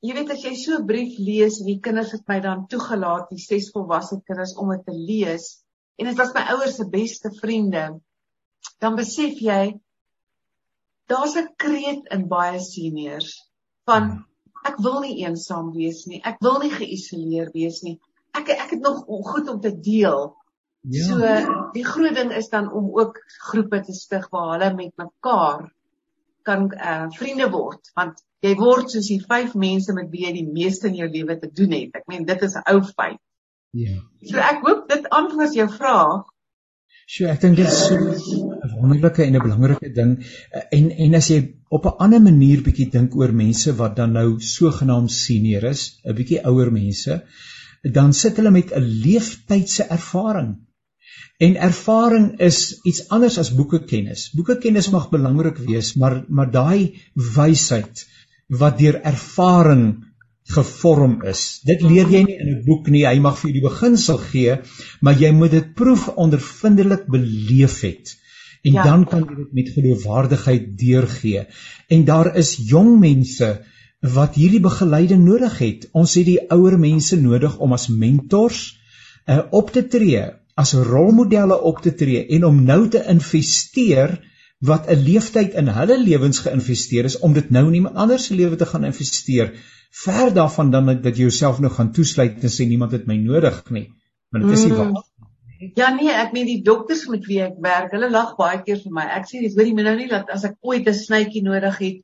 jy 0.00 0.14
weet 0.16 0.30
as 0.32 0.44
jy 0.44 0.54
so 0.56 0.78
'n 0.78 0.86
brief 0.88 1.18
lees 1.18 1.60
en 1.60 1.66
die 1.66 1.80
kinders 1.84 2.12
het 2.16 2.24
my 2.28 2.40
dan 2.40 2.66
toegelaat, 2.72 3.28
die 3.30 3.42
ses 3.42 3.70
volwasse 3.74 4.20
kinders 4.26 4.54
om 4.56 4.70
dit 4.72 4.84
te 4.86 4.96
lees 4.96 5.60
en 6.00 6.08
dit 6.08 6.16
was 6.16 6.32
my 6.34 6.46
ouers 6.54 6.76
se 6.76 6.86
beste 6.88 7.30
vriende, 7.40 8.00
dan 8.80 8.96
besef 8.96 9.40
jy 9.44 9.78
daar's 11.10 11.36
'n 11.36 11.48
kreet 11.56 12.08
in 12.16 12.28
baie 12.28 12.60
seniors 12.60 13.34
van 13.84 14.02
hmm. 14.08 14.24
ek 14.64 14.76
wil 14.78 15.00
nie 15.00 15.24
eensaam 15.24 15.72
wees 15.72 16.06
nie. 16.06 16.20
Ek 16.24 16.40
wil 16.40 16.60
nie 16.60 16.70
geïsoleer 16.70 17.50
wees 17.52 17.82
nie. 17.82 17.98
Ek 18.32 18.48
ek 18.48 18.70
het 18.76 18.80
nog 18.80 19.04
goed 19.06 19.48
om 19.48 19.60
te 19.60 19.72
deel. 19.72 20.36
Ja. 20.80 21.04
So 21.04 21.70
die 21.74 21.84
groot 21.84 22.14
ding 22.14 22.32
is 22.32 22.48
dan 22.48 22.72
om 22.72 22.88
ook 22.96 23.20
groepe 23.50 23.82
te 23.84 23.92
stig 23.92 24.28
waar 24.30 24.54
hulle 24.54 24.74
met 24.74 24.96
mekaar 24.96 25.68
kan 26.42 26.70
uh 26.72 27.06
vriende 27.12 27.50
word 27.52 27.90
want 27.94 28.22
jy 28.44 28.54
word 28.56 28.92
soos 28.92 29.08
die 29.12 29.20
vyf 29.20 29.54
mense 29.54 29.94
met 29.96 30.10
wie 30.12 30.26
jy 30.26 30.32
die 30.38 30.48
meeste 30.48 30.88
in 30.88 30.98
jou 31.02 31.08
lewe 31.08 31.36
te 31.40 31.50
doen 31.52 31.74
het. 31.76 31.96
Ek 32.00 32.06
meen 32.08 32.26
dit 32.28 32.42
is 32.42 32.56
'n 32.56 32.66
ou 32.72 32.80
feit. 32.82 33.20
Ja. 33.76 33.96
So 34.26 34.36
ek 34.36 34.64
hoop 34.66 34.88
dit 34.88 35.08
antwoord 35.08 35.54
jou 35.54 35.68
vraag. 35.68 36.24
Sjoe, 37.10 37.28
ek 37.30 37.40
dink 37.42 37.56
dit 37.56 37.66
is 37.66 37.78
so 37.86 37.94
'n 37.98 38.72
wonderlike 38.80 39.22
en 39.24 39.36
'n 39.36 39.42
belangrike 39.42 39.92
ding 39.94 40.12
en 40.78 40.90
en 40.90 41.14
as 41.14 41.28
jy 41.30 41.38
op 41.68 41.86
'n 41.86 41.98
ander 42.06 42.22
manier 42.22 42.62
bietjie 42.62 42.90
dink 42.90 43.16
oor 43.16 43.32
mense 43.32 43.76
wat 43.76 43.96
dan 43.96 44.12
nou 44.12 44.40
sogenaamd 44.40 45.10
senior 45.10 45.64
is, 45.64 46.00
'n 46.04 46.14
bietjie 46.14 46.44
ouer 46.44 46.70
mense, 46.72 47.22
dan 47.82 48.12
sit 48.12 48.36
hulle 48.36 48.50
met 48.50 48.72
'n 48.72 48.82
leeftydse 49.06 49.84
ervaring. 49.90 50.56
En 51.38 51.56
ervaring 51.56 52.38
is 52.38 52.80
iets 52.84 53.08
anders 53.08 53.38
as 53.38 53.54
boekekennis. 53.54 54.30
Boekekennis 54.36 54.90
mag 54.90 55.10
belangrik 55.10 55.58
wees, 55.58 55.94
maar 55.94 56.24
maar 56.28 56.50
daai 56.50 57.00
wysheid 57.14 58.06
wat 58.50 58.78
deur 58.78 59.00
ervaring 59.06 59.84
gevorm 60.50 61.20
is. 61.30 61.60
Dit 61.66 61.82
leer 61.86 62.08
jy 62.10 62.22
nie 62.26 62.38
in 62.42 62.48
'n 62.56 62.62
boek 62.66 62.88
nie. 62.88 63.06
Hy 63.06 63.18
mag 63.22 63.38
vir 63.38 63.50
jou 63.50 63.60
die 63.60 63.68
beginsel 63.68 64.18
gee, 64.18 64.58
maar 65.00 65.14
jy 65.14 65.30
moet 65.32 65.50
dit 65.50 65.74
proef 65.74 66.08
ondervindelik 66.08 67.06
beleef 67.06 67.80
het. 67.80 68.16
En 68.62 68.72
ja. 68.72 68.84
dan 68.84 69.04
kan 69.06 69.24
jy 69.28 69.36
dit 69.36 69.52
met 69.52 69.68
geloofwaardigheid 69.74 70.78
deurgee. 70.78 71.46
En 71.88 72.04
daar 72.04 72.36
is 72.36 72.56
jong 72.56 72.98
mense 73.00 73.60
wat 74.00 74.34
hierdie 74.34 74.60
begeleiding 74.60 75.24
nodig 75.24 75.58
het. 75.58 75.88
Ons 75.92 76.14
het 76.14 76.26
die 76.26 76.40
ouer 76.50 76.78
mense 76.78 77.16
nodig 77.20 77.58
om 77.58 77.72
as 77.72 77.88
mentors 77.88 78.80
uh, 79.26 79.40
op 79.50 79.70
te 79.70 79.86
tree, 79.86 80.24
as 80.56 80.74
rolmodelle 80.74 81.60
op 81.60 81.80
te 81.82 81.94
tree 81.94 82.26
en 82.26 82.44
om 82.44 82.64
nou 82.64 82.88
te 82.88 83.04
investeer 83.08 84.18
wat 84.60 84.88
'n 84.88 85.02
leeftyd 85.08 85.54
in 85.60 85.68
hulle 85.72 85.98
lewens 85.98 86.38
geïnvesteer 86.44 87.04
is 87.04 87.18
om 87.18 87.32
dit 87.32 87.50
nou 87.50 87.66
in 87.66 87.74
iemand 87.74 87.96
anders 87.96 88.26
se 88.26 88.34
lewe 88.34 88.56
te 88.56 88.66
gaan 88.66 88.84
investeer 88.84 89.54
ver 89.90 90.34
daarvan 90.34 90.70
dan 90.70 90.86
dat 90.86 91.16
jy 91.16 91.22
jouself 91.22 91.58
nou 91.58 91.72
gaan 91.72 91.92
toesluit 91.92 92.42
en 92.42 92.52
sê 92.52 92.66
niemand 92.66 92.92
het 92.92 93.06
my 93.06 93.16
nodig 93.16 93.70
nie. 93.70 93.88
Want 94.30 94.44
dit 94.44 94.58
is 94.58 94.64
nie 94.64 94.74
waar. 94.74 94.86
Mm. 94.86 95.02
Ja 95.74 95.90
nee, 95.94 96.12
ek 96.12 96.32
meen 96.32 96.46
die 96.46 96.62
dokters 96.64 97.06
met 97.06 97.26
wie 97.28 97.40
ek 97.44 97.56
werk, 97.60 97.90
hulle 97.92 98.10
lag 98.10 98.36
baie 98.36 98.62
keer 98.62 98.78
vir 98.80 98.92
my. 98.92 99.06
Ek 99.16 99.26
sê 99.28 99.40
dis 99.40 99.56
hoorie 99.56 99.74
nou 99.74 99.96
nie 99.96 100.08
dat 100.08 100.30
as 100.32 100.44
ek 100.44 100.56
ooit 100.60 100.86
'n 100.88 100.94
snytjie 100.94 101.42
nodig 101.42 101.78
het 101.78 101.98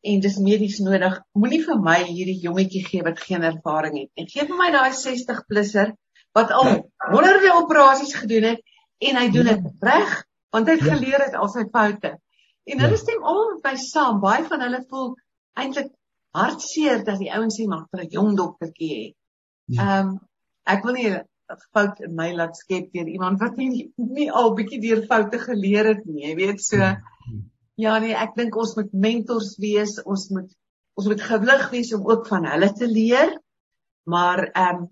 en 0.00 0.20
dis 0.20 0.38
medies 0.38 0.78
nodig, 0.80 1.20
moenie 1.32 1.62
vir 1.64 1.80
my 1.80 1.98
hierdie 2.04 2.40
jongetjie 2.40 2.84
gee 2.84 3.02
wat 3.02 3.20
geen 3.20 3.42
ervaring 3.42 3.96
het 3.98 4.10
nie. 4.16 4.26
Geef 4.26 4.48
vir 4.48 4.56
my 4.56 4.70
daai 4.72 4.92
60 4.92 5.44
plusser 5.48 5.94
wat 6.32 6.50
al 6.50 6.88
honderde 7.12 7.52
operasies 7.54 8.14
gedoen 8.14 8.42
het 8.54 8.60
en 9.00 9.16
hy 9.16 9.28
doen 9.30 9.52
dit 9.52 9.72
reg 9.80 10.24
want 10.52 10.68
hy 10.68 10.76
het 10.76 10.86
ja. 10.86 10.96
geleer 10.96 11.24
uit 11.26 11.38
al 11.38 11.48
sy 11.52 11.64
foute. 11.72 12.12
En 12.70 12.82
hulle 12.84 12.96
ja. 12.96 13.02
stem 13.02 13.22
almal 13.22 13.54
met 13.54 13.66
my 13.70 13.76
saam. 13.82 14.20
Baie 14.22 14.44
van 14.46 14.64
hulle 14.66 14.82
voel 14.88 15.14
eintlik 15.58 15.90
hartseer 16.36 17.04
dat 17.06 17.18
die 17.22 17.32
ouens 17.34 17.56
sê 17.58 17.66
maar 17.68 17.86
vir 17.90 18.04
'n 18.04 18.12
jong 18.16 18.36
doktertjie 18.38 18.92
hê. 18.94 19.06
Ja. 19.74 19.82
Ehm 19.82 20.08
um, 20.08 20.18
ek 20.74 20.84
wil 20.84 20.94
nie 20.94 21.10
'n 21.10 21.24
fout 21.74 22.00
in 22.06 22.14
my 22.14 22.30
laat 22.32 22.56
skep 22.56 22.92
deur 22.94 23.08
iemand 23.08 23.40
wat 23.40 23.56
nie 23.56 23.92
nie 23.96 24.30
al 24.30 24.54
bietjie 24.54 24.80
deur 24.86 25.02
foute 25.06 25.38
geleer 25.38 25.86
het 25.94 26.04
nie. 26.06 26.26
Jy 26.28 26.34
weet 26.42 26.62
so 26.62 26.76
ja, 26.76 26.96
ja 27.76 27.98
nee, 27.98 28.14
ek 28.14 28.36
dink 28.36 28.56
ons 28.56 28.76
moet 28.76 28.92
mentors 28.92 29.56
wees. 29.58 29.98
Ons 30.04 30.30
moet 30.30 30.50
ons 30.98 31.06
moet 31.08 31.22
gewillig 31.32 31.70
wees 31.70 31.92
om 31.96 32.06
ook 32.06 32.26
van 32.28 32.46
hulle 32.52 32.72
te 32.72 32.86
leer. 32.86 33.36
Maar 34.06 34.44
ehm 34.50 34.76
um, 34.76 34.88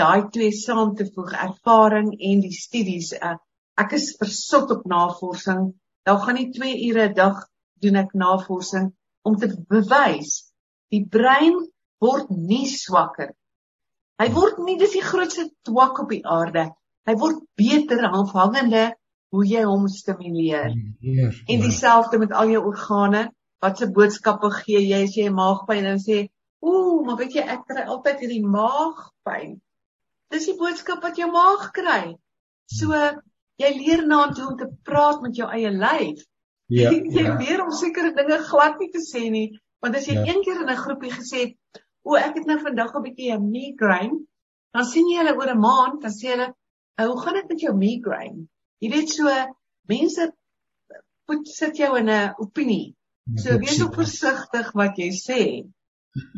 daai 0.00 0.28
twee 0.34 0.52
saam 0.52 0.94
te 0.96 1.04
voeg, 1.14 1.32
ervaring 1.32 2.12
en 2.18 2.40
die 2.40 2.56
studies. 2.56 3.12
Uh, 3.12 3.36
ek 3.80 3.92
is 3.98 4.16
versot 4.20 4.70
op 4.70 4.84
navorsing. 4.84 5.72
Daar 6.06 6.18
gaan 6.24 6.34
nie 6.34 6.50
2 6.52 6.88
ure 6.90 7.08
'n 7.08 7.14
dag 7.14 7.46
doen 7.80 7.96
ek 7.96 8.14
navorsing 8.14 8.92
om 9.22 9.36
te 9.36 9.48
bewys 9.68 10.52
Die 10.92 11.06
brein 11.08 11.56
word 12.04 12.28
nie 12.30 12.66
swakker. 12.68 13.30
Hy 14.20 14.28
word 14.36 14.58
nie 14.66 14.76
dis 14.80 14.92
die 14.98 15.04
grootste 15.04 15.46
twak 15.64 16.02
op 16.04 16.10
die 16.12 16.24
aarde. 16.28 16.68
Hy 17.08 17.14
word 17.18 17.40
beter 17.58 18.04
afhangende 18.10 18.90
hoe 19.32 19.44
jy 19.48 19.62
hom 19.64 19.86
stimuleer. 19.88 20.74
En 20.76 21.30
ja. 21.56 21.62
dieselfde 21.64 22.20
met 22.20 22.34
al 22.36 22.52
jou 22.52 22.60
organe. 22.68 23.30
Wat 23.62 23.78
se 23.78 23.88
boodskappe 23.94 24.50
gee 24.58 24.82
jy 24.82 25.04
as 25.06 25.16
jy 25.16 25.28
maagpyn 25.32 25.86
en 25.86 26.00
sê, 26.02 26.26
"Ooh, 26.60 27.06
maar 27.06 27.16
weet 27.16 27.36
jy 27.38 27.44
ek 27.46 27.64
kry 27.66 27.84
altyd 27.86 28.20
hierdie 28.20 28.44
maagpyn." 28.44 29.60
Dis 30.30 30.46
die 30.50 30.58
boodskap 30.58 31.02
wat 31.02 31.16
jou 31.16 31.30
maag 31.30 31.70
kry. 31.72 32.16
So 32.66 32.90
jy 33.58 33.70
leer 33.78 34.06
na 34.06 34.32
toe 34.32 34.46
om 34.50 34.56
te 34.58 34.68
praat 34.84 35.22
met 35.22 35.36
jou 35.36 35.48
eie 35.50 35.70
lyf. 35.70 36.22
Ja, 36.68 36.90
jy 37.16 37.22
ja. 37.26 37.36
leer 37.38 37.64
om 37.64 37.70
sekere 37.70 38.14
dinge 38.14 38.38
glad 38.48 38.78
nie 38.80 38.90
te 38.90 39.02
sê 39.04 39.30
nie, 39.30 39.48
want 39.82 39.96
as 39.96 40.06
jy 40.06 40.14
Ja. 40.14 40.26
een 40.26 40.42
keer 40.42 40.60
in 40.62 40.70
'n 40.70 40.76
groepie 40.84 41.10
gesê 41.10 41.38
het, 41.46 41.56
"O, 42.04 42.14
ek 42.16 42.34
het 42.36 42.46
nou 42.46 42.58
vandag 42.60 42.94
'n 42.94 43.02
bietjie 43.02 43.32
'n 43.34 43.50
migraine," 43.50 44.24
dan 44.72 44.84
sien 44.84 45.08
jy 45.08 45.18
hulle 45.18 45.36
oor 45.36 45.50
'n 45.50 45.58
maand, 45.60 46.00
dan 46.02 46.10
sê 46.10 46.30
hulle, 46.30 46.54
"Ou, 46.98 47.06
hoe 47.08 47.20
gaan 47.20 47.34
dit 47.34 47.48
met 47.48 47.60
jou 47.60 47.74
migraine?" 47.74 48.46
Jy 48.80 48.90
weet 48.90 49.08
so 49.10 49.24
mense 49.88 50.32
put 51.26 51.46
sit 51.48 51.76
jou 51.76 51.96
in 51.98 52.08
'n 52.08 52.34
opinie. 52.38 52.94
So 53.36 53.58
wees 53.58 53.80
ook 53.82 53.94
versigtig 53.94 54.72
wat 54.74 54.96
jy 54.98 55.10
sê 55.14 55.42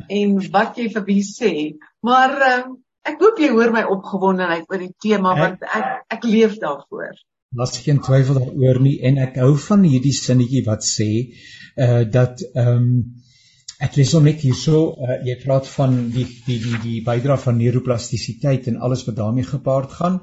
en 0.09 0.51
wat 0.53 0.77
jy 0.77 0.89
vir 0.93 1.05
wie 1.05 1.23
sê. 1.23 1.79
Maar 2.03 2.31
uh, 2.49 2.65
ek 3.11 3.21
hoop 3.21 3.39
jy 3.43 3.51
hoor 3.53 3.73
my 3.75 3.83
opgewondenheid 3.97 4.65
oor 4.71 4.79
die 4.83 4.95
tema 5.07 5.35
Ek- 5.35 5.43
want 5.43 5.63
ek 5.81 6.17
ek 6.19 6.25
leef 6.25 6.59
daarvoor. 6.63 7.13
Daar's 7.55 7.77
geen 7.79 8.01
twyfel 8.03 8.35
daaroor 8.41 8.81
nie 8.83 8.97
en 9.07 9.19
ek 9.23 9.37
hou 9.43 9.53
van 9.69 9.85
hierdie 9.87 10.15
sinnetjie 10.17 10.65
wat 10.67 10.83
sê 10.87 11.11
uh 11.77 12.03
dat 12.17 12.43
ehm 12.55 12.73
um, 12.79 12.89
ek 13.85 13.97
lees 13.99 14.13
hom 14.15 14.25
net 14.25 14.41
hierso 14.41 14.95
uh, 14.95 15.17
jy 15.27 15.35
praat 15.43 15.67
van 15.69 15.97
die 16.15 16.25
die 16.47 16.59
die 16.63 16.79
die 16.83 17.01
bydrae 17.05 17.37
van 17.43 17.57
neuroplastisiteit 17.59 18.69
en 18.71 18.79
alles 18.87 19.03
wat 19.07 19.17
daarmee 19.19 19.45
gepaard 19.49 19.93
gaan 20.01 20.21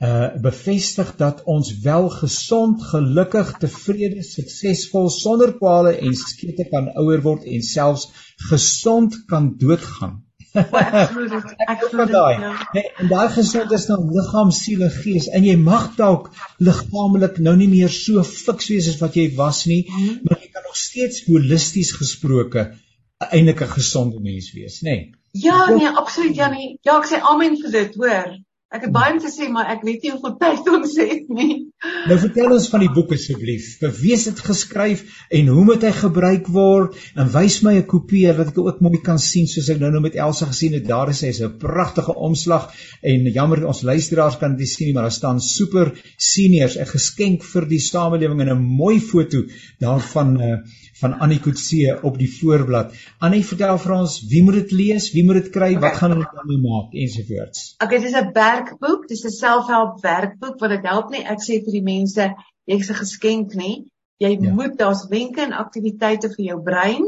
uh 0.00 0.30
bevestig 0.42 1.12
dat 1.20 1.42
ons 1.44 1.70
wel 1.84 2.08
gesond, 2.10 2.82
gelukkig, 2.82 3.52
tevrede, 3.60 4.22
suksesvol, 4.24 5.08
sonder 5.10 5.52
kwale 5.60 5.94
en 6.00 6.14
skete 6.16 6.66
kan 6.72 6.90
ouer 6.96 7.22
word 7.22 7.44
en 7.44 7.62
selfs 7.62 8.08
gesond 8.50 9.20
kan 9.30 9.54
doodgaan. 9.58 10.23
Van 10.54 11.96
dit. 12.04 12.12
daai. 12.12 12.34
ja. 12.40 12.68
Nee, 12.72 12.90
en 13.02 13.08
daai 13.08 13.28
gesond 13.34 13.72
is 13.72 13.86
nou 13.90 13.98
liggaam, 14.14 14.50
siel 14.54 14.82
en 14.86 14.90
gees. 14.90 15.26
En 15.28 15.44
jy 15.44 15.56
mag 15.58 15.88
dalk 15.98 16.30
liggaamlik 16.58 17.38
nou 17.42 17.56
nie 17.58 17.68
meer 17.68 17.90
so 17.90 18.22
fiks 18.22 18.68
wees 18.70 18.88
as 18.92 19.00
wat 19.02 19.14
jy 19.18 19.28
was 19.36 19.64
nie, 19.66 19.82
Mhm. 19.90 20.14
maar 20.28 20.38
jy 20.40 20.48
kan 20.52 20.62
nog 20.62 20.76
steeds 20.76 21.24
holisties 21.26 21.92
gesproke 21.98 22.68
eintlik 23.30 23.60
'n 23.62 23.74
gesonde 23.78 24.20
mens 24.20 24.52
wees, 24.54 24.80
nê? 24.82 24.90
Nee. 24.90 25.12
Ja, 25.32 25.66
nee, 25.70 25.88
absoluut 25.88 26.36
Jannie. 26.36 26.78
Ja, 26.82 26.98
ek 27.00 27.06
sê 27.10 27.18
amen 27.20 27.56
vir 27.62 27.70
dit, 27.70 27.94
hoor. 27.94 28.36
Ek 28.74 28.88
het 28.88 28.94
baie 28.94 29.12
om 29.14 29.20
te 29.22 29.30
sê, 29.30 29.46
maar 29.54 29.68
ek 29.70 29.84
weet 29.86 30.02
nie 30.02 30.10
hoeveel 30.10 30.32
tyd 30.40 30.68
om 30.72 30.82
sê 30.90 31.04
nie. 31.30 31.58
Nou 32.08 32.16
vertel 32.18 32.54
ons 32.56 32.66
van 32.72 32.82
die 32.82 32.90
boek 32.90 33.12
asseblief. 33.14 33.68
Vir 33.78 33.92
wie 34.00 34.14
is 34.16 34.24
dit 34.26 34.40
geskryf 34.42 35.04
en 35.38 35.50
hoe 35.54 35.64
moet 35.68 35.84
hy 35.86 35.92
gebruik 35.94 36.48
word? 36.50 36.96
En 37.14 37.30
wys 37.30 37.60
my 37.62 37.76
'n 37.78 37.86
kopie 37.86 38.24
dat 38.26 38.50
ek 38.50 38.58
ook 38.58 38.80
mooi 38.82 38.98
kan 38.98 39.20
sien 39.22 39.46
soos 39.46 39.68
ek 39.70 39.78
nou 39.78 39.92
nou 39.94 40.00
met 40.02 40.16
Elsa 40.16 40.48
gesien 40.50 40.74
het. 40.74 40.88
Daar 40.88 41.12
is 41.12 41.20
hy, 41.22 41.30
is 41.30 41.40
'n 41.40 41.58
pragtige 41.58 42.16
omslag 42.18 42.72
en 43.02 43.30
jammer 43.30 43.64
ons 43.66 43.82
luisteraars 43.82 44.38
kan 44.42 44.56
dit 44.56 44.68
sien 44.68 44.88
nie, 44.88 44.94
maar 44.94 45.06
daar 45.06 45.18
staan 45.20 45.40
super 45.40 45.92
seniors, 46.18 46.76
'n 46.76 46.86
geskenk 46.86 47.44
vir 47.44 47.68
die 47.68 47.80
samelewing 47.80 48.40
en 48.40 48.56
'n 48.56 48.76
mooi 48.82 48.98
foto 48.98 49.44
daarvan 49.78 50.40
uh, 50.40 50.58
van 51.00 51.14
Annie 51.24 51.40
Kutse 51.42 51.98
op 52.02 52.18
die 52.18 52.28
voorblad. 52.30 52.92
Annie, 53.18 53.42
vertel 53.46 53.78
vir 53.82 53.94
ons, 53.96 54.18
wie 54.30 54.42
moet 54.46 54.60
dit 54.62 54.72
lees? 54.72 55.08
Wie 55.14 55.24
moet 55.26 55.40
dit 55.42 55.50
kry? 55.54 55.72
Wat 55.82 55.98
gaan 55.98 56.14
hulle 56.14 56.28
daarmee 56.34 56.60
maak 56.62 56.94
ensovoorts? 57.04 57.74
Okay, 57.82 57.98
dis 58.04 58.14
'n 58.14 58.30
werkboek, 58.36 59.08
dis 59.08 59.24
'n 59.24 59.30
selfhelp 59.30 60.00
werkboek 60.02 60.60
wat 60.60 60.70
dit 60.70 60.86
help 60.86 61.10
nie 61.10 61.24
ek 61.24 61.40
sê 61.42 61.58
vir 61.64 61.72
die 61.72 61.82
mense 61.82 62.34
jy's 62.66 62.90
'n 62.90 63.00
geskenk 63.02 63.54
nie. 63.54 63.84
Jy 64.20 64.38
Ja. 64.40 64.52
moet 64.54 64.78
daar's 64.78 65.06
wenke 65.10 65.40
en 65.42 65.52
aktiwiteite 65.52 66.28
vir 66.36 66.44
jou 66.46 66.62
brein, 66.62 67.04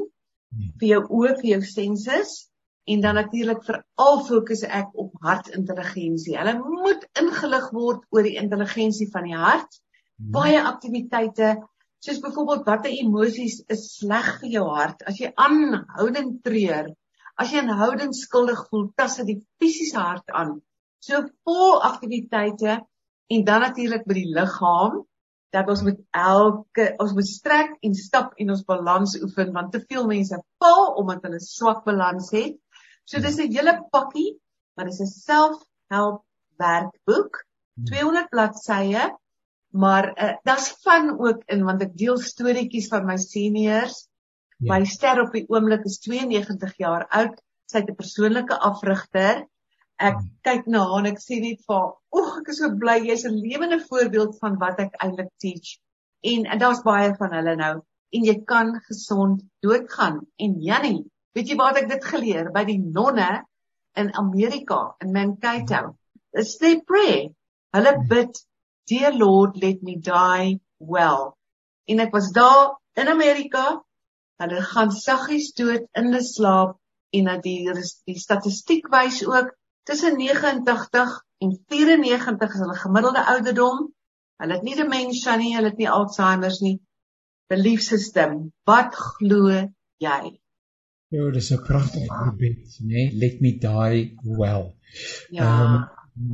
Ja. 0.51 0.66
vir 0.80 0.89
jou 0.89 1.03
oë, 1.09 1.37
vir 1.41 1.51
jou 1.51 1.62
senses 1.62 2.49
en 2.87 3.01
dan 3.01 3.14
natuurlik 3.14 3.64
veral 3.64 4.24
fokus 4.24 4.62
ek 4.62 4.89
op 4.95 5.12
hartintelligensie. 5.20 6.37
Hulle 6.39 6.59
moet 6.59 7.07
ingelig 7.20 7.70
word 7.72 8.05
oor 8.11 8.22
die 8.22 8.37
intelligensie 8.37 9.09
van 9.11 9.24
die 9.24 9.34
hart. 9.37 9.80
Baie 10.18 10.62
aktiwiteite 10.62 11.57
soos 12.05 12.20
byvoorbeeld 12.24 12.66
watter 12.68 12.92
emosies 12.92 13.62
is 13.72 13.88
sleg 13.99 14.28
vir 14.40 14.51
jou 14.59 14.66
hart 14.68 15.03
as 15.11 15.18
jy 15.20 15.32
aanhoudend 15.47 16.42
treur 16.44 16.92
as 17.40 17.53
jy 17.53 17.62
aanhoudend 17.62 18.16
skuldig 18.16 18.62
voel 18.70 18.86
tas 18.97 19.18
dit 19.20 19.34
die 19.34 19.40
fisiese 19.61 19.99
hart 20.01 20.32
aan. 20.32 20.57
So 21.05 21.20
vol 21.44 21.82
aktiwiteite 21.84 22.78
en 23.32 23.44
dan 23.44 23.62
natuurlik 23.66 24.07
by 24.09 24.16
die 24.16 24.30
liggaam 24.32 25.03
dat 25.55 25.68
ons 25.72 25.82
met 25.86 25.99
elke 26.16 26.88
ons 27.03 27.12
moet 27.16 27.28
strek 27.28 27.76
en 27.86 27.94
stap 27.97 28.32
en 28.40 28.55
ons 28.55 28.64
balans 28.68 29.16
oefen 29.20 29.53
want 29.57 29.72
te 29.74 29.82
veel 29.84 30.09
mense 30.09 30.40
val 30.62 30.88
omdat 31.01 31.28
hulle 31.28 31.42
swak 31.42 31.84
balans 31.86 32.32
het. 32.34 32.57
So 33.05 33.20
dis 33.20 33.38
'n 33.38 33.53
hele 33.53 33.76
pakkie 33.92 34.38
maar 34.76 34.88
dis 34.88 35.01
'n 35.01 35.07
selfhelp 35.07 36.22
werkboek. 36.59 37.44
200 37.84 38.30
bladsye 38.30 39.12
maar 39.76 40.10
uh, 40.16 40.34
daar's 40.48 40.70
van 40.84 41.10
ook 41.18 41.42
in 41.52 41.64
want 41.64 41.82
ek 41.84 41.96
deel 41.98 42.18
storieetjies 42.18 42.88
van 42.92 43.06
my 43.08 43.16
seniors. 43.20 44.06
Ja. 44.58 44.72
My 44.74 44.84
ster 44.88 45.20
op 45.22 45.34
die 45.36 45.44
oomblik 45.52 45.84
is 45.88 45.98
92 46.04 46.76
jaar 46.80 47.06
oud. 47.08 47.36
Sy 47.70 47.82
het 47.82 47.90
'n 47.90 47.98
persoonlike 47.98 48.56
afrigter. 48.70 49.44
Ek 49.98 50.16
Hmm. 50.16 50.30
kyk 50.44 50.66
na 50.66 50.84
haar 50.84 51.04
en 51.04 51.12
ek 51.12 51.20
sê 51.20 51.40
net 51.40 51.60
vir 51.66 51.76
haar, 51.76 51.92
"Oeg, 52.12 52.38
ek 52.40 52.48
is 52.48 52.58
so 52.58 52.70
bly 52.70 52.98
jy's 53.06 53.24
'n 53.24 53.36
lewende 53.36 53.80
voorbeeld 53.80 54.38
van 54.38 54.58
wat 54.58 54.80
ek 54.80 54.94
eintlik 55.02 55.30
teach." 55.38 55.78
En, 56.22 56.46
en 56.46 56.58
daar's 56.58 56.82
baie 56.82 57.14
van 57.14 57.32
hulle 57.32 57.56
nou 57.56 57.82
en 58.12 58.24
jy 58.24 58.36
kan 58.44 58.80
gesond 58.88 59.42
doodgaan. 59.60 60.20
En 60.36 60.60
Jannie, 60.62 61.04
weet 61.34 61.48
jy 61.48 61.56
waar 61.56 61.76
ek 61.76 61.88
dit 61.88 62.04
geleer 62.04 62.50
by 62.52 62.64
die 62.64 62.78
nonne 62.78 63.44
in 63.96 64.12
Amerika 64.14 64.94
in 65.00 65.12
Mankato? 65.12 65.96
It's 66.32 66.56
their 66.58 66.80
prayer. 66.84 67.30
Hulle 67.72 67.92
bid 68.08 68.38
Dear 68.87 69.12
Lord, 69.12 69.57
let 69.62 69.82
me 69.82 69.99
die 69.99 70.61
well. 70.78 71.34
En 71.91 71.99
ek 72.03 72.12
was 72.14 72.30
daar 72.34 72.76
in 72.95 73.09
Amerika. 73.11 73.82
Hulle 74.39 74.61
gaan 74.62 74.93
saggies 74.95 75.53
dood 75.59 75.87
in 75.99 76.11
hulle 76.11 76.22
slaap 76.22 76.76
en 77.16 77.30
dat 77.30 77.43
die 77.43 77.64
die 77.72 78.18
statistiek 78.20 78.87
wys 78.93 79.22
ook 79.26 79.51
tussen 79.89 80.18
89 80.20 81.14
en 81.43 81.55
94 81.72 82.55
is 82.55 82.62
hulle 82.62 82.76
gemiddelde 82.82 83.24
ouderdom. 83.32 83.80
Hulle 84.43 84.59
het 84.59 84.66
nie 84.66 84.76
demensie 84.78 85.37
nie, 85.41 85.55
hulle 85.57 85.72
het 85.72 85.80
nie 85.82 85.91
Alzheimer's 85.91 86.61
nie. 86.62 86.76
Belief 87.51 87.82
system. 87.82 88.53
Wat 88.68 88.95
glo 88.95 89.51
jy? 90.03 90.20
Ja, 91.14 91.30
dis 91.30 91.51
'n 91.51 91.62
pragtige 91.62 92.14
gebed, 92.22 92.78
nê? 92.82 92.87
Nee? 92.93 93.18
Let 93.18 93.41
me 93.41 93.53
die 93.59 94.14
well. 94.22 94.74
Ja. 95.30 95.43
Ehm, 95.43 95.74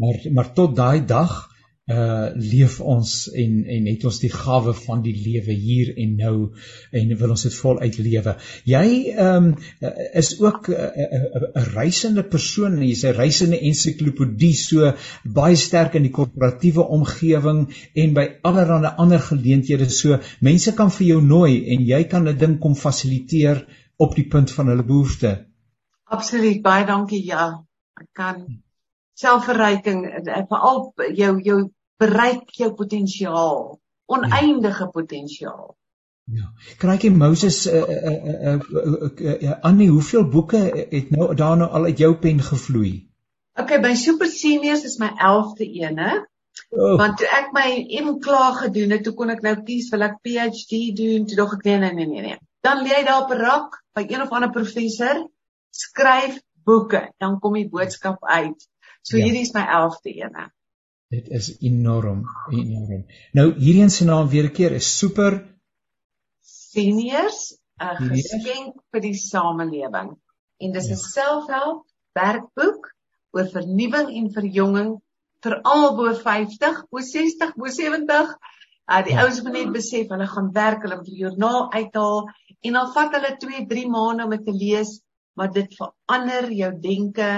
maar 0.00 0.20
maar 0.32 0.52
tot 0.52 0.76
daai 0.76 1.04
dag 1.04 1.51
uh 1.92 2.28
leef 2.34 2.78
ons 2.80 3.12
en 3.42 3.58
en 3.76 3.88
het 3.90 4.04
ons 4.08 4.18
die 4.22 4.30
gawe 4.32 4.74
van 4.78 5.02
die 5.04 5.14
lewe 5.16 5.56
hier 5.66 5.92
en 6.04 6.14
nou 6.16 6.36
en 7.00 7.12
wil 7.22 7.34
ons 7.34 7.44
dit 7.46 7.56
voluit 7.58 7.98
lewe. 7.98 8.36
Jy 8.68 8.86
ehm 9.12 9.50
um, 9.50 9.92
is 10.22 10.32
ook 10.40 10.68
uh, 10.72 10.88
'n 10.96 11.68
reisende 11.74 12.24
persoon 12.34 12.78
en 12.78 12.86
jy's 12.86 13.04
'n 13.04 13.16
reisende 13.18 13.60
ensiklopedie 13.60 14.54
so 14.54 14.92
baie 15.24 15.56
sterk 15.56 15.94
in 15.94 16.08
die 16.08 16.14
korporatiewe 16.18 16.88
omgewing 16.98 17.68
en 17.94 18.14
by 18.14 18.26
allerlei 18.42 18.94
ander 18.96 19.20
geleenthede 19.20 19.90
so 19.90 20.18
mense 20.40 20.74
kan 20.74 20.90
vir 20.90 21.06
jou 21.06 21.20
nooi 21.22 21.54
en 21.74 21.86
jy 21.86 22.04
kan 22.04 22.28
'n 22.28 22.38
ding 22.38 22.58
kom 22.58 22.74
fasiliteer 22.74 23.66
op 23.96 24.14
die 24.14 24.28
punt 24.28 24.50
van 24.50 24.68
hulle 24.68 24.84
behoefte. 24.84 25.46
Absoluut. 26.04 26.62
Baie 26.62 26.86
dankie. 26.86 27.24
Ja. 27.24 27.64
Ek 28.00 28.08
kan 28.12 28.62
selfverryking 29.14 30.04
eh, 30.06 30.42
veral 30.48 30.92
jou 31.14 31.32
jou 31.42 31.58
bereik 32.02 32.50
jou 32.58 32.72
potensiaal, 32.78 33.62
oneindige 34.12 34.88
potensiaal. 34.94 35.70
Ja. 36.32 36.48
Kraaitjie 36.78 37.10
Moses 37.10 37.64
uh 37.66 37.82
uh 37.82 38.12
uh, 38.54 38.60
uh, 39.18 39.54
Annie, 39.66 39.88
hoeveel 39.90 40.28
boeke 40.30 40.60
het 40.90 41.10
nou 41.10 41.34
daar 41.34 41.56
nou 41.56 41.70
al 41.70 41.88
uit 41.90 41.98
jou 41.98 42.12
pen 42.16 42.40
gevloei? 42.40 42.92
Okay, 43.58 43.80
my 43.82 43.94
super 43.94 44.26
seniors 44.30 44.84
is 44.88 44.98
my 45.02 45.10
11de 45.18 45.66
ene. 45.82 46.12
Oh, 46.70 46.94
Want 47.00 47.18
toe 47.20 47.28
ek 47.28 47.50
my 47.56 47.66
M 48.04 48.14
klaar 48.24 48.54
gedoen 48.60 48.94
het, 48.94 49.02
toe 49.04 49.12
kon 49.18 49.32
ek 49.32 49.42
nou 49.44 49.54
kies 49.66 49.90
wil 49.92 50.06
ek 50.06 50.18
PhD 50.24 50.80
doen, 50.96 51.26
toe 51.28 51.36
dog 51.36 51.52
ek 51.58 51.66
nee 51.68 51.78
nee 51.82 51.92
nee 51.98 52.08
nee 52.12 52.24
nee. 52.28 52.38
Dan 52.64 52.84
lê 52.86 52.94
jy 52.94 53.04
daar 53.08 53.24
op 53.24 53.32
'n 53.34 53.40
rak 53.42 53.78
by 53.96 54.06
een 54.08 54.22
of 54.22 54.30
ander 54.30 54.52
professor, 54.54 55.26
skryf 55.70 56.38
boeke, 56.64 57.08
dan 57.18 57.38
kom 57.40 57.54
die 57.58 57.68
boodskap 57.68 58.24
uit. 58.24 58.68
So 59.02 59.16
Ja. 59.18 59.24
hierdie 59.24 59.42
is 59.42 59.52
my 59.54 59.64
11de 59.66 60.12
ene. 60.22 60.50
Dit 61.12 61.28
is 61.28 61.50
enorm, 61.60 62.24
enorm. 62.50 63.04
Nou 63.36 63.48
hierdie 63.52 63.82
een 63.82 63.92
se 63.92 64.04
naam 64.08 64.28
weer 64.32 64.48
'n 64.48 64.56
keer 64.56 64.72
is 64.72 64.98
super 64.98 65.42
Seniors, 66.40 67.58
'n 67.80 67.96
Seniors? 67.96 68.30
geskenk 68.30 68.74
vir 68.92 69.00
die 69.00 69.14
samelewing. 69.14 70.16
en 70.62 70.72
dis 70.72 70.86
'n 70.86 70.90
ja. 70.90 70.96
selfhelp 70.96 71.86
werkboek 72.14 72.94
oor 73.32 73.48
vernuwing 73.50 74.10
en 74.18 74.32
verjonging 74.32 74.90
vir 75.42 75.54
almal 75.62 75.96
bo 75.96 76.14
50, 76.14 76.84
bo 76.90 77.00
60, 77.00 77.54
bo 77.56 77.66
70. 77.66 78.36
Uh 78.92 79.02
die 79.06 79.14
ja. 79.14 79.24
ouens 79.24 79.42
moet 79.42 79.52
net 79.52 79.72
besef 79.72 80.08
hulle 80.08 80.26
gaan 80.26 80.52
werk, 80.52 80.82
hulle 80.82 80.96
moet 80.96 81.10
die 81.10 81.22
joernaal 81.24 81.72
uithaal 81.72 82.28
en 82.60 82.72
dan 82.72 82.92
vat 82.94 83.16
hulle 83.16 83.36
2, 83.44 83.66
3 83.66 83.88
maande 83.90 84.24
om 84.24 84.30
dit 84.30 84.44
te 84.44 84.52
lees, 84.52 85.00
maar 85.34 85.50
dit 85.52 85.74
verander 85.78 86.50
jou 86.52 86.72
denke, 86.80 87.30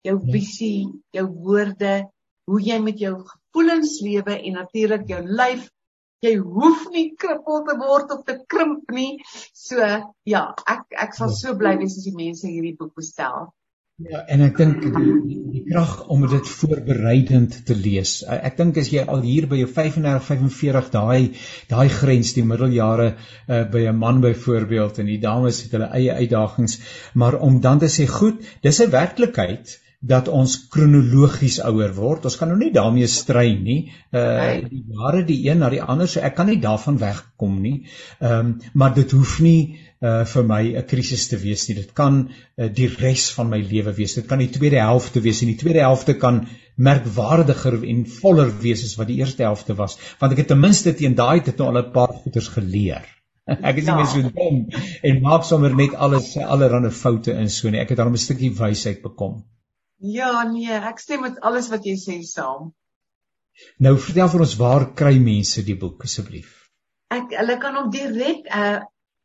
jou 0.00 0.16
ja. 0.18 0.32
visie, 0.32 0.88
jou 1.10 1.26
woorde, 1.26 2.11
hoe 2.50 2.60
jy 2.62 2.78
met 2.82 2.98
jou 2.98 3.14
gevoelens 3.20 4.00
lewe 4.00 4.38
en 4.38 4.60
natuurlik 4.62 5.08
jou 5.08 5.22
lyf 5.26 5.68
jy 6.22 6.36
hoef 6.38 6.84
nie 6.94 7.08
krippel 7.18 7.64
te 7.66 7.74
word 7.80 8.12
of 8.14 8.22
te 8.28 8.36
krimp 8.54 8.92
nie. 8.94 9.16
So 9.58 9.82
ja, 10.28 10.44
ek 10.74 11.00
ek 11.06 11.18
sal 11.18 11.32
so 11.34 11.56
bly 11.58 11.74
wees 11.80 11.98
as 11.98 12.06
die 12.06 12.14
mense 12.14 12.46
hierdie 12.46 12.76
boek 12.78 12.94
bestel. 12.98 13.50
Ja, 14.02 14.22
en 14.34 14.40
ek 14.42 14.56
dink 14.58 14.80
die, 14.82 15.34
die 15.52 15.60
krag 15.66 16.06
om 16.10 16.24
dit 16.30 16.48
voorbereidend 16.48 17.58
te 17.68 17.74
lees. 17.76 18.14
Ek 18.24 18.56
dink 18.58 18.78
as 18.80 18.88
jy 18.90 19.02
al 19.04 19.20
hier 19.26 19.46
by 19.50 19.60
jou 19.60 19.68
35, 19.68 20.24
45 20.30 20.88
daai 20.94 21.36
daai 21.70 21.92
grens 21.92 22.32
die 22.38 22.46
middeljare 22.46 23.12
uh, 23.12 23.62
by 23.74 23.84
'n 23.90 23.98
man 23.98 24.22
byvoorbeeld 24.24 25.02
en 25.02 25.10
die 25.12 25.20
dames 25.22 25.60
het 25.66 25.76
hulle 25.76 25.90
eie 25.98 26.16
uitdagings, 26.22 26.80
maar 27.14 27.38
om 27.38 27.60
dan 27.60 27.82
te 27.82 27.90
sê 27.92 28.08
goed, 28.08 28.42
dis 28.62 28.80
'n 28.80 28.90
werklikheid 28.94 29.76
dat 30.02 30.26
ons 30.28 30.56
kronologies 30.72 31.60
ouer 31.62 31.92
word. 31.94 32.26
Ons 32.26 32.36
kan 32.40 32.50
nou 32.50 32.58
nie 32.58 32.72
daarmee 32.74 33.06
stry 33.10 33.52
nie. 33.54 33.92
Uh 34.10 34.58
die 34.66 34.82
jare 34.90 35.22
die 35.28 35.38
een 35.46 35.62
na 35.62 35.70
die 35.70 35.82
ander, 35.82 36.10
so 36.10 36.20
ek 36.20 36.34
kan 36.40 36.50
nie 36.50 36.58
daarvan 36.62 36.98
wegkom 36.98 37.60
nie. 37.62 37.76
Ehm 38.18 38.38
um, 38.38 38.52
maar 38.74 38.94
dit 38.96 39.14
hoef 39.14 39.38
nie 39.44 39.78
uh 40.02 40.24
vir 40.32 40.48
my 40.48 40.62
'n 40.80 40.86
krisis 40.90 41.28
te 41.30 41.38
wees 41.38 41.68
nie. 41.68 41.76
Dit 41.78 41.94
kan 41.94 42.18
uh, 42.26 42.68
die 42.80 42.88
res 42.88 43.30
van 43.36 43.48
my 43.50 43.62
lewe 43.62 43.94
wees. 43.94 44.16
Dit 44.18 44.26
kan 44.26 44.42
die 44.42 44.50
tweede 44.50 44.82
helfte 44.82 45.22
wees 45.22 45.42
en 45.42 45.54
die 45.54 45.60
tweede 45.62 45.86
helfte 45.86 46.18
kan 46.18 46.46
merkwaardiger 46.74 47.78
en 47.84 48.04
voller 48.06 48.50
wees 48.60 48.82
as 48.84 48.98
wat 48.98 49.06
die 49.06 49.20
eerste 49.22 49.46
helfte 49.46 49.76
was, 49.78 49.98
want 50.18 50.32
ek 50.32 50.38
het 50.38 50.48
ten 50.48 50.60
minste 50.60 50.94
teen 50.98 51.14
daai 51.14 51.44
tyd 51.44 51.58
nou 51.58 51.68
al 51.68 51.82
'n 51.84 51.92
paar 51.92 52.14
goeders 52.24 52.48
geleer. 52.48 53.06
ek 53.68 53.78
is 53.78 53.86
nie 53.86 53.92
ja. 53.92 53.96
meer 53.96 54.10
so 54.10 54.22
dom 54.34 54.58
en 55.02 55.22
maak 55.22 55.44
sommer 55.44 55.74
net 55.74 55.94
alles 55.94 56.36
allerlei 56.36 56.90
foute 56.90 57.32
in 57.38 57.50
so 57.50 57.70
nie. 57.70 57.78
Ek 57.78 57.94
het 57.94 57.98
dan 58.02 58.10
'n 58.10 58.26
stukkie 58.26 58.54
wysheid 58.58 59.02
bekom. 59.02 59.44
Ja, 60.02 60.42
nee, 60.50 60.72
ek 60.72 60.98
stem 60.98 61.20
met 61.22 61.36
alles 61.46 61.68
wat 61.70 61.84
jy 61.86 61.94
sê 62.00 62.16
saam. 62.26 62.72
Nou 63.84 63.92
vertel 64.00 64.30
vir 64.32 64.42
ons 64.46 64.54
waar 64.58 64.84
kry 64.98 65.12
mense 65.22 65.62
die 65.66 65.76
boek 65.78 66.02
asseblief? 66.08 66.50
Ek 67.12 67.34
hulle 67.36 67.56
kan 67.62 67.76
hom 67.78 67.90
direk 67.92 68.48
uh 68.50 68.80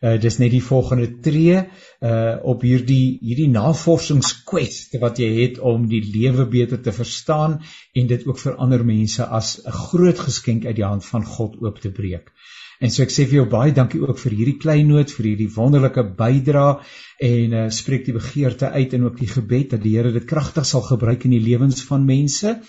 Uh 0.00 0.14
dis 0.22 0.38
net 0.38 0.52
die 0.54 0.62
volgende 0.62 1.08
tree 1.24 1.56
uh 1.58 2.36
op 2.52 2.62
hierdie 2.62 3.18
hierdie 3.18 3.48
navorsingsquest 3.50 4.94
wat 5.02 5.18
jy 5.18 5.32
het 5.40 5.58
om 5.58 5.88
die 5.90 6.04
lewe 6.06 6.46
beter 6.54 6.82
te 6.82 6.94
verstaan 6.94 7.58
en 7.94 8.06
dit 8.14 8.26
ook 8.30 8.38
vir 8.38 8.56
ander 8.62 8.86
mense 8.94 9.26
as 9.40 9.58
'n 9.58 9.76
groot 9.82 10.24
geskenk 10.28 10.64
uit 10.64 10.76
die 10.76 10.86
hand 10.86 11.04
van 11.04 11.24
God 11.24 11.58
oop 11.62 11.82
te 11.82 11.90
breek. 11.90 12.30
En 12.78 12.90
so 12.90 13.02
ek 13.02 13.10
sê 13.10 13.26
vir 13.26 13.42
jou 13.42 13.48
baie 13.50 13.72
dankie 13.72 14.06
ook 14.06 14.18
vir 14.18 14.32
hierdie 14.38 14.58
kleinoot, 14.62 15.10
vir 15.10 15.32
hierdie 15.32 15.52
wonderlike 15.54 16.02
bydrae 16.16 16.78
en 17.34 17.52
uh 17.52 17.70
spreek 17.70 18.04
die 18.06 18.18
begeerte 18.22 18.70
uit 18.70 18.94
en 18.94 19.04
ook 19.10 19.18
die 19.18 19.34
gebed 19.38 19.70
dat 19.70 19.82
die 19.82 19.96
Here 19.96 20.12
dit 20.12 20.24
kragtig 20.34 20.66
sal 20.66 20.82
gebruik 20.82 21.24
in 21.24 21.34
die 21.34 21.46
lewens 21.50 21.82
van 21.82 22.06
mense 22.06 22.60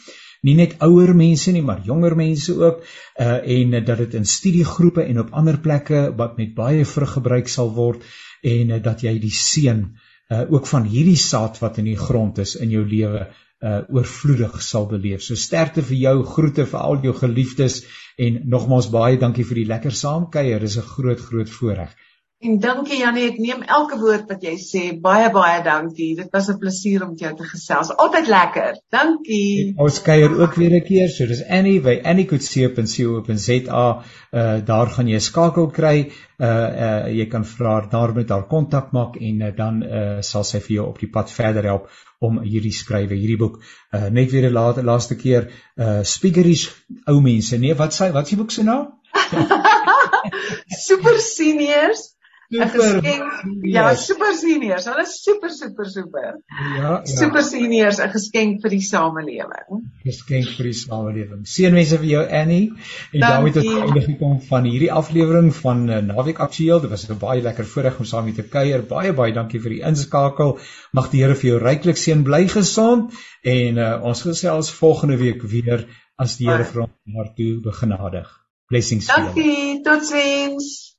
nie 0.44 0.56
net 0.56 0.76
ouer 0.86 1.14
mense 1.16 1.52
nie, 1.52 1.64
maar 1.66 1.82
jonger 1.86 2.16
mense 2.16 2.54
ook 2.54 2.84
uh 3.22 3.38
en 3.58 3.78
dat 3.86 3.98
dit 3.98 4.14
in 4.20 4.26
studiegroepe 4.26 5.04
en 5.04 5.20
op 5.20 5.34
ander 5.34 5.58
plekke 5.58 6.14
wat 6.18 6.38
met 6.38 6.54
baie 6.56 6.86
vrug 6.86 7.14
gebruik 7.18 7.48
sal 7.48 7.74
word 7.74 8.04
en 8.44 8.70
uh, 8.70 8.84
dat 8.84 9.02
jy 9.02 9.18
die 9.20 9.34
seën 9.34 9.84
uh 10.30 10.44
ook 10.54 10.68
van 10.68 10.84
hierdie 10.84 11.20
saad 11.20 11.60
wat 11.60 11.78
in 11.78 11.86
die 11.86 12.00
grond 12.00 12.38
is 12.38 12.56
in 12.56 12.70
jou 12.70 12.86
lewe 12.86 13.28
uh 13.60 13.80
oorvloedig 13.90 14.62
sal 14.62 14.86
beleef. 14.86 15.24
So 15.26 15.36
sterkte 15.36 15.82
vir 15.82 15.98
jou, 15.98 16.18
groete 16.24 16.66
vir 16.66 16.80
al 16.80 17.00
jou 17.04 17.14
geliefdes 17.18 17.82
en 18.18 18.44
nogmaals 18.46 18.92
baie 18.94 19.18
dankie 19.18 19.46
vir 19.46 19.64
die 19.64 19.70
lekker 19.72 19.92
saamkuier. 19.92 20.60
Dit 20.60 20.70
is 20.70 20.78
'n 20.78 20.92
groot 20.94 21.20
groot 21.20 21.50
voorreg. 21.50 21.96
En 22.38 22.60
dankie 22.62 23.00
Janie, 23.00 23.24
ek 23.32 23.38
neem 23.42 23.64
elke 23.66 23.98
woord 23.98 24.28
wat 24.30 24.44
jy 24.46 24.52
sê. 24.62 24.82
Baie 25.02 25.32
baie 25.34 25.58
dankie. 25.66 26.12
Dit 26.20 26.28
was 26.36 26.50
'n 26.54 26.60
plesier 26.62 27.02
om 27.02 27.16
jou 27.18 27.32
te 27.36 27.44
gesels. 27.44 27.90
Altyd 27.90 28.28
lekker. 28.30 28.76
Dankie. 28.94 29.70
En 29.74 29.86
ons 29.86 30.02
kuier 30.02 30.36
ook 30.42 30.54
weer 30.54 30.76
'n 30.78 30.84
keer. 30.86 31.10
So 31.10 31.26
dis 31.26 31.42
Annie 31.50 31.80
by 31.82 31.96
annie.co.za. 32.04 33.86
Uh 34.32 34.66
daar 34.66 34.88
gaan 34.88 35.08
jy 35.08 35.20
skakel 35.20 35.68
kry. 35.72 36.12
Uh 36.38 36.48
uh 36.48 37.08
jy 37.10 37.26
kan 37.26 37.46
vir 37.46 37.68
haar 37.68 37.90
daar 37.90 38.14
met 38.14 38.30
haar 38.30 38.46
kontak 38.48 38.92
maak 38.92 39.16
en 39.16 39.42
uh, 39.42 39.56
dan 39.56 39.82
uh 39.84 40.22
sal 40.22 40.44
sy 40.44 40.60
vir 40.60 40.76
jou 40.76 40.86
op 40.88 41.00
die 41.00 41.10
pad 41.10 41.32
verder 41.32 41.64
help 41.64 41.90
om 42.20 42.40
hierdie 42.42 42.74
skrywe, 42.74 43.16
hierdie 43.16 43.38
boek 43.38 43.64
uh 43.94 44.10
net 44.10 44.32
weer 44.32 44.50
'n 44.50 44.54
laaste 44.54 44.84
laaste 44.84 45.16
keer 45.16 45.50
uh 45.76 46.04
Speakeries 46.04 46.70
ou 47.08 47.20
mense. 47.20 47.58
Nee, 47.58 47.74
wat 47.74 47.94
sê 47.94 48.12
wat 48.12 48.24
is 48.24 48.30
die 48.30 48.38
boek 48.38 48.52
se 48.52 48.64
naam? 48.64 48.94
Super 50.86 51.18
seniors 51.18 52.17
'n 52.50 52.70
geskenk. 52.72 53.64
Ja, 53.68 53.96
super 53.96 54.34
seniors. 54.34 54.86
Hulle 54.88 55.04
is 55.04 55.24
super 55.24 55.50
super 55.50 55.86
super. 55.86 56.28
Ja, 56.48 56.78
ja. 56.78 57.06
Super 57.06 57.44
seniors 57.44 58.00
'n 58.00 58.10
geskenk 58.14 58.62
vir 58.62 58.70
die 58.70 58.82
samelewing. 58.82 59.84
Geskenk 60.06 60.48
vir 60.56 60.70
die 60.70 60.78
samelewing. 60.80 61.44
Seënwense 61.44 62.00
vir 62.00 62.10
jou 62.14 62.24
Annie 62.42 62.72
en 63.12 63.20
daarmee 63.20 63.54
tot 63.54 63.68
einde 63.68 64.02
gekom 64.02 64.42
van 64.42 64.64
hierdie 64.64 64.92
aflewering 64.92 65.52
van 65.56 65.90
uh, 65.90 66.00
Naweek 66.00 66.40
Aktueel. 66.40 66.80
Dit 66.80 66.90
was 66.90 67.10
'n 67.10 67.20
baie 67.20 67.42
lekker 67.42 67.66
voorreg 67.66 68.00
om 68.00 68.06
saam 68.06 68.26
met 68.26 68.36
te 68.36 68.44
kuier. 68.44 68.82
Baie 68.88 69.14
baie 69.14 69.34
dankie 69.34 69.60
vir 69.60 69.70
die 69.70 69.84
inskakel. 69.84 70.60
Mag 70.94 71.12
die 71.12 71.24
Here 71.24 71.36
vir 71.36 71.50
jou 71.50 71.60
ryklik 71.60 71.98
seën 71.98 72.24
bly 72.24 72.48
gesond 72.48 73.12
en 73.44 73.78
uh, 73.78 74.00
ons 74.04 74.22
gesels 74.22 74.72
volgende 74.72 75.18
week 75.18 75.42
weer 75.44 75.88
as 76.16 76.38
die 76.38 76.48
Here 76.48 76.64
vir 76.64 76.82
ons 76.82 76.96
daartoe 77.04 77.62
begenadig. 77.62 78.28
Blessings 78.68 79.12
vir 79.12 79.24
julle. 79.24 79.34
Dankie. 79.36 79.82
Totsiens. 79.84 80.97